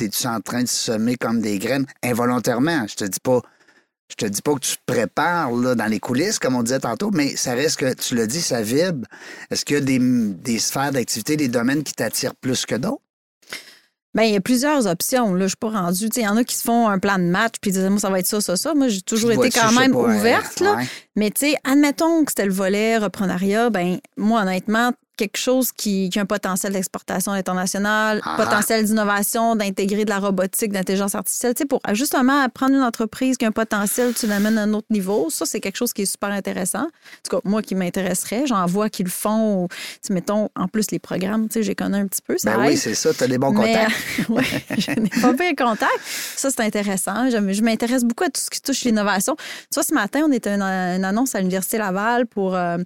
es-tu 0.00 0.26
en 0.26 0.40
train 0.40 0.62
de 0.62 0.68
semer 0.68 1.16
comme 1.16 1.42
des 1.42 1.58
graines? 1.58 1.84
Involontairement? 2.02 2.86
Je 2.88 2.94
te 2.94 3.04
dis 3.04 3.20
pas. 3.20 3.42
Je 4.08 4.14
te 4.14 4.24
dis 4.24 4.40
pas 4.40 4.54
que 4.54 4.60
tu 4.60 4.76
te 4.78 4.82
prépares 4.86 5.50
là, 5.52 5.74
dans 5.74 5.84
les 5.84 6.00
coulisses, 6.00 6.38
comme 6.38 6.56
on 6.56 6.62
disait 6.62 6.80
tantôt, 6.80 7.10
mais 7.10 7.36
ça 7.36 7.52
reste 7.52 7.78
que, 7.78 7.92
tu 7.92 8.14
l'as 8.14 8.26
dit, 8.26 8.40
ça 8.40 8.62
vibre. 8.62 9.06
Est-ce 9.50 9.66
qu'il 9.66 9.74
y 9.74 9.78
a 9.78 9.82
des, 9.82 9.98
des 9.98 10.58
sphères 10.58 10.92
d'activité, 10.92 11.36
des 11.36 11.48
domaines 11.48 11.82
qui 11.82 11.92
t'attirent 11.92 12.34
plus 12.34 12.64
que 12.64 12.74
d'autres? 12.74 13.02
Bien, 14.14 14.24
il 14.24 14.32
y 14.32 14.36
a 14.36 14.40
plusieurs 14.40 14.86
options. 14.86 15.34
Là, 15.34 15.44
je 15.44 15.48
suis 15.48 15.56
pas 15.56 15.68
rendue. 15.68 16.08
Il 16.16 16.22
y 16.22 16.28
en 16.28 16.36
a 16.36 16.44
qui 16.44 16.56
se 16.56 16.62
font 16.62 16.88
un 16.88 16.98
plan 16.98 17.18
de 17.18 17.24
match 17.24 17.54
puis 17.60 17.70
ils 17.70 17.74
disent, 17.74 17.88
moi, 17.88 18.00
ça 18.00 18.10
va 18.10 18.18
être 18.18 18.26
ça, 18.26 18.40
ça, 18.40 18.56
ça. 18.56 18.74
Moi, 18.74 18.88
j'ai 18.88 19.02
toujours 19.02 19.32
été 19.32 19.50
quand 19.50 19.72
même 19.72 19.94
ouverte. 19.94 20.60
Là. 20.60 20.78
Mais 21.14 21.30
tu 21.30 21.50
sais, 21.50 21.56
admettons 21.64 22.24
que 22.24 22.32
c'était 22.32 22.46
le 22.46 22.52
volet 22.52 22.96
reprenariat, 22.98 23.70
ben 23.70 23.98
moi, 24.16 24.42
honnêtement, 24.42 24.92
quelque 25.18 25.36
chose 25.36 25.72
qui, 25.72 26.08
qui 26.08 26.18
a 26.18 26.22
un 26.22 26.26
potentiel 26.26 26.72
d'exportation 26.72 27.32
internationale, 27.32 28.22
Ah. 28.24 28.36
potentiel 28.38 28.84
d'innovation, 28.86 29.54
d'intégrer 29.56 30.04
de 30.06 30.10
la 30.10 30.18
robotique, 30.20 30.72
d'intelligence 30.72 31.14
artificielle, 31.14 31.52
tu 31.54 31.62
sais, 31.62 31.66
pour 31.66 31.80
justement 31.92 32.48
prendre 32.48 32.74
une 32.74 32.82
entreprise 32.82 33.36
qui 33.36 33.44
a 33.44 33.48
un 33.48 33.52
potentiel, 33.52 34.14
tu 34.14 34.26
l'amènes 34.26 34.56
à 34.56 34.62
un 34.62 34.72
autre 34.72 34.86
niveau, 34.90 35.28
ça, 35.28 35.44
c'est 35.44 35.60
quelque 35.60 35.76
chose 35.76 35.92
qui 35.92 36.02
est 36.02 36.06
super 36.10 36.30
intéressant. 36.30 36.84
En 36.84 37.28
tout 37.28 37.36
cas, 37.36 37.40
moi, 37.44 37.60
qui 37.60 37.74
m'intéresserait, 37.74 38.46
j'en 38.46 38.64
vois 38.64 38.88
qui 38.88 39.02
le 39.02 39.10
font, 39.10 39.64
ou, 39.64 39.68
tu 39.68 39.76
sais, 40.02 40.14
mettons, 40.14 40.48
en 40.56 40.68
plus, 40.68 40.90
les 40.92 40.98
programmes, 40.98 41.48
tu 41.48 41.54
sais, 41.54 41.62
j'ai 41.64 41.74
connais 41.74 41.98
un 41.98 42.06
petit 42.06 42.22
peu, 42.22 42.38
ça 42.38 42.56
Ben 42.56 42.66
oui, 42.68 42.76
c'est 42.78 42.94
ça, 42.94 43.12
tu 43.12 43.24
as 43.24 43.26
des 43.26 43.38
bons 43.38 43.52
Mais, 43.52 43.74
contacts. 43.74 43.94
ouais, 44.30 44.44
je 44.78 44.90
n'ai 44.92 45.10
pas 45.20 45.34
pire 45.34 45.52
contact. 45.58 45.98
Ça, 46.36 46.50
c'est 46.50 46.60
intéressant. 46.62 47.28
Je, 47.30 47.52
je 47.52 47.62
m'intéresse 47.62 48.04
beaucoup 48.04 48.24
à 48.24 48.28
tout 48.28 48.40
ce 48.40 48.48
qui 48.50 48.60
touche 48.62 48.84
l'innovation. 48.84 49.34
Tu 49.36 49.74
vois, 49.74 49.82
ce 49.82 49.92
matin, 49.94 50.20
on 50.26 50.32
était 50.32 50.54
une, 50.54 50.62
une 50.62 51.04
annonce 51.04 51.34
à 51.34 51.38
l'Université 51.40 51.78
Laval 51.78 52.26
pour 52.26 52.54
euh, 52.54 52.78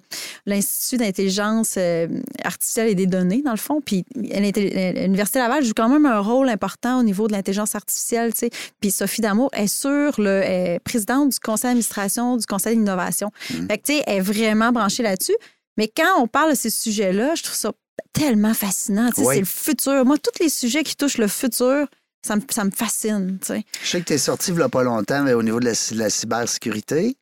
l'Institut 0.45 0.97
d'intelligence 0.97 1.75
euh, 1.77 2.07
artificielle 2.43 2.87
et 2.89 2.95
des 2.95 3.05
données, 3.05 3.41
dans 3.41 3.51
le 3.51 3.57
fond. 3.57 3.81
Puis 3.81 4.05
l'Université 4.15 5.39
Laval 5.39 5.63
joue 5.63 5.73
quand 5.75 5.89
même 5.89 6.05
un 6.05 6.19
rôle 6.19 6.49
important 6.49 6.99
au 6.99 7.03
niveau 7.03 7.27
de 7.27 7.33
l'intelligence 7.33 7.75
artificielle. 7.75 8.33
tu 8.33 8.39
sais. 8.39 8.49
Puis 8.79 8.91
Sophie 8.91 9.21
Damour 9.21 9.49
est 9.53 9.67
sur 9.67 10.19
le 10.19 10.41
est 10.43 10.79
présidente 10.83 11.29
du 11.29 11.39
conseil 11.39 11.69
d'administration 11.69 12.37
du 12.37 12.45
conseil 12.45 12.75
d'innovation. 12.75 13.31
Fait 13.41 13.77
que, 13.77 13.83
tu 13.83 13.93
sais, 13.93 14.03
elle 14.07 14.17
est 14.17 14.21
vraiment 14.21 14.71
branchée 14.71 15.03
là-dessus. 15.03 15.35
Mais 15.77 15.87
quand 15.87 16.21
on 16.21 16.27
parle 16.27 16.51
de 16.51 16.55
ces 16.55 16.69
sujets-là, 16.69 17.35
je 17.35 17.43
trouve 17.43 17.55
ça 17.55 17.71
tellement 18.13 18.53
fascinant. 18.53 19.09
Oui. 19.17 19.25
C'est 19.33 19.39
le 19.39 19.45
futur. 19.45 20.05
Moi, 20.05 20.17
tous 20.17 20.43
les 20.43 20.49
sujets 20.49 20.83
qui 20.83 20.95
touchent 20.95 21.17
le 21.17 21.27
futur, 21.27 21.87
ça 22.25 22.35
me, 22.35 22.41
ça 22.49 22.63
me 22.63 22.71
fascine. 22.71 23.37
Je 23.47 23.87
sais 23.87 23.99
que 24.01 24.05
tu 24.05 24.13
es 24.13 24.17
sorti 24.17 24.51
il 24.51 24.57
n'y 24.57 24.61
a 24.61 24.69
pas 24.69 24.83
longtemps 24.83 25.23
mais 25.23 25.33
au 25.33 25.43
niveau 25.43 25.59
de 25.59 25.65
la, 25.65 25.71
de 25.71 25.97
la 25.97 26.09
cybersécurité. 26.09 27.17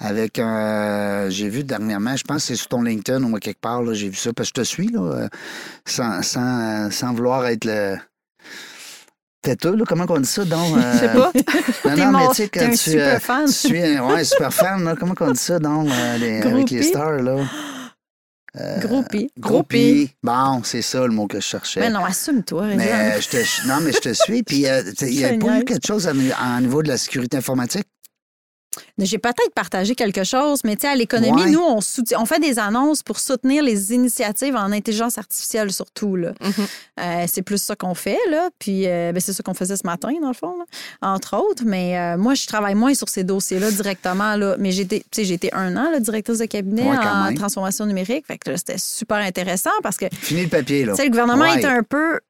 Avec 0.00 0.38
un. 0.38 1.28
J'ai 1.30 1.48
vu 1.48 1.64
dernièrement, 1.64 2.16
je 2.16 2.24
pense 2.24 2.38
que 2.42 2.42
c'est 2.48 2.56
sur 2.56 2.68
ton 2.68 2.82
LinkedIn 2.82 3.22
ou 3.22 3.36
quelque 3.38 3.60
part, 3.60 3.82
là, 3.82 3.94
j'ai 3.94 4.08
vu 4.08 4.16
ça, 4.16 4.32
parce 4.32 4.50
que 4.50 4.60
je 4.60 4.62
te 4.62 4.66
suis, 4.66 4.88
là, 4.88 5.00
euh, 5.00 5.28
sans, 5.86 6.22
sans, 6.22 6.90
sans 6.90 7.12
vouloir 7.14 7.46
être 7.46 7.64
le. 7.64 7.96
Têteux, 9.40 9.76
là, 9.76 9.84
comment 9.86 10.06
on 10.08 10.20
dit 10.20 10.28
ça? 10.28 10.44
Donc, 10.44 10.74
Je 10.92 10.98
sais 10.98 11.08
pas. 11.08 11.32
Non, 11.96 11.96
non, 12.12 12.18
mais 12.18 12.28
tu 12.28 12.34
sais, 12.34 12.48
quand 12.48 12.70
tu, 12.70 12.76
super 12.76 12.98
euh, 13.14 13.18
fan. 13.18 13.44
tu 13.46 13.52
suis 13.52 13.82
un 13.82 14.06
ouais, 14.06 14.24
super 14.24 14.52
fan, 14.52 14.84
là, 14.84 14.96
comment 14.98 15.14
on 15.20 15.30
dit 15.30 15.38
ça, 15.38 15.58
donc, 15.58 15.86
euh, 15.90 16.18
les- 16.18 16.42
avec 16.42 16.70
les 16.70 16.82
stars, 16.82 17.22
là? 17.22 17.44
Groupie. 18.80 19.30
Groupie. 19.38 20.10
Bon, 20.22 20.62
c'est 20.62 20.80
ça 20.82 21.04
le 21.06 21.12
mot 21.12 21.26
que 21.26 21.40
je 21.40 21.44
cherchais. 21.46 21.80
Mais 21.80 21.90
non, 21.90 22.04
assume-toi, 22.04 22.66
Mais 22.76 22.92
euh, 22.92 23.20
je 23.20 23.28
te, 23.28 23.68
non, 23.68 23.80
mais 23.82 23.92
je 23.92 23.98
te 23.98 24.12
suis. 24.12 24.42
Puis, 24.44 24.66
euh, 24.66 24.82
il 25.02 25.14
y 25.18 25.24
a 25.24 25.34
pas 25.38 25.58
eu 25.60 25.64
quelque 25.64 25.86
chose 25.86 26.06
à, 26.06 26.12
à 26.38 26.60
niveau 26.60 26.82
de 26.82 26.88
la 26.88 26.96
sécurité 26.96 27.36
informatique? 27.36 27.86
J'ai 28.98 29.18
peut-être 29.18 29.52
partagé 29.54 29.94
quelque 29.94 30.24
chose, 30.24 30.60
mais 30.64 30.76
tu 30.76 30.82
sais, 30.82 30.88
à 30.88 30.94
l'économie, 30.94 31.42
Ouais. 31.44 31.50
nous, 31.50 31.60
on, 31.60 31.80
soutient- 31.80 32.20
on 32.20 32.26
fait 32.26 32.38
des 32.40 32.58
annonces 32.58 33.02
pour 33.02 33.18
soutenir 33.18 33.62
les 33.62 33.92
initiatives 33.92 34.56
en 34.56 34.72
intelligence 34.72 35.18
artificielle, 35.18 35.72
surtout. 35.72 36.16
Là. 36.16 36.32
Mhm. 36.40 36.52
Euh, 37.00 37.24
c'est 37.28 37.42
plus 37.42 37.62
ça 37.62 37.74
qu'on 37.76 37.94
fait, 37.94 38.18
là. 38.30 38.50
Puis, 38.58 38.86
euh, 38.86 39.12
ben, 39.12 39.20
c'est 39.20 39.32
ça 39.32 39.42
qu'on 39.42 39.54
faisait 39.54 39.76
ce 39.76 39.86
matin, 39.86 40.12
dans 40.20 40.28
le 40.28 40.34
fond, 40.34 40.54
là, 40.58 40.64
entre 41.02 41.36
autres. 41.36 41.64
Mais 41.66 41.98
euh, 41.98 42.16
moi, 42.16 42.34
je 42.34 42.46
travaille 42.46 42.74
moins 42.74 42.94
sur 42.94 43.08
ces 43.08 43.24
dossiers-là 43.24 43.70
directement, 43.70 44.36
là. 44.36 44.56
Mais 44.58 44.70
j'étais, 44.72 45.00
tu 45.00 45.06
sais, 45.12 45.24
j'ai 45.24 45.34
été 45.34 45.52
un 45.54 45.76
an, 45.76 45.90
là, 45.90 46.00
directrice 46.00 46.38
de 46.38 46.46
cabinet 46.46 46.88
Ouais, 46.90 46.96
en 46.96 47.24
même. 47.24 47.34
transformation 47.34 47.86
numérique. 47.86 48.26
Fait 48.26 48.38
que 48.38 48.50
là, 48.50 48.56
c'était 48.56 48.78
super 48.78 49.18
intéressant 49.18 49.70
parce 49.82 49.96
que, 49.96 50.06
Fini 50.12 50.42
le 50.44 50.48
papier, 50.48 50.84
là. 50.84 50.94
sais, 50.94 51.04
le 51.04 51.10
gouvernement 51.10 51.44
Ouais. 51.44 51.58
était 51.58 51.66
un 51.66 51.82
peu, 51.82 52.20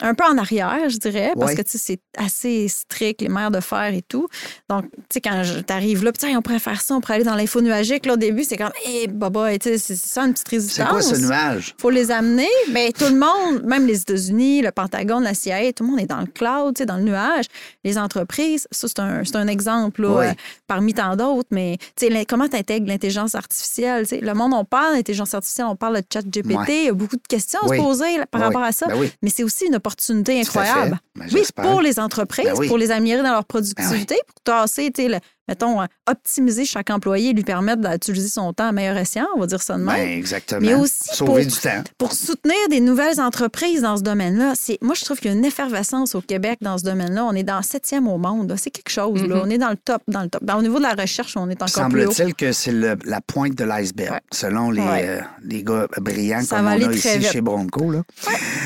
un 0.00 0.14
peu 0.14 0.24
en 0.24 0.36
arrière, 0.38 0.88
je 0.88 0.96
dirais, 0.98 1.32
parce 1.38 1.52
Ouais. 1.52 1.56
que, 1.56 1.62
tu 1.62 1.78
sais, 1.78 1.78
c'est 1.78 2.00
assez 2.16 2.66
strict, 2.68 3.20
les 3.20 3.28
maires 3.28 3.52
de 3.52 3.60
fer 3.60 3.94
et 3.94 4.02
tout. 4.02 4.26
Donc, 4.68 4.86
tu 4.90 4.98
sais, 5.14 5.20
quand 5.20 5.42
tu 5.66 5.72
arrives 5.72 6.02
là, 6.02 6.10
on 6.36 6.42
pourrait 6.42 6.58
faire 6.58 6.80
ça, 6.80 6.94
on 6.96 7.00
pourrait 7.00 7.14
aller 7.14 7.24
dans 7.24 7.36
l'info 7.36 7.60
nuagique. 7.60 8.04
Là, 8.06 8.14
au 8.14 8.16
début, 8.16 8.42
c'est 8.42 8.56
comme, 8.56 8.72
hé, 8.86 9.06
baba, 9.06 9.56
tu 9.58 9.68
sais, 9.70 9.78
c'est 9.78 9.94
ça 9.96 10.22
une 10.24 10.32
petite 10.32 10.48
résistance. 10.48 10.86
C'est 11.04 11.10
quoi 11.10 11.18
ce 11.18 11.24
nuage? 11.26 11.74
faut 11.80 11.90
les 11.90 12.10
amener. 12.10 12.48
Mais 12.72 12.90
tout 12.90 13.04
le 13.04 13.14
monde, 13.18 13.62
même 13.64 13.86
les 13.86 14.00
États-Unis, 14.00 14.62
le 14.62 14.72
Pentagone, 14.72 15.22
la 15.22 15.34
CIA, 15.34 15.72
tout 15.72 15.84
le 15.84 15.90
monde 15.90 16.00
est 16.00 16.06
dans 16.06 16.20
le 16.20 16.26
cloud, 16.26 16.74
tu 16.74 16.82
sais, 16.82 16.86
dans 16.86 16.96
le 16.96 17.02
nuage. 17.04 17.44
Les 17.84 17.96
entreprises, 17.96 18.66
ça, 18.72 18.88
c'est 18.88 18.98
un, 18.98 19.22
c'est 19.24 19.36
un 19.36 19.46
exemple 19.46 20.02
là, 20.02 20.22
euh, 20.30 20.32
parmi 20.66 20.92
tant 20.94 21.14
d'autres. 21.14 21.48
Mais 21.52 21.76
tu 21.96 22.06
sais, 22.06 22.10
l'in- 22.10 22.24
comment 22.24 22.48
tu 22.48 22.56
intègres 22.56 22.88
l'intelligence 22.88 23.36
artificielle? 23.36 24.02
tu 24.08 24.16
sais, 24.16 24.20
le 24.20 24.34
monde, 24.34 24.54
on 24.54 24.64
parle 24.64 24.94
d'intelligence 24.96 25.34
artificielle, 25.34 25.66
on 25.70 25.76
parle 25.76 25.96
de 26.00 26.02
chat 26.12 26.22
GPT. 26.28 26.56
Ouais. 26.56 26.64
Il 26.80 26.84
y 26.86 26.88
a 26.88 26.92
beaucoup 26.92 27.16
de 27.16 27.22
questions 27.28 27.60
à 27.60 27.68
se 27.68 27.76
poser 27.80 28.18
là, 28.18 28.26
par 28.26 28.40
rapport 28.40 28.62
à 28.62 28.72
ça. 28.72 28.86
Ben 28.88 28.96
oui. 28.98 29.12
Mais 29.22 29.30
c'est 29.30 29.44
aussi 29.44 29.66
une 29.66 29.74
opportunité 29.84 30.40
incroyable. 30.40 30.98
fait. 31.14 31.20
Ben, 31.20 31.26
Oui, 31.32 31.42
pour 31.54 31.80
les 31.82 32.00
entreprises, 32.00 32.46
Ben 32.46 32.54
oui. 32.56 32.68
pour 32.68 32.78
les 32.78 32.90
améliorer 32.90 33.22
dans 33.22 33.32
leur 33.32 33.44
productivité, 33.44 34.16
pour 34.26 34.40
tasser, 34.42 34.90
le- 34.98 35.18
mettons, 35.48 35.80
euh, 35.82 35.86
optimiser 36.10 36.64
chaque 36.64 36.90
employé, 36.90 37.32
lui 37.32 37.42
permettre 37.42 37.80
d'utiliser 37.82 38.28
son 38.28 38.52
temps 38.52 38.68
à 38.68 38.72
meilleur 38.72 38.96
escient, 38.96 39.26
on 39.36 39.40
va 39.40 39.46
dire 39.46 39.62
ça 39.62 39.74
de 39.74 39.82
même. 39.82 39.94
Ben, 39.94 40.08
exactement. 40.18 40.60
Mais 40.62 40.74
aussi 40.74 41.04
Sauver 41.12 41.42
pour- 41.44 41.52
du 41.52 41.58
temps. 41.60 41.82
pour 41.98 42.12
soutenir 42.12 42.56
des 42.70 42.80
nouvelles 42.80 43.20
entreprises 43.20 43.82
dans 43.82 43.96
ce 43.96 44.02
domaine-là, 44.02 44.52
c'est 44.56 44.78
moi 44.82 44.94
je 44.94 45.04
trouve 45.04 45.18
qu'il 45.18 45.30
y 45.30 45.34
a 45.34 45.36
une 45.36 45.44
effervescence 45.44 46.14
au 46.14 46.20
Québec 46.20 46.58
dans 46.60 46.78
ce 46.78 46.84
domaine-là. 46.84 47.24
On 47.24 47.32
est 47.34 47.42
dans 47.42 47.58
le 47.58 47.62
septième 47.62 48.08
au 48.08 48.18
monde. 48.18 48.54
C'est 48.58 48.70
quelque 48.70 48.90
chose. 48.90 49.22
là. 49.22 49.36
Mhm. 49.36 49.42
On 49.44 49.50
est 49.50 49.58
dans 49.58 49.70
le 49.70 49.76
top, 49.76 50.02
dans 50.08 50.22
le 50.22 50.28
top. 50.28 50.42
Ben, 50.44 50.56
au 50.56 50.62
niveau 50.62 50.78
de 50.78 50.82
la 50.84 50.94
recherche, 50.94 51.36
on 51.36 51.48
est 51.50 51.60
encore 51.62 51.88
plus 51.88 52.06
haut. 52.06 52.10
Semble-t-il 52.10 52.34
que 52.34 52.52
c'est 52.52 52.72
le- 52.72 52.96
la 53.04 53.20
pointe 53.20 53.54
de 53.54 53.64
l'iceberg, 53.64 54.12
Ouais. 54.12 54.20
selon 54.32 54.70
les, 54.70 54.80
Ouais. 54.82 55.04
euh, 55.08 55.20
les 55.42 55.62
gars 55.62 55.86
brillants 55.98 56.42
Ça 56.42 56.56
comme 56.56 56.64
va 56.66 56.70
on 56.72 56.74
aller 56.74 56.84
a 56.84 56.88
très 56.88 56.96
ici 56.96 57.18
vite. 57.18 57.30
chez 57.32 57.40
Bronco. 57.40 57.90
Là. 57.90 58.02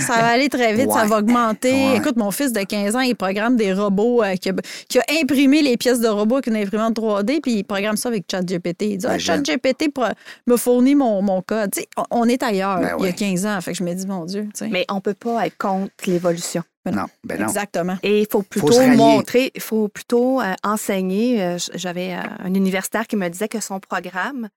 Ça 0.06 0.14
va 0.14 0.26
aller 0.28 0.48
très 0.48 0.74
vite, 0.74 0.90
ça 0.92 1.04
va 1.04 1.18
augmenter. 1.18 1.94
Écoute, 1.96 2.16
mon 2.16 2.30
fils 2.30 2.52
de 2.52 2.60
15 2.62 2.96
ans, 2.96 3.00
il 3.00 3.14
programme 3.16 3.56
des 3.56 3.72
robots, 3.72 4.22
euh, 4.22 4.36
qui, 4.36 4.50
a, 4.50 4.52
qui 4.88 4.98
a 4.98 5.02
imprimé 5.20 5.62
les 5.62 5.76
pièces 5.76 6.00
de 6.00 6.08
robots 6.08 6.36
avec 6.36 6.46
une 6.46 6.56
imprimante 6.68 6.96
3D, 6.96 7.40
puis 7.40 7.54
il 7.58 7.64
programme 7.64 7.96
ça 7.96 8.08
avec 8.08 8.24
ChatGPT. 8.30 8.82
Il 8.82 8.98
dit 8.98 9.06
ah, 9.06 9.10
Ben, 9.10 9.18
j'aime. 9.18 9.44
ChatGPT 9.44 9.92
pour- 9.92 10.08
me 10.46 10.56
fournit 10.56 10.94
mon, 10.94 11.20
mon 11.22 11.42
code. 11.42 11.70
Tu 11.72 11.80
sais, 11.80 11.88
on, 12.10 12.24
est 12.24 12.42
ailleurs 12.42 12.76
Ben 12.80 12.94
il 12.98 13.02
y 13.02 13.06
a 13.06 13.10
ouais. 13.10 13.12
15 13.14 13.46
ans. 13.46 13.60
Fait 13.60 13.72
que 13.72 13.78
je 13.78 13.82
me 13.84 13.92
dis, 13.94 14.06
mon 14.06 14.24
Dieu. 14.24 14.48
Mais 14.70 14.84
on 14.90 15.00
peut 15.00 15.14
pas 15.14 15.46
être 15.46 15.56
contre 15.58 15.90
l'évolution. 16.06 16.62
Non, 16.90 17.04
ben 17.22 17.38
non. 17.38 17.48
Exactement. 17.48 17.96
Et 18.02 18.20
il 18.22 18.26
faut 18.30 18.40
plutôt 18.40 18.80
montrer, 18.86 19.50
il 19.54 19.60
faut 19.60 19.88
plutôt 19.88 20.40
euh, 20.40 20.54
enseigner. 20.64 21.42
Euh, 21.42 21.58
J'avais 21.74 22.14
euh, 22.14 22.20
un 22.38 22.54
universitaire 22.54 23.06
qui 23.06 23.16
me 23.16 23.28
disait 23.28 23.48
que 23.48 23.60
son 23.60 23.78
programme 23.78 24.48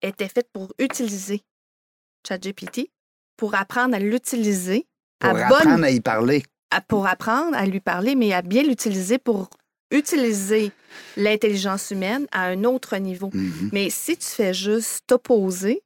était 0.00 0.28
fait 0.28 0.46
pour 0.52 0.72
utiliser 0.78 1.42
ChatGPT, 2.28 2.90
pour 3.36 3.54
apprendre 3.54 3.94
à 3.94 3.98
l'utiliser, 3.98 4.86
Pour 5.18 5.30
à 5.30 5.34
bonne- 5.34 5.42
apprendre 5.58 5.84
à 5.84 5.90
y 5.90 6.00
parler. 6.00 6.44
à- 6.70 6.80
pour 6.80 7.06
apprendre 7.06 7.56
à 7.56 7.66
lui 7.66 7.80
parler, 7.80 8.14
mais 8.14 8.32
à 8.32 8.42
bien 8.42 8.62
l'utiliser 8.62 9.18
pour 9.18 9.48
utiliser 9.90 10.72
l'intelligence 11.16 11.90
humaine 11.90 12.26
à 12.32 12.44
un 12.46 12.64
autre 12.64 12.96
niveau. 12.98 13.30
Mhm. 13.32 13.70
Mais 13.72 13.88
si 13.90 14.16
tu 14.16 14.26
fais 14.26 14.54
juste 14.54 15.00
t'opposer, 15.06 15.82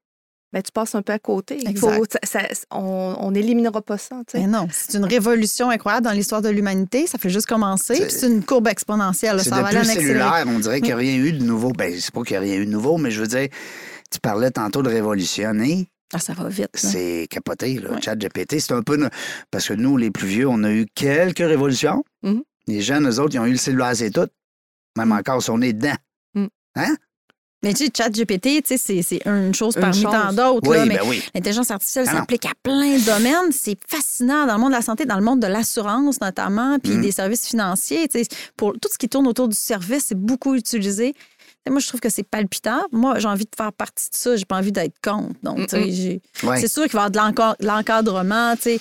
ben, 0.53 0.63
tu 0.63 0.71
passes 0.71 0.95
un 0.95 1.03
peu 1.03 1.13
à 1.13 1.19
côté. 1.19 1.59
Il 1.61 1.77
faut, 1.77 1.91
ça- 2.13 2.21
ça- 2.23 2.49
on 2.71 3.17
on 3.19 3.31
n'éliminera 3.33 3.83
pas 3.83 3.99
ça. 3.99 4.17
tu 4.29 4.33
sais. 4.33 4.39
Mais 4.41 4.47
non, 4.47 4.69
c'est 4.71 4.97
une 4.97 5.05
révolution 5.05 5.69
incroyable 5.71 6.05
dans 6.07 6.13
l'histoire 6.13 6.43
de 6.43 6.49
l'humanité. 6.49 7.07
Ça 7.09 7.19
fait 7.19 7.29
juste 7.31 7.47
commencer. 7.47 7.97
C'est- 7.97 8.07
puis 8.07 8.15
C'est 8.17 8.29
une 8.29 8.45
courbe 8.45 8.69
exponentielle. 8.69 9.41
C'est 9.41 9.49
Ça 9.51 9.61
va 9.63 9.67
aller 9.69 9.79
depuis 9.79 9.79
en 9.79 9.83
le 9.83 9.91
accéléré. 9.99 10.19
cellulaire, 10.21 10.45
on 10.47 10.59
dirait 10.61 10.77
qu'il 10.81 10.87
n'y 10.89 10.93
a 10.93 10.97
rien 10.97 11.17
eu 11.17 11.33
de 11.33 11.43
nouveau. 11.45 11.73
Ben, 11.73 11.93
c'est 11.99 12.13
pas 12.15 12.23
qu'il 12.23 12.39
n'y 12.39 12.45
a 12.47 12.49
rien 12.53 12.61
eu 12.63 12.67
de 12.67 12.71
nouveau, 12.71 12.99
mais 12.99 13.11
je 13.11 13.21
veux 13.21 13.27
dire, 13.27 13.49
tu 14.13 14.21
parlais 14.21 14.51
tantôt 14.53 14.83
de 14.85 14.89
révolutionner. 14.91 15.89
Ah, 16.13 16.21
ça 16.21 16.35
va 16.35 16.49
vite. 16.49 16.69
C'est 16.75 17.27
capoté, 17.29 17.81
là. 17.81 17.91
Ouais. 17.91 18.01
Chat 18.01 18.15
GPT, 18.17 18.61
c'est 18.61 18.73
un 18.75 18.83
peu. 18.83 18.97
Parce 19.51 19.67
que 19.67 19.75
nous, 19.75 19.97
les 19.97 20.13
plus 20.13 20.29
vieux, 20.29 20.47
on 20.49 20.63
a 20.63 20.71
eu 20.71 20.87
quelques 20.95 21.39
révolutions. 21.39 22.05
Mhm. 22.23 22.43
Les 22.67 22.81
jeunes, 22.81 23.09
eux 23.09 23.19
autres, 23.21 23.35
ils 23.35 23.39
ont 23.39 23.47
eu 23.47 23.53
le 23.53 23.57
cellulaire, 23.59 23.95
c'est 23.95 24.11
tout. 24.11 24.29
Même 24.97 25.13
encore 25.13 25.43
si 25.43 25.51
on 25.51 25.61
est 25.61 25.73
dedans. 25.73 25.97
Mais 27.63 27.73
tu 27.73 27.87
sais, 27.87 27.91
ChatGPT, 27.97 28.63
tu 28.63 28.63
sais, 28.67 28.77
c'est- 28.77 29.01
c'est 29.03 29.23
une 29.27 29.55
chose 29.55 29.75
Une 29.77 29.81
parmi 29.81 30.03
chose. 30.03 30.13
tant 30.13 30.33
d'autres. 30.35 30.69
Oui, 30.69 30.87
mais 30.87 30.97
ben 30.99 31.09
oui. 31.09 31.23
L'intelligence 31.35 31.71
artificielle 31.71 32.05
Ah 32.11 32.17
s'applique 32.17 32.45
à 32.45 32.53
plein 32.63 32.99
de 32.99 33.07
domaines. 33.07 33.53
C'est 33.53 33.79
fascinant 33.89 34.45
dans 34.47 34.53
le 34.57 34.61
monde 34.61 34.73
de 34.73 34.77
la 34.77 34.83
santé, 34.83 35.07
dans 35.07 35.17
le 35.17 35.25
monde 35.25 35.41
de 35.41 35.47
l'assurance 35.47 36.21
notamment, 36.21 36.79
puis 36.79 36.93
Mhm. 36.93 37.01
des 37.01 37.11
services 37.13 37.47
financiers. 37.47 38.07
tu 38.09 38.23
sais, 38.23 38.29
Pour 38.59 38.75
tout 38.75 38.91
ce 38.93 38.99
qui 38.99 39.09
tourne 39.09 39.27
autour 39.27 39.49
du 39.49 39.57
service, 39.57 40.05
c'est 40.09 40.15
beaucoup 40.19 40.55
utilisé. 40.55 41.15
Et 41.67 41.71
moi, 41.71 41.81
je 41.81 41.89
trouve 41.89 42.01
que 42.01 42.11
c'est 42.11 42.23
palpitant. 42.25 42.83
Moi, 42.93 43.19
j'ai 43.19 43.27
envie 43.29 43.45
de 43.47 43.51
faire 43.57 43.73
partie 43.73 44.11
de 44.11 44.15
ça. 44.15 44.37
J'ai 44.37 44.45
pas 44.45 44.57
envie 44.59 44.71
d'être 44.73 44.97
contre. 45.03 45.33
Donc, 45.43 45.59
Ouais. 45.73 46.61
c'est 46.61 46.69
sûr 46.69 46.83
qu'il 46.85 46.93
va 46.93 47.05
y 47.05 47.07
avoir 47.07 47.57
de 47.59 47.65
l'encadrement, 47.67 48.55
tu 48.57 48.63
sais, 48.63 48.81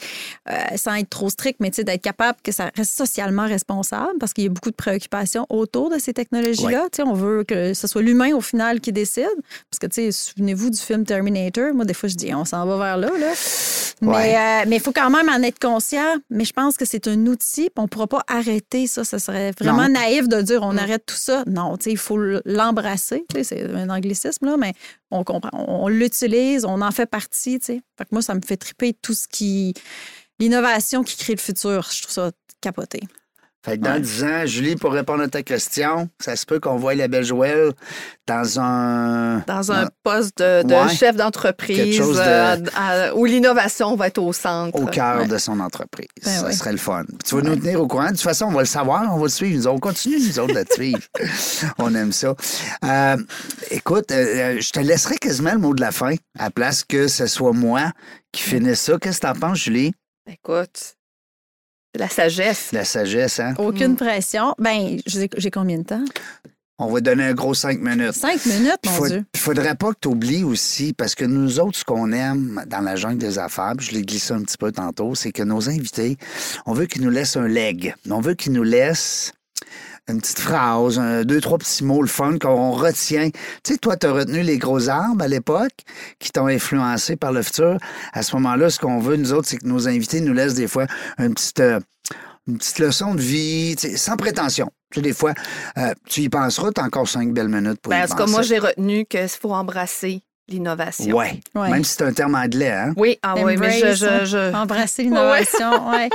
euh, 0.49 0.53
sans 0.75 0.95
être 0.95 1.09
trop 1.09 1.29
strict, 1.29 1.59
mais 1.59 1.69
tu 1.71 1.77
sais, 1.77 1.83
d'être 1.83 2.01
capable 2.01 2.39
que 2.43 2.51
ça 2.51 2.71
reste 2.75 2.91
socialement 2.97 3.47
responsable 3.47 4.17
parce 4.19 4.33
qu'il 4.33 4.43
y 4.43 4.47
a 4.47 4.49
beaucoup 4.49 4.69
de 4.71 4.75
préoccupations 4.75 5.45
autour 5.49 5.89
de 5.89 5.97
ces 5.97 6.13
technologies-là. 6.13 6.87
Tu 6.91 6.97
sais, 6.97 7.03
On 7.03 7.13
veut 7.13 7.43
que 7.43 7.73
ce 7.73 7.87
soit 7.87 8.01
l'humain 8.01 8.33
au 8.33 8.41
final 8.41 8.79
qui 8.81 8.91
décide. 8.91 9.27
Parce 9.69 9.79
que, 9.79 10.11
souvenez-vous 10.11 10.69
du 10.69 10.79
film 10.79 11.05
Terminator. 11.05 11.73
Moi, 11.73 11.85
des 11.85 11.93
fois, 11.93 12.09
je 12.09 12.15
dis, 12.15 12.33
on 12.33 12.45
s'en 12.45 12.65
va 12.65 12.77
vers 12.77 12.97
là. 12.97 13.11
là. 13.17 13.33
Mais 14.01 14.35
euh, 14.65 14.69
il 14.69 14.79
faut 14.81 14.91
quand 14.91 15.09
même 15.09 15.29
en 15.29 15.41
être 15.43 15.59
conscient. 15.59 16.15
Mais 16.29 16.43
je 16.45 16.51
pense 16.53 16.75
que 16.75 16.85
c'est 16.85 17.07
un 17.07 17.25
outil, 17.27 17.69
on 17.77 17.83
ne 17.83 17.87
pourra 17.87 18.07
pas 18.07 18.23
arrêter 18.27 18.87
ça. 18.87 19.03
Ça 19.03 19.19
serait 19.19 19.51
vraiment 19.59 19.83
Non. 19.87 19.93
naïf 19.93 20.27
de 20.27 20.41
dire 20.41 20.61
on 20.63 20.73
Mm. 20.73 20.79
arrête 20.79 21.05
tout 21.05 21.15
ça. 21.15 21.43
Non, 21.47 21.77
tu 21.77 21.85
sais, 21.85 21.91
il 21.91 21.97
faut 21.97 22.17
C'est 23.43 23.63
un 23.63 23.89
anglicisme, 23.89 24.55
mais 24.57 24.73
on 25.11 25.23
comprend. 25.23 25.51
On 25.53 25.87
l'utilise, 25.87 26.65
on 26.65 26.81
en 26.81 26.91
fait 26.91 27.05
partie. 27.05 27.59
Fait 27.59 27.79
que 27.79 28.09
moi, 28.11 28.21
ça 28.21 28.33
me 28.35 28.41
fait 28.45 28.57
triper 28.57 28.93
tout 28.93 29.13
ce 29.13 29.27
qui. 29.27 29.73
L'innovation 30.39 31.03
qui 31.03 31.15
crée 31.15 31.33
le 31.33 31.39
futur. 31.39 31.87
Je 31.91 32.01
trouve 32.01 32.13
ça 32.13 32.31
capoté. 32.61 33.01
Fait 33.65 33.77
que 33.77 33.83
dans 33.83 33.93
Ouais. 33.93 34.01
10 34.01 34.23
ans, 34.25 34.45
Julie, 34.45 34.75
pour 34.75 34.91
répondre 34.91 35.23
à 35.23 35.27
ta 35.29 35.41
question, 35.41 36.09
ça 36.19 36.35
se 36.35 36.45
peut 36.45 36.59
qu'on 36.59 36.75
voit 36.75 36.95
la 36.95 37.07
belle 37.07 37.23
Joël 37.23 37.71
dans 38.27 38.59
un. 38.59 39.39
Dans 39.47 39.71
un 39.71 39.87
poste 40.03 40.37
de, 40.39 40.63
de 40.63 40.73
Ouais. 40.73 40.89
chef 40.93 41.15
d'entreprise 41.15 41.95
chose 41.97 42.17
de- 42.17 42.21
euh, 42.21 42.57
à- 42.75 43.15
où 43.15 43.23
l'innovation 43.25 43.95
va 43.95 44.07
être 44.07 44.17
au 44.17 44.33
centre. 44.33 44.77
au 44.77 44.85
cœur 44.85 45.21
Ouais. 45.21 45.27
de 45.27 45.37
son 45.37 45.59
entreprise. 45.61 46.07
Ben 46.25 46.31
ça 46.41 46.51
serait 46.51 46.73
le 46.73 46.77
fun. 46.77 47.03
Puis 47.07 47.17
tu 47.29 47.35
vas 47.35 47.41
nous 47.41 47.55
tenir 47.55 47.79
au 47.81 47.87
courant. 47.87 48.05
De 48.07 48.09
toute 48.11 48.21
façon, 48.21 48.45
on 48.47 48.51
va 48.51 48.61
le 48.61 48.65
savoir, 48.65 49.03
on 49.13 49.17
va 49.17 49.23
le 49.23 49.29
suivre. 49.29 49.57
Nous, 49.57 49.67
on 49.67 49.79
continue, 49.79 50.17
nous 50.19 50.39
autres, 50.39 50.53
de 50.55 50.63
te 50.63 50.73
suivre. 50.73 50.99
on 51.77 51.95
aime 51.95 52.11
ça. 52.11 52.35
Euh, 52.83 53.17
écoute, 53.71 54.11
euh, 54.11 54.59
je 54.59 54.69
te 54.71 54.79
laisserai 54.81 55.15
quasiment 55.17 55.53
le 55.53 55.59
mot 55.59 55.73
de 55.73 55.81
la 55.81 55.91
fin, 55.91 56.15
à 56.37 56.49
place 56.49 56.83
que 56.83 57.07
ce 57.07 57.27
soit 57.27 57.53
moi 57.53 57.91
qui 58.33 58.41
finisse 58.43 58.81
ça. 58.81 58.97
Qu'est-ce 58.99 59.21
que 59.21 59.27
t'en 59.27 59.35
penses, 59.39 59.59
Julie? 59.59 59.93
Écoute, 60.29 60.69
c'est 60.73 60.93
la 61.95 62.09
sagesse. 62.09 62.71
La 62.71 62.85
sagesse, 62.85 63.39
hein? 63.39 63.53
Aucune 63.57 63.93
Mm. 63.93 63.97
pression. 63.97 64.55
Ben, 64.59 64.97
j'ai 65.05 65.51
combien 65.51 65.77
de 65.79 65.83
temps? 65.83 66.03
On 66.79 66.87
va 66.91 67.01
donner 67.01 67.25
un 67.25 67.33
gros 67.33 67.53
cinq 67.53 67.79
minutes. 67.81 68.13
Cinq 68.13 68.43
minutes, 68.47 68.79
Il 68.83 68.91
mon 68.91 69.05
Dieu. 69.07 69.25
faudrait 69.37 69.75
pas 69.75 69.89
que 69.93 69.99
tu 70.01 70.07
oublies 70.07 70.43
aussi, 70.43 70.91
parce 70.91 71.13
que 71.13 71.23
nous 71.23 71.59
autres, 71.59 71.77
ce 71.77 71.83
qu'on 71.85 72.11
aime 72.11 72.63
dans 72.67 72.81
la 72.81 72.95
jungle 72.95 73.19
des 73.19 73.37
affaires, 73.37 73.73
puis 73.77 73.85
je 73.87 73.91
l'ai 73.93 74.01
glissé 74.01 74.33
un 74.33 74.41
petit 74.41 74.57
peu 74.57 74.71
tantôt, 74.71 75.13
c'est 75.13 75.31
que 75.31 75.43
nos 75.43 75.69
invités, 75.69 76.17
on 76.65 76.73
veut 76.73 76.87
qu'ils 76.87 77.03
nous 77.03 77.11
laissent 77.11 77.37
un 77.37 77.47
leg. 77.47 77.93
On 78.09 78.21
veut 78.21 78.33
qu'ils 78.33 78.53
nous 78.53 78.63
laissent 78.63 79.33
une 80.09 80.19
petite 80.19 80.39
phrase, 80.39 80.99
un, 80.99 81.23
deux, 81.23 81.39
trois 81.39 81.57
petits 81.57 81.83
mots, 81.83 82.01
le 82.01 82.07
fun 82.07 82.37
qu'on 82.37 82.71
retient. 82.71 83.29
Tu 83.63 83.73
sais, 83.73 83.77
toi, 83.77 83.95
tu 83.95 84.05
as 84.07 84.11
retenu 84.11 84.41
les 84.41 84.57
gros 84.57 84.89
arbres 84.89 85.23
à 85.23 85.27
l'époque 85.27 85.71
qui 86.19 86.31
t'ont 86.31 86.47
influencé 86.47 87.15
par 87.15 87.31
le 87.31 87.41
futur. 87.41 87.77
À 88.11 88.21
ce 88.21 88.35
moment-là, 88.35 88.69
ce 88.69 88.79
qu'on 88.79 88.99
veut, 88.99 89.15
nous 89.15 89.31
autres, 89.33 89.47
c'est 89.47 89.57
que 89.57 89.67
nos 89.67 89.87
invités 89.87 90.19
nous 90.21 90.33
laissent 90.33 90.55
des 90.55 90.67
fois 90.67 90.87
une 91.19 91.33
petite, 91.33 91.59
euh, 91.61 91.79
une 92.47 92.57
petite 92.57 92.79
leçon 92.79 93.15
de 93.15 93.21
vie, 93.21 93.75
sans 93.95 94.17
prétention. 94.17 94.69
Tu 94.91 94.99
sais, 94.99 95.01
des 95.03 95.13
fois, 95.13 95.33
euh, 95.77 95.93
tu 96.09 96.21
y 96.21 96.29
penseras, 96.29 96.71
tu 96.75 96.81
as 96.81 96.83
encore 96.83 97.07
cinq 97.07 97.33
belles 97.33 97.47
minutes 97.47 97.79
pour 97.81 97.91
Ben, 97.91 97.99
y 98.01 98.03
en 98.03 98.07
tout 98.07 98.15
cas, 98.15 98.23
penser. 98.23 98.31
moi, 98.33 98.41
j'ai 98.41 98.59
retenu 98.59 99.05
qu'il 99.05 99.27
faut 99.29 99.53
embrasser 99.53 100.21
l'innovation. 100.49 101.15
Ouais. 101.15 101.39
Ouais. 101.55 101.69
Même 101.69 101.83
si 101.83 101.93
c'est 101.93 102.03
un 102.03 102.11
terme 102.13 102.35
anglais, 102.35 102.69
hein? 102.71 102.93
Oui, 102.97 103.17
ah 103.23 103.35
oui, 103.37 103.55
mais 103.57 103.71
je, 103.71 103.85
Embrace, 103.85 103.97
je, 103.99 104.05
hein. 104.05 104.25
je- 104.25 104.53
Embrasser 104.55 105.03
l'innovation, 105.03 105.89
ouais. 105.91 106.09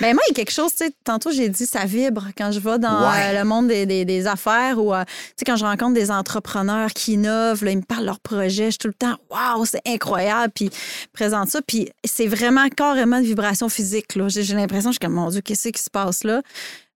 Ben 0.00 0.14
moi, 0.14 0.22
il 0.26 0.28
y 0.28 0.30
a 0.30 0.34
quelque 0.34 0.52
chose, 0.52 0.70
tu 0.74 0.84
sais, 0.86 0.92
tantôt 1.04 1.30
j'ai 1.32 1.48
dit 1.48 1.66
ça 1.66 1.84
vibre 1.84 2.28
quand 2.38 2.52
je 2.52 2.60
vais 2.60 2.78
dans 2.78 3.02
Ouais. 3.10 3.34
euh, 3.34 3.38
le 3.40 3.44
monde 3.44 3.68
des, 3.68 3.84
des- 3.86 4.04
des 4.04 4.26
affaires 4.26 4.78
ou, 4.78 4.94
euh, 4.94 5.04
tu 5.04 5.12
sais, 5.38 5.44
quand 5.44 5.56
je 5.56 5.64
rencontre 5.64 5.94
des 5.94 6.10
entrepreneurs 6.10 6.90
qui 6.92 7.14
innovent, 7.14 7.64
là, 7.64 7.70
ils 7.72 7.78
me 7.78 7.82
parlent 7.82 8.02
de 8.02 8.06
leurs 8.06 8.20
projets, 8.20 8.66
je 8.66 8.70
suis 8.70 8.78
tout 8.78 8.88
le 8.88 8.94
temps, 8.94 9.16
waouh, 9.30 9.64
c'est 9.66 9.82
incroyable, 9.86 10.52
puis 10.54 10.66
ils 10.66 11.08
présentent 11.12 11.50
ça, 11.50 11.60
puis 11.66 11.90
c'est 12.04 12.28
vraiment 12.28 12.68
carrément 12.68 13.18
de 13.20 13.24
vibration 13.26 13.68
physique, 13.68 14.14
là. 14.14 14.28
J'ai 14.28 14.42
j'ai 14.44 14.54
l'impression, 14.54 14.90
je 14.90 14.94
suis 14.94 15.00
comme, 15.00 15.14
mon 15.14 15.28
Dieu, 15.28 15.40
qu'est-ce 15.40 15.68
qui 15.70 15.82
se 15.82 15.90
passe 15.90 16.22
là? 16.24 16.40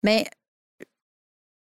Mais 0.02 0.24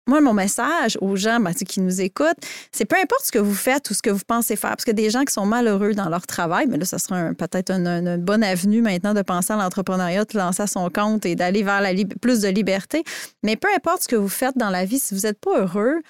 moi, 0.07 0.21
mon 0.21 0.35
message 0.35 0.99
aux 1.01 1.15
gens 1.17 1.39
ben, 1.39 1.55
qui 1.55 1.81
nous 1.81 2.01
écoutent, 2.01 2.39
c'est 2.73 2.85
peu 2.85 2.97
importe 2.97 3.25
ce 3.25 3.33
que 3.33 3.39
vous 3.39 3.55
faites 3.55 3.89
ou 3.91 3.95
ce 3.95 4.03
que 4.03 4.11
vous 4.11 4.25
pensez 4.27 4.57
faire, 4.57 4.71
parce 4.71 4.85
que 4.85 4.91
des 4.91 5.11
gens 5.11 5.25
qui 5.25 5.33
sont 5.33 5.47
malheureux 5.47 5.95
dans 5.95 6.09
leur 6.09 6.27
travail, 6.27 6.67
mais 6.69 6.77
là, 6.77 6.85
ça 6.85 6.99
sera 6.99 7.33
peut-être 7.35 7.71
une, 7.71 8.17
bonne 8.17 8.43
avenue 8.43 8.83
maintenant 8.83 9.15
de 9.15 9.23
penser 9.23 9.53
à 9.53 9.57
l'entrepreneuriat, 9.57 10.25
de 10.25 10.39
lancer 10.39 10.63
à 10.63 10.67
son 10.67 10.91
compte 10.91 11.25
et 11.25 11.37
d'aller 11.37 11.63
vers 11.63 11.81
la 11.81 11.93
plus 12.21 12.41
de 12.41 12.49
liberté. 12.49 13.05
Mais 13.43 13.57
peu 13.57 13.69
importe 13.75 14.03
ce 14.03 14.09
que 14.09 14.17
vous 14.17 14.29
faites 14.29 14.57
dans 14.57 14.71
la 14.71 14.85
vie, 14.85 14.99
si 14.99 15.15
vous 15.15 15.21
n'êtes 15.21 15.39
pas 15.39 15.61
heureux, 15.61 16.03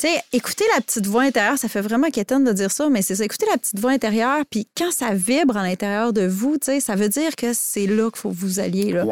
sais, 0.00 0.22
écoutez 0.32 0.64
la 0.74 0.80
petite 0.80 1.06
voix 1.06 1.22
intérieure, 1.22 1.58
ça 1.58 1.68
fait 1.68 1.80
vraiment 1.80 2.10
quétaine 2.10 2.44
de 2.44 2.52
dire 2.52 2.70
ça, 2.70 2.88
mais 2.88 3.02
c'est 3.02 3.16
ça, 3.16 3.24
écoutez 3.24 3.46
la 3.50 3.58
petite 3.58 3.78
voix 3.78 3.90
intérieure, 3.90 4.44
puis 4.48 4.68
quand 4.76 4.92
ça 4.92 5.12
vibre 5.12 5.56
à 5.56 5.62
l'intérieur 5.62 6.12
de 6.12 6.26
vous, 6.26 6.56
ça 6.80 6.94
veut 6.94 7.08
dire 7.08 7.34
que 7.36 7.52
c'est 7.52 7.86
là 7.86 8.10
qu'il 8.10 8.20
faut 8.20 8.30
que 8.30 8.36
vous 8.36 8.60
alliez. 8.60 8.92
Là. 8.92 9.04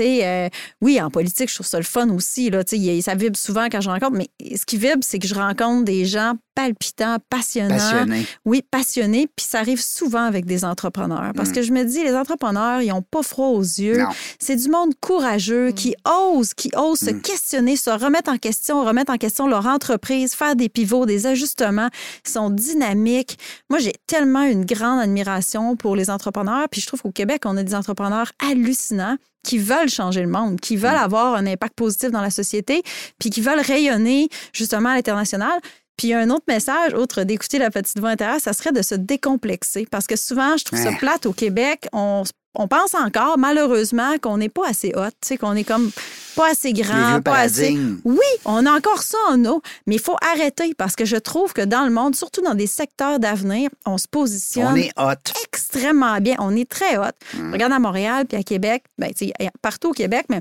Euh, 0.00 0.48
oui, 0.80 1.00
en 1.00 1.10
politique, 1.10 1.48
je 1.48 1.54
trouve 1.54 1.66
ça 1.66 1.78
le 1.78 1.84
fun 1.84 2.08
aussi. 2.10 2.50
Là, 2.50 2.62
ça 2.66 3.14
vibre 3.14 3.36
souvent 3.36 3.66
quand 3.70 3.80
je 3.80 3.88
rencontre, 3.90 4.16
mais 4.16 4.28
ce 4.56 4.64
qui 4.66 4.76
vibre, 4.76 5.02
c'est 5.02 5.18
que 5.18 5.26
je 5.28 5.34
rencontre 5.34 5.84
des 5.84 6.04
gens 6.04 6.34
palpitants, 6.54 7.18
passionnants. 7.28 7.76
Passionné. 7.76 8.26
Oui, 8.46 8.62
passionnés. 8.70 9.26
Puis 9.36 9.44
ça 9.46 9.58
arrive 9.58 9.82
souvent 9.82 10.22
avec 10.24 10.46
des 10.46 10.64
entrepreneurs. 10.64 11.32
Parce 11.36 11.50
Mm. 11.50 11.52
que 11.52 11.62
je 11.62 11.70
me 11.72 11.84
dis, 11.84 12.02
les 12.02 12.14
entrepreneurs, 12.14 12.80
ils 12.80 12.88
n'ont 12.88 13.02
pas 13.02 13.22
froid 13.22 13.48
aux 13.48 13.60
yeux. 13.60 14.02
C'est 14.38 14.56
du 14.56 14.70
monde 14.70 14.92
courageux 15.00 15.72
qui 15.72 15.94
ose, 16.08 16.54
qui 16.54 16.70
ose 16.76 16.98
se 16.98 17.10
Mm. 17.10 17.20
questionner, 17.20 17.76
se 17.76 17.90
remettre 17.90 18.30
en 18.30 18.38
question, 18.38 18.82
remettre 18.84 19.12
en 19.12 19.18
question 19.18 19.46
leur 19.48 19.66
entreprise, 19.66 20.32
faire 20.34 20.56
des 20.56 20.70
pivots, 20.70 21.04
des 21.04 21.26
ajustements. 21.26 21.88
Ils 22.26 22.30
sont 22.30 22.48
dynamiques. 22.48 23.38
Moi, 23.68 23.78
j'ai 23.78 23.92
tellement 24.06 24.42
une 24.44 24.64
grande 24.64 25.00
admiration 25.00 25.76
pour 25.76 25.94
les 25.94 26.08
entrepreneurs. 26.08 26.68
Puis 26.70 26.80
je 26.80 26.86
trouve 26.86 27.02
qu'au 27.02 27.12
Québec, 27.12 27.42
on 27.44 27.56
a 27.58 27.62
des 27.62 27.74
entrepreneurs 27.74 28.32
hallucinants 28.50 29.18
qui 29.46 29.58
veulent 29.58 29.88
changer 29.88 30.22
le 30.22 30.28
monde, 30.28 30.60
qui 30.60 30.76
veulent 30.76 30.96
avoir 30.96 31.34
un 31.34 31.46
impact 31.46 31.74
positif 31.76 32.10
dans 32.10 32.20
la 32.20 32.30
société, 32.30 32.82
puis 33.18 33.30
qui 33.30 33.40
veulent 33.40 33.60
rayonner 33.60 34.28
justement 34.52 34.90
à 34.90 34.96
l'international. 34.96 35.60
Puis 35.96 36.12
un 36.12 36.28
autre 36.30 36.44
message, 36.48 36.92
autre 36.92 37.22
d'écouter 37.22 37.58
la 37.58 37.70
petite 37.70 37.98
voix 37.98 38.10
intérieure, 38.10 38.40
ça 38.40 38.52
serait 38.52 38.72
de 38.72 38.82
se 38.82 38.94
décomplexer. 38.94 39.86
Parce 39.90 40.06
que 40.06 40.16
souvent, 40.16 40.56
je 40.56 40.64
trouve 40.64 40.78
ça 40.78 40.92
plate 40.92 41.24
au 41.24 41.32
Québec. 41.32 41.88
On, 41.92 42.24
on 42.58 42.68
pense 42.68 42.94
encore, 42.94 43.38
malheureusement, 43.38 44.16
qu'on 44.20 44.38
n'est 44.38 44.48
pas 44.48 44.68
assez 44.68 44.92
hot, 44.96 45.10
tu 45.20 45.28
sais, 45.28 45.36
qu'on 45.36 45.54
est 45.54 45.64
comme 45.64 45.90
pas 46.34 46.50
assez 46.50 46.72
grand, 46.72 47.22
pas 47.22 47.38
assez. 47.38 47.78
Oui, 48.04 48.18
on 48.44 48.66
a 48.66 48.70
encore 48.70 49.02
ça 49.02 49.18
en 49.30 49.38
nous, 49.38 49.60
mais 49.86 49.94
il 49.96 50.00
faut 50.00 50.16
arrêter 50.20 50.74
parce 50.74 50.94
que 50.94 51.04
je 51.04 51.16
trouve 51.16 51.52
que 51.52 51.62
dans 51.62 51.84
le 51.84 51.90
monde, 51.90 52.14
surtout 52.14 52.42
dans 52.42 52.54
des 52.54 52.66
secteurs 52.66 53.18
d'avenir, 53.18 53.70
on 53.86 53.98
se 53.98 54.06
positionne 54.06 54.72
On 54.72 54.76
est 54.76 54.90
hot. 54.98 55.32
extrêmement 55.44 56.18
bien. 56.20 56.36
On 56.38 56.54
est 56.54 56.68
très 56.68 56.98
hot. 56.98 57.12
Mm. 57.34 57.52
Regarde 57.52 57.72
à 57.72 57.78
Montréal 57.78 58.26
puis 58.26 58.36
à 58.36 58.42
Québec, 58.42 58.84
ben, 58.98 59.10
tu 59.16 59.26
sais, 59.26 59.32
partout 59.62 59.90
au 59.90 59.94
Québec, 59.94 60.26
mais 60.28 60.40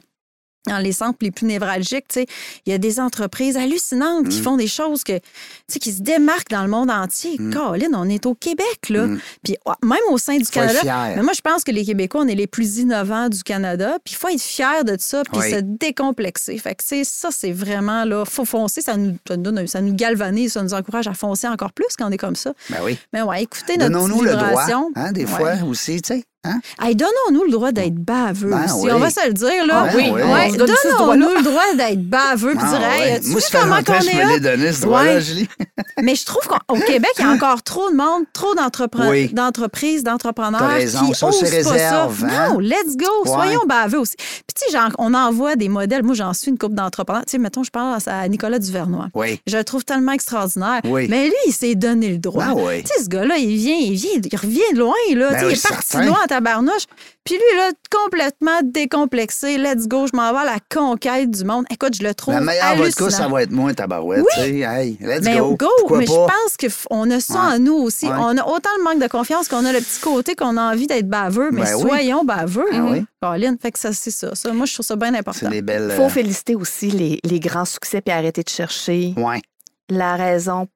dans 0.67 0.77
les 0.79 0.91
centres 0.91 1.17
les 1.21 1.31
plus 1.31 1.45
névralgiques, 1.45 2.07
tu 2.07 2.21
sais, 2.21 2.25
il 2.65 2.71
y 2.71 2.73
a 2.75 2.77
des 2.77 2.99
entreprises 2.99 3.57
hallucinantes 3.57 4.29
qui 4.29 4.39
Mm. 4.39 4.43
font 4.43 4.57
des 4.57 4.67
choses 4.67 5.03
que, 5.03 5.17
tu 5.17 5.21
sais, 5.67 5.79
qui 5.79 5.91
se 5.91 6.01
démarquent 6.01 6.49
dans 6.49 6.63
le 6.63 6.69
monde 6.69 6.89
entier. 6.91 7.35
Mm. 7.39 7.53
Colin, 7.53 7.89
on 7.93 8.09
est 8.09 8.25
au 8.25 8.33
Québec, 8.35 8.89
là. 8.89 9.07
Mm. 9.07 9.19
Puis 9.43 9.57
ouais, 9.65 9.73
même 9.83 9.99
au 10.09 10.17
sein 10.17 10.37
du 10.37 10.45
Faut 10.45 10.51
Canada. 10.51 11.13
Mais 11.15 11.21
moi, 11.23 11.33
je 11.35 11.41
pense 11.41 11.63
que 11.63 11.71
les 11.71 11.85
Québécois, 11.85 12.21
on 12.23 12.27
est 12.27 12.35
les 12.35 12.47
plus 12.47 12.77
innovants 12.79 13.29
du 13.29 13.43
Canada. 13.43 13.97
Puis 14.03 14.13
il 14.13 14.17
faut 14.17 14.29
être 14.29 14.41
fier 14.41 14.83
de 14.83 14.95
ça, 14.99 15.23
puis 15.23 15.39
Oui. 15.41 15.51
se 15.51 15.59
décomplexer. 15.61 16.57
Fait 16.57 16.75
que, 16.75 16.81
tu 16.83 16.89
sais, 16.89 17.03
ça, 17.03 17.29
c'est 17.31 17.51
vraiment, 17.51 18.03
là, 18.05 18.25
faut 18.25 18.45
foncer. 18.45 18.81
Ça 18.81 18.97
nous, 18.97 19.15
ça 19.27 19.37
nous 19.37 19.43
donne, 19.43 19.67
ça 19.67 19.81
nous 19.81 19.93
galvanise, 19.93 20.53
ça 20.53 20.63
nous 20.63 20.73
encourage 20.73 21.07
à 21.07 21.13
foncer 21.13 21.47
encore 21.47 21.71
plus 21.73 21.85
quand 21.97 22.07
on 22.07 22.11
est 22.11 22.17
comme 22.17 22.35
ça. 22.35 22.53
Ben 22.69 22.77
oui. 22.83 22.97
Mais 23.13 23.21
ouais, 23.21 23.43
écoutez 23.43 23.77
notre 23.77 23.91
Donnons-nous 23.91 24.21
le 24.23 24.31
droit, 24.35 24.65
hein, 24.95 25.11
des 25.11 25.25
Ouais. 25.25 25.27
fois 25.31 25.53
aussi, 25.67 26.01
tu 26.01 26.13
sais. 26.15 26.23
Hein? 26.45 26.59
Hey, 26.81 26.95
donnons-nous 26.95 27.43
le 27.45 27.51
droit 27.51 27.71
d'être 27.71 27.95
baveux 27.95 28.49
Ben 28.49 28.65
aussi. 28.65 28.73
oui. 28.85 28.91
On 28.93 28.99
va 28.99 29.09
se 29.09 29.25
le 29.27 29.33
dire, 29.33 29.65
là. 29.67 29.87
Ah 29.89 29.93
oui, 29.95 30.09
Ouais, 30.11 30.49
se 30.51 30.57
donne 30.57 30.67
ce 30.83 30.97
Donnons-nous 30.97 31.35
le 31.37 31.43
droit 31.43 31.73
d'être 31.75 32.03
baveux 32.07 32.51
puis 32.51 32.59
Ah, 32.61 32.77
dire, 32.77 32.87
hey, 32.87 33.13
ouais. 33.13 33.19
tu 33.21 33.29
Moi, 33.29 33.41
ça 33.41 33.47
fait 33.49 33.57
comment 33.63 33.75
qu'on 33.77 33.81
que 33.83 34.03
je 34.03 34.09
est 34.09 34.25
me 34.25 34.29
l'ai 34.33 34.39
donné, 34.39 34.71
ce 34.73 34.81
droit-là, 34.81 35.13
Ouais. 35.15 35.21
Julie. 35.21 35.47
Mais 36.03 36.15
je 36.15 36.25
trouve 36.25 36.47
qu'au 36.47 36.75
Québec, 36.79 37.09
il 37.17 37.21
y 37.25 37.27
a 37.27 37.31
encore 37.31 37.63
trop 37.63 37.89
de 37.89 37.95
monde, 37.95 38.23
trop 38.33 38.53
Oui. 39.09 39.29
d'entreprises, 39.33 40.03
d'entrepreneurs 40.03 40.67
raison, 40.69 40.99
qui 41.05 41.11
osent 41.11 41.19
pas 41.41 41.49
réserve, 41.49 42.19
ça. 42.19 42.25
hein? 42.27 42.49
Non, 42.53 42.59
let's 42.59 42.95
go, 42.97 43.05
Ouais. 43.25 43.31
soyons 43.31 43.61
baveux 43.67 43.99
aussi. 43.99 44.15
Puis 44.17 44.65
tu 44.67 44.71
sais, 44.71 44.77
on 44.97 45.13
envoie 45.13 45.55
des 45.55 45.69
modèles. 45.69 46.03
Moi, 46.03 46.15
j'en 46.15 46.33
suis 46.33 46.51
une 46.51 46.57
couple 46.57 46.75
d'entrepreneurs. 46.75 47.25
Tu 47.25 47.31
sais, 47.31 47.37
mettons, 47.37 47.63
je 47.63 47.69
pense 47.71 48.07
à 48.07 48.27
Nicolas 48.27 48.59
Duvernois. 48.59 49.07
Oui. 49.13 49.41
Je 49.47 49.57
le 49.57 49.63
trouve 49.63 49.83
tellement 49.85 50.11
extraordinaire. 50.11 50.81
Oui. 50.85 51.07
Mais 51.09 51.25
lui, 51.27 51.33
il 51.47 51.53
s'est 51.53 51.75
donné 51.75 52.09
le 52.09 52.17
droit. 52.17 52.45
Ah 52.49 52.53
oui. 52.55 52.83
Tu 52.83 52.87
sais, 52.93 53.03
ce 53.03 53.09
gars-là, 53.09 53.37
il 53.37 53.55
vient, 53.57 53.75
il 53.77 53.93
vient, 53.95 54.11
il 54.31 54.37
revient 54.37 54.59
de 54.73 54.79
loin, 54.79 54.93
là. 55.15 55.29
Ben 55.31 55.33
Tu 55.33 55.39
sais, 55.39 55.45
oui, 55.45 55.53
il 55.53 55.57
est 55.57 55.69
parti 55.69 55.97
loin 56.07 56.19
en 56.23 56.27
tabarnouche. 56.35 56.83
Puis 57.23 57.35
lui, 57.35 57.57
là, 57.57 57.71
complètement 57.91 58.59
décomplexé. 58.63 59.57
Let's 59.57 59.87
go, 59.87 60.05
je 60.07 60.15
m'en 60.15 60.31
vais 60.31 60.39
à 60.39 60.43
la 60.45 60.57
conquête 60.73 61.31
du 61.31 61.43
monde. 61.43 61.65
Écoute, 61.69 61.95
je 61.95 62.03
le 62.03 62.13
trouve 62.13 62.33
La 62.33 62.41
meilleure 62.41 62.75
vodka, 62.75 63.09
ça 63.09 63.27
va 63.27 63.43
être 63.43 63.51
moins 63.51 63.73
tabarouette. 63.73 64.25
Hey, 64.37 64.97
let's 65.01 65.23
Mais 65.23 65.37
go. 65.37 65.55
go, 65.57 65.67
Pourquoi 65.79 65.97
mais 65.99 66.05
je 66.05 66.11
pense 66.13 66.57
qu'on 66.89 67.09
a 67.11 67.19
ça 67.19 67.33
Ouais. 67.33 67.55
en 67.55 67.59
nous 67.59 67.73
aussi. 67.73 68.05
Ouais. 68.07 68.13
On 68.17 68.37
a 68.37 68.43
autant 68.45 68.69
le 68.77 68.83
manque 68.83 69.01
de 69.01 69.07
confiance 69.07 69.47
qu'on 69.47 69.65
a 69.65 69.71
le 69.73 69.79
petit 69.79 69.99
côté 70.01 70.35
qu'on 70.35 70.57
a 70.57 70.71
envie 70.73 70.87
d'être 70.87 71.07
baveux, 71.09 71.49
mais 71.51 71.63
Ben 71.63 71.75
oui. 71.75 71.81
soyons 71.81 72.23
baveux. 72.23 72.65
Ah 72.71 72.83
oui. 72.91 73.05
Colin, 73.21 73.55
fait 73.61 73.71
que 73.71 73.79
ça, 73.79 73.91
c'est 73.93 74.11
ça. 74.11 74.35
ça. 74.35 74.51
Moi, 74.53 74.65
je 74.65 74.73
trouve 74.73 74.85
ça 74.85 74.95
bien 74.95 75.13
important. 75.15 75.49
belles. 75.49 75.87
Il 75.91 75.95
faut 75.95 76.03
euh, 76.03 76.09
féliciter 76.09 76.55
aussi 76.55 76.91
les, 76.91 77.19
les 77.23 77.39
grands 77.39 77.65
succès 77.65 78.01
puis 78.01 78.13
arrêter 78.13 78.43
de 78.43 78.49
chercher 78.49 79.13
Ouais. 79.17 79.41
la 79.89 80.15
raison 80.15 80.67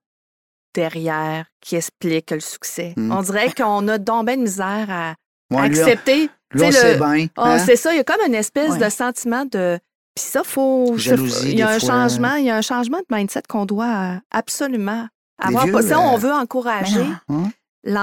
derrière 0.74 1.46
qui 1.62 1.76
explique 1.76 2.32
le 2.32 2.40
succès. 2.40 2.94
Mm. 2.96 3.12
On 3.12 3.22
dirait 3.22 3.52
qu'on 3.56 3.88
a 3.88 3.98
donc 3.98 4.26
ben 4.26 4.38
de 4.38 4.44
misère 4.44 4.88
à 4.90 5.16
Ouais, 5.52 5.62
accepter. 5.66 6.30
lui, 6.52 6.64
on 6.64 6.68
Tu 6.68 6.72
sais, 6.74 6.80
sait 6.82 6.94
le- 6.94 7.00
bien. 7.00 7.28
Hein? 7.38 7.60
C'est 7.60 7.76
ça, 7.76 7.94
il 7.94 7.98
y 7.98 8.00
a 8.00 8.04
comme 8.04 8.22
une 8.28 8.36
espèce 8.36 8.72
Ouais. 8.72 8.80
de 8.86 8.90
sentiment 8.90 9.46
de. 9.46 9.80
Puis 10.16 10.26
ça, 10.26 10.44
faut. 10.44 10.94
Jalousie, 10.98 11.52
Il 11.52 11.60
y 11.60 11.62
a 11.62 11.70
un 11.70 11.80
fois. 11.80 11.90
changement, 11.90 12.36
il 12.36 12.46
y 12.46 12.50
a 12.50 12.56
un 12.58 12.62
changement 12.62 12.98
de 13.00 13.16
mindset 13.16 13.44
qu'on 13.48 13.66
doit 13.66 13.86
euh, 13.86 14.16
absolument 14.32 15.08
avoir. 15.40 15.66
vieux, 15.66 15.82
ça, 15.82 15.98
euh, 15.98 16.02
on 16.02 16.18
veut 16.18 16.30
Mais 16.30 16.36
encourager 16.36 17.04
non. 17.30 17.46
Hein? 17.46 17.52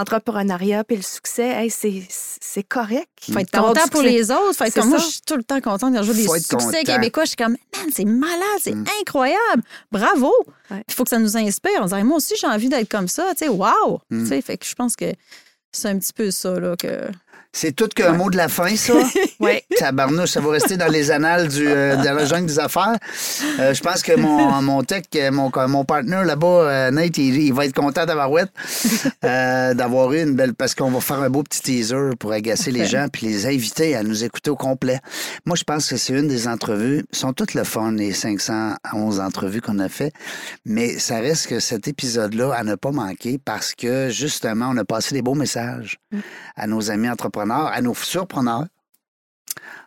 l'entrepreneuriat 0.00 0.84
puis 0.84 0.96
le 0.96 1.02
succès. 1.02 1.48
Hey, 1.48 1.70
c'est 1.70 2.02
c'est 2.08 2.62
correct. 2.62 3.08
Faut 3.30 3.38
être 3.38 3.50
content 3.50 3.86
pour 3.90 4.02
les 4.02 4.30
autres. 4.30 4.54
Faut 4.54 4.64
être 4.64 4.74
comme 4.74 4.88
moi, 4.88 4.98
ça. 4.98 5.04
je 5.06 5.10
suis 5.12 5.20
tout 5.22 5.36
le 5.36 5.44
temps 5.44 5.60
contente 5.60 5.94
quand 5.94 6.02
je 6.02 6.12
vois 6.12 6.36
des 6.36 6.42
succès 6.42 6.56
content. 6.82 6.92
québécois. 6.94 7.24
Je 7.24 7.28
suis 7.28 7.36
comme, 7.36 7.52
man, 7.76 7.86
c'est 7.92 8.04
malade, 8.06 8.60
c'est 8.60 8.74
Mm. 8.74 8.84
incroyable. 9.00 9.62
Bravo. 9.92 10.32
Ouais. 10.70 10.82
Il 10.88 10.94
faut 10.94 11.04
que 11.04 11.10
ça 11.10 11.18
nous 11.18 11.36
inspire. 11.36 11.72
On 11.82 11.86
dirait, 11.86 12.04
moi 12.04 12.16
aussi, 12.16 12.34
j'ai 12.40 12.46
envie 12.46 12.68
d'être 12.68 12.88
comme 12.90 13.08
ça. 13.08 13.26
Tu 13.36 13.44
sais, 13.44 13.48
wow. 13.48 14.00
Mm. 14.10 14.22
Tu 14.22 14.26
sais, 14.28 14.40
fait 14.40 14.56
que 14.56 14.66
je 14.66 14.74
pense 14.74 14.96
que 14.96 15.12
c'est 15.72 15.88
un 15.88 15.98
petit 15.98 16.12
peu 16.14 16.30
ça, 16.30 16.58
là, 16.58 16.74
que. 16.76 17.08
C'est 17.58 17.72
tout 17.74 17.88
qu'un 17.88 18.12
mot 18.12 18.28
de 18.28 18.36
la 18.36 18.48
fin, 18.48 18.76
ça? 18.76 18.92
Oui. 19.40 19.60
Tabarnouche, 19.78 20.30
ça 20.30 20.40
va 20.40 20.50
rester 20.50 20.76
dans 20.76 20.90
les 20.90 21.10
annales 21.10 21.48
du, 21.48 21.66
euh, 21.66 21.96
de 21.96 22.04
la 22.04 22.24
jungle 22.24 22.46
des 22.46 22.58
affaires. 22.58 22.96
Euh, 23.60 23.74
je 23.74 23.82
pense 23.82 24.02
que 24.02 24.14
mon, 24.16 24.50
mon 24.62 24.82
tech, 24.82 25.04
mon, 25.30 25.50
mon 25.68 25.84
partner 25.84 26.22
là-bas, 26.24 26.46
euh, 26.46 26.90
Nate, 26.90 27.18
il, 27.18 27.36
il 27.36 27.52
va 27.52 27.66
être 27.66 27.74
content 27.74 28.04
d'avoir 28.06 28.30
euh, 29.24 29.74
d'avoir 29.74 30.12
eu 30.12 30.22
une 30.22 30.34
belle. 30.34 30.54
Parce 30.54 30.74
qu'on 30.74 30.90
va 30.90 31.00
faire 31.00 31.20
un 31.20 31.30
beau 31.30 31.42
petit 31.42 31.60
teaser 31.62 32.16
pour 32.18 32.32
agacer 32.32 32.70
les 32.70 32.86
gens 32.86 33.08
puis 33.10 33.26
les 33.26 33.46
inviter 33.46 33.96
à 33.96 34.02
nous 34.02 34.24
écouter 34.24 34.50
au 34.50 34.56
complet. 34.56 35.00
Moi, 35.44 35.56
je 35.56 35.64
pense 35.64 35.88
que 35.88 35.96
c'est 35.96 36.14
une 36.14 36.28
des 36.28 36.48
entrevues. 36.48 37.04
Elles 37.10 37.18
sont 37.18 37.32
toutes 37.32 37.54
le 37.54 37.64
fun, 37.64 37.92
les 37.92 38.12
511 38.12 39.20
entrevues 39.20 39.60
qu'on 39.60 39.78
a 39.78 39.88
fait. 39.88 40.12
Mais 40.64 40.98
ça 40.98 41.18
reste 41.18 41.46
que 41.48 41.60
cet 41.60 41.88
épisode-là 41.88 42.52
à 42.54 42.64
ne 42.64 42.74
pas 42.74 42.90
manquer 42.90 43.38
parce 43.42 43.74
que 43.74 44.08
justement, 44.10 44.68
on 44.72 44.76
a 44.76 44.84
passé 44.84 45.14
des 45.14 45.22
beaux 45.22 45.34
messages 45.34 45.98
à 46.56 46.66
nos 46.66 46.90
amis 46.90 47.08
entrepreneurs, 47.08 47.45
à 47.54 47.80
nos 47.80 47.94
futurs 47.94 48.26
preneurs. 48.26 48.64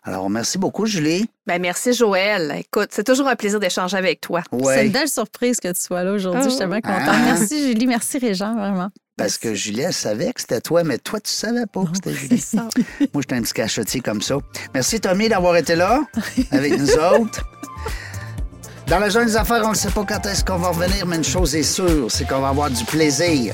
Alors, 0.04 0.30
merci 0.30 0.58
beaucoup, 0.58 0.86
Julie. 0.86 1.30
Ben, 1.46 1.62
merci, 1.62 1.94
Joël. 1.94 2.56
Écoute, 2.60 2.90
c'est 2.92 3.04
toujours 3.04 3.28
un 3.28 3.36
plaisir 3.36 3.60
d'échanger 3.60 3.98
avec 3.98 4.22
toi. 4.22 4.42
C'est 4.64 4.86
une 4.86 4.92
belle 4.92 5.10
surprise 5.10 5.60
que 5.60 5.68
tu 5.68 5.82
sois 5.82 6.04
là 6.04 6.14
aujourd'hui. 6.14 6.44
Je 6.44 6.50
suis 6.50 6.58
tellement 6.58 6.82
contente. 6.82 7.02
Ah. 7.08 7.18
Merci, 7.26 7.68
Julie. 7.68 7.86
Merci, 7.86 8.18
Régent, 8.18 8.56
vraiment. 8.56 8.90
parce 9.18 9.38
que 9.38 9.54
Julie, 9.54 9.82
elle 9.82 9.94
savait 9.94 10.32
que 10.32 10.40
c'était 10.42 10.62
toi, 10.62 10.84
mais 10.84 10.98
toi, 10.98 11.20
tu 11.20 11.32
savais 11.32 11.66
pas 11.66 11.82
que 11.82 11.90
c'était 11.94 12.14
Julie. 12.14 12.40
Ça. 12.40 12.68
Moi, 13.14 13.22
j'étais 13.22 13.36
un 13.36 13.42
petit 13.42 13.54
cachotier 13.54 14.00
comme 14.02 14.22
ça. 14.22 14.38
Merci, 14.74 15.00
Tommy, 15.02 15.28
d'avoir 15.30 15.56
été 15.58 15.76
là 15.76 16.02
avec 16.52 16.78
nous 16.80 16.90
autres. 17.20 17.44
Dans 18.88 18.98
la 19.00 19.10
jungle 19.10 19.28
des 19.28 19.36
affaires, 19.36 19.62
on 19.66 19.72
ne 19.72 19.76
sait 19.76 19.92
pas 19.92 20.04
quand 20.04 20.26
est-ce 20.26 20.44
qu'on 20.44 20.58
va 20.58 20.70
revenir, 20.70 21.06
mais 21.06 21.18
une 21.18 21.24
chose 21.24 21.56
est 21.56 21.62
sûre, 21.62 22.10
c'est 22.10 22.28
qu'on 22.28 22.40
va 22.40 22.50
avoir 22.50 22.72
du 22.72 22.84
plaisir. 22.86 23.54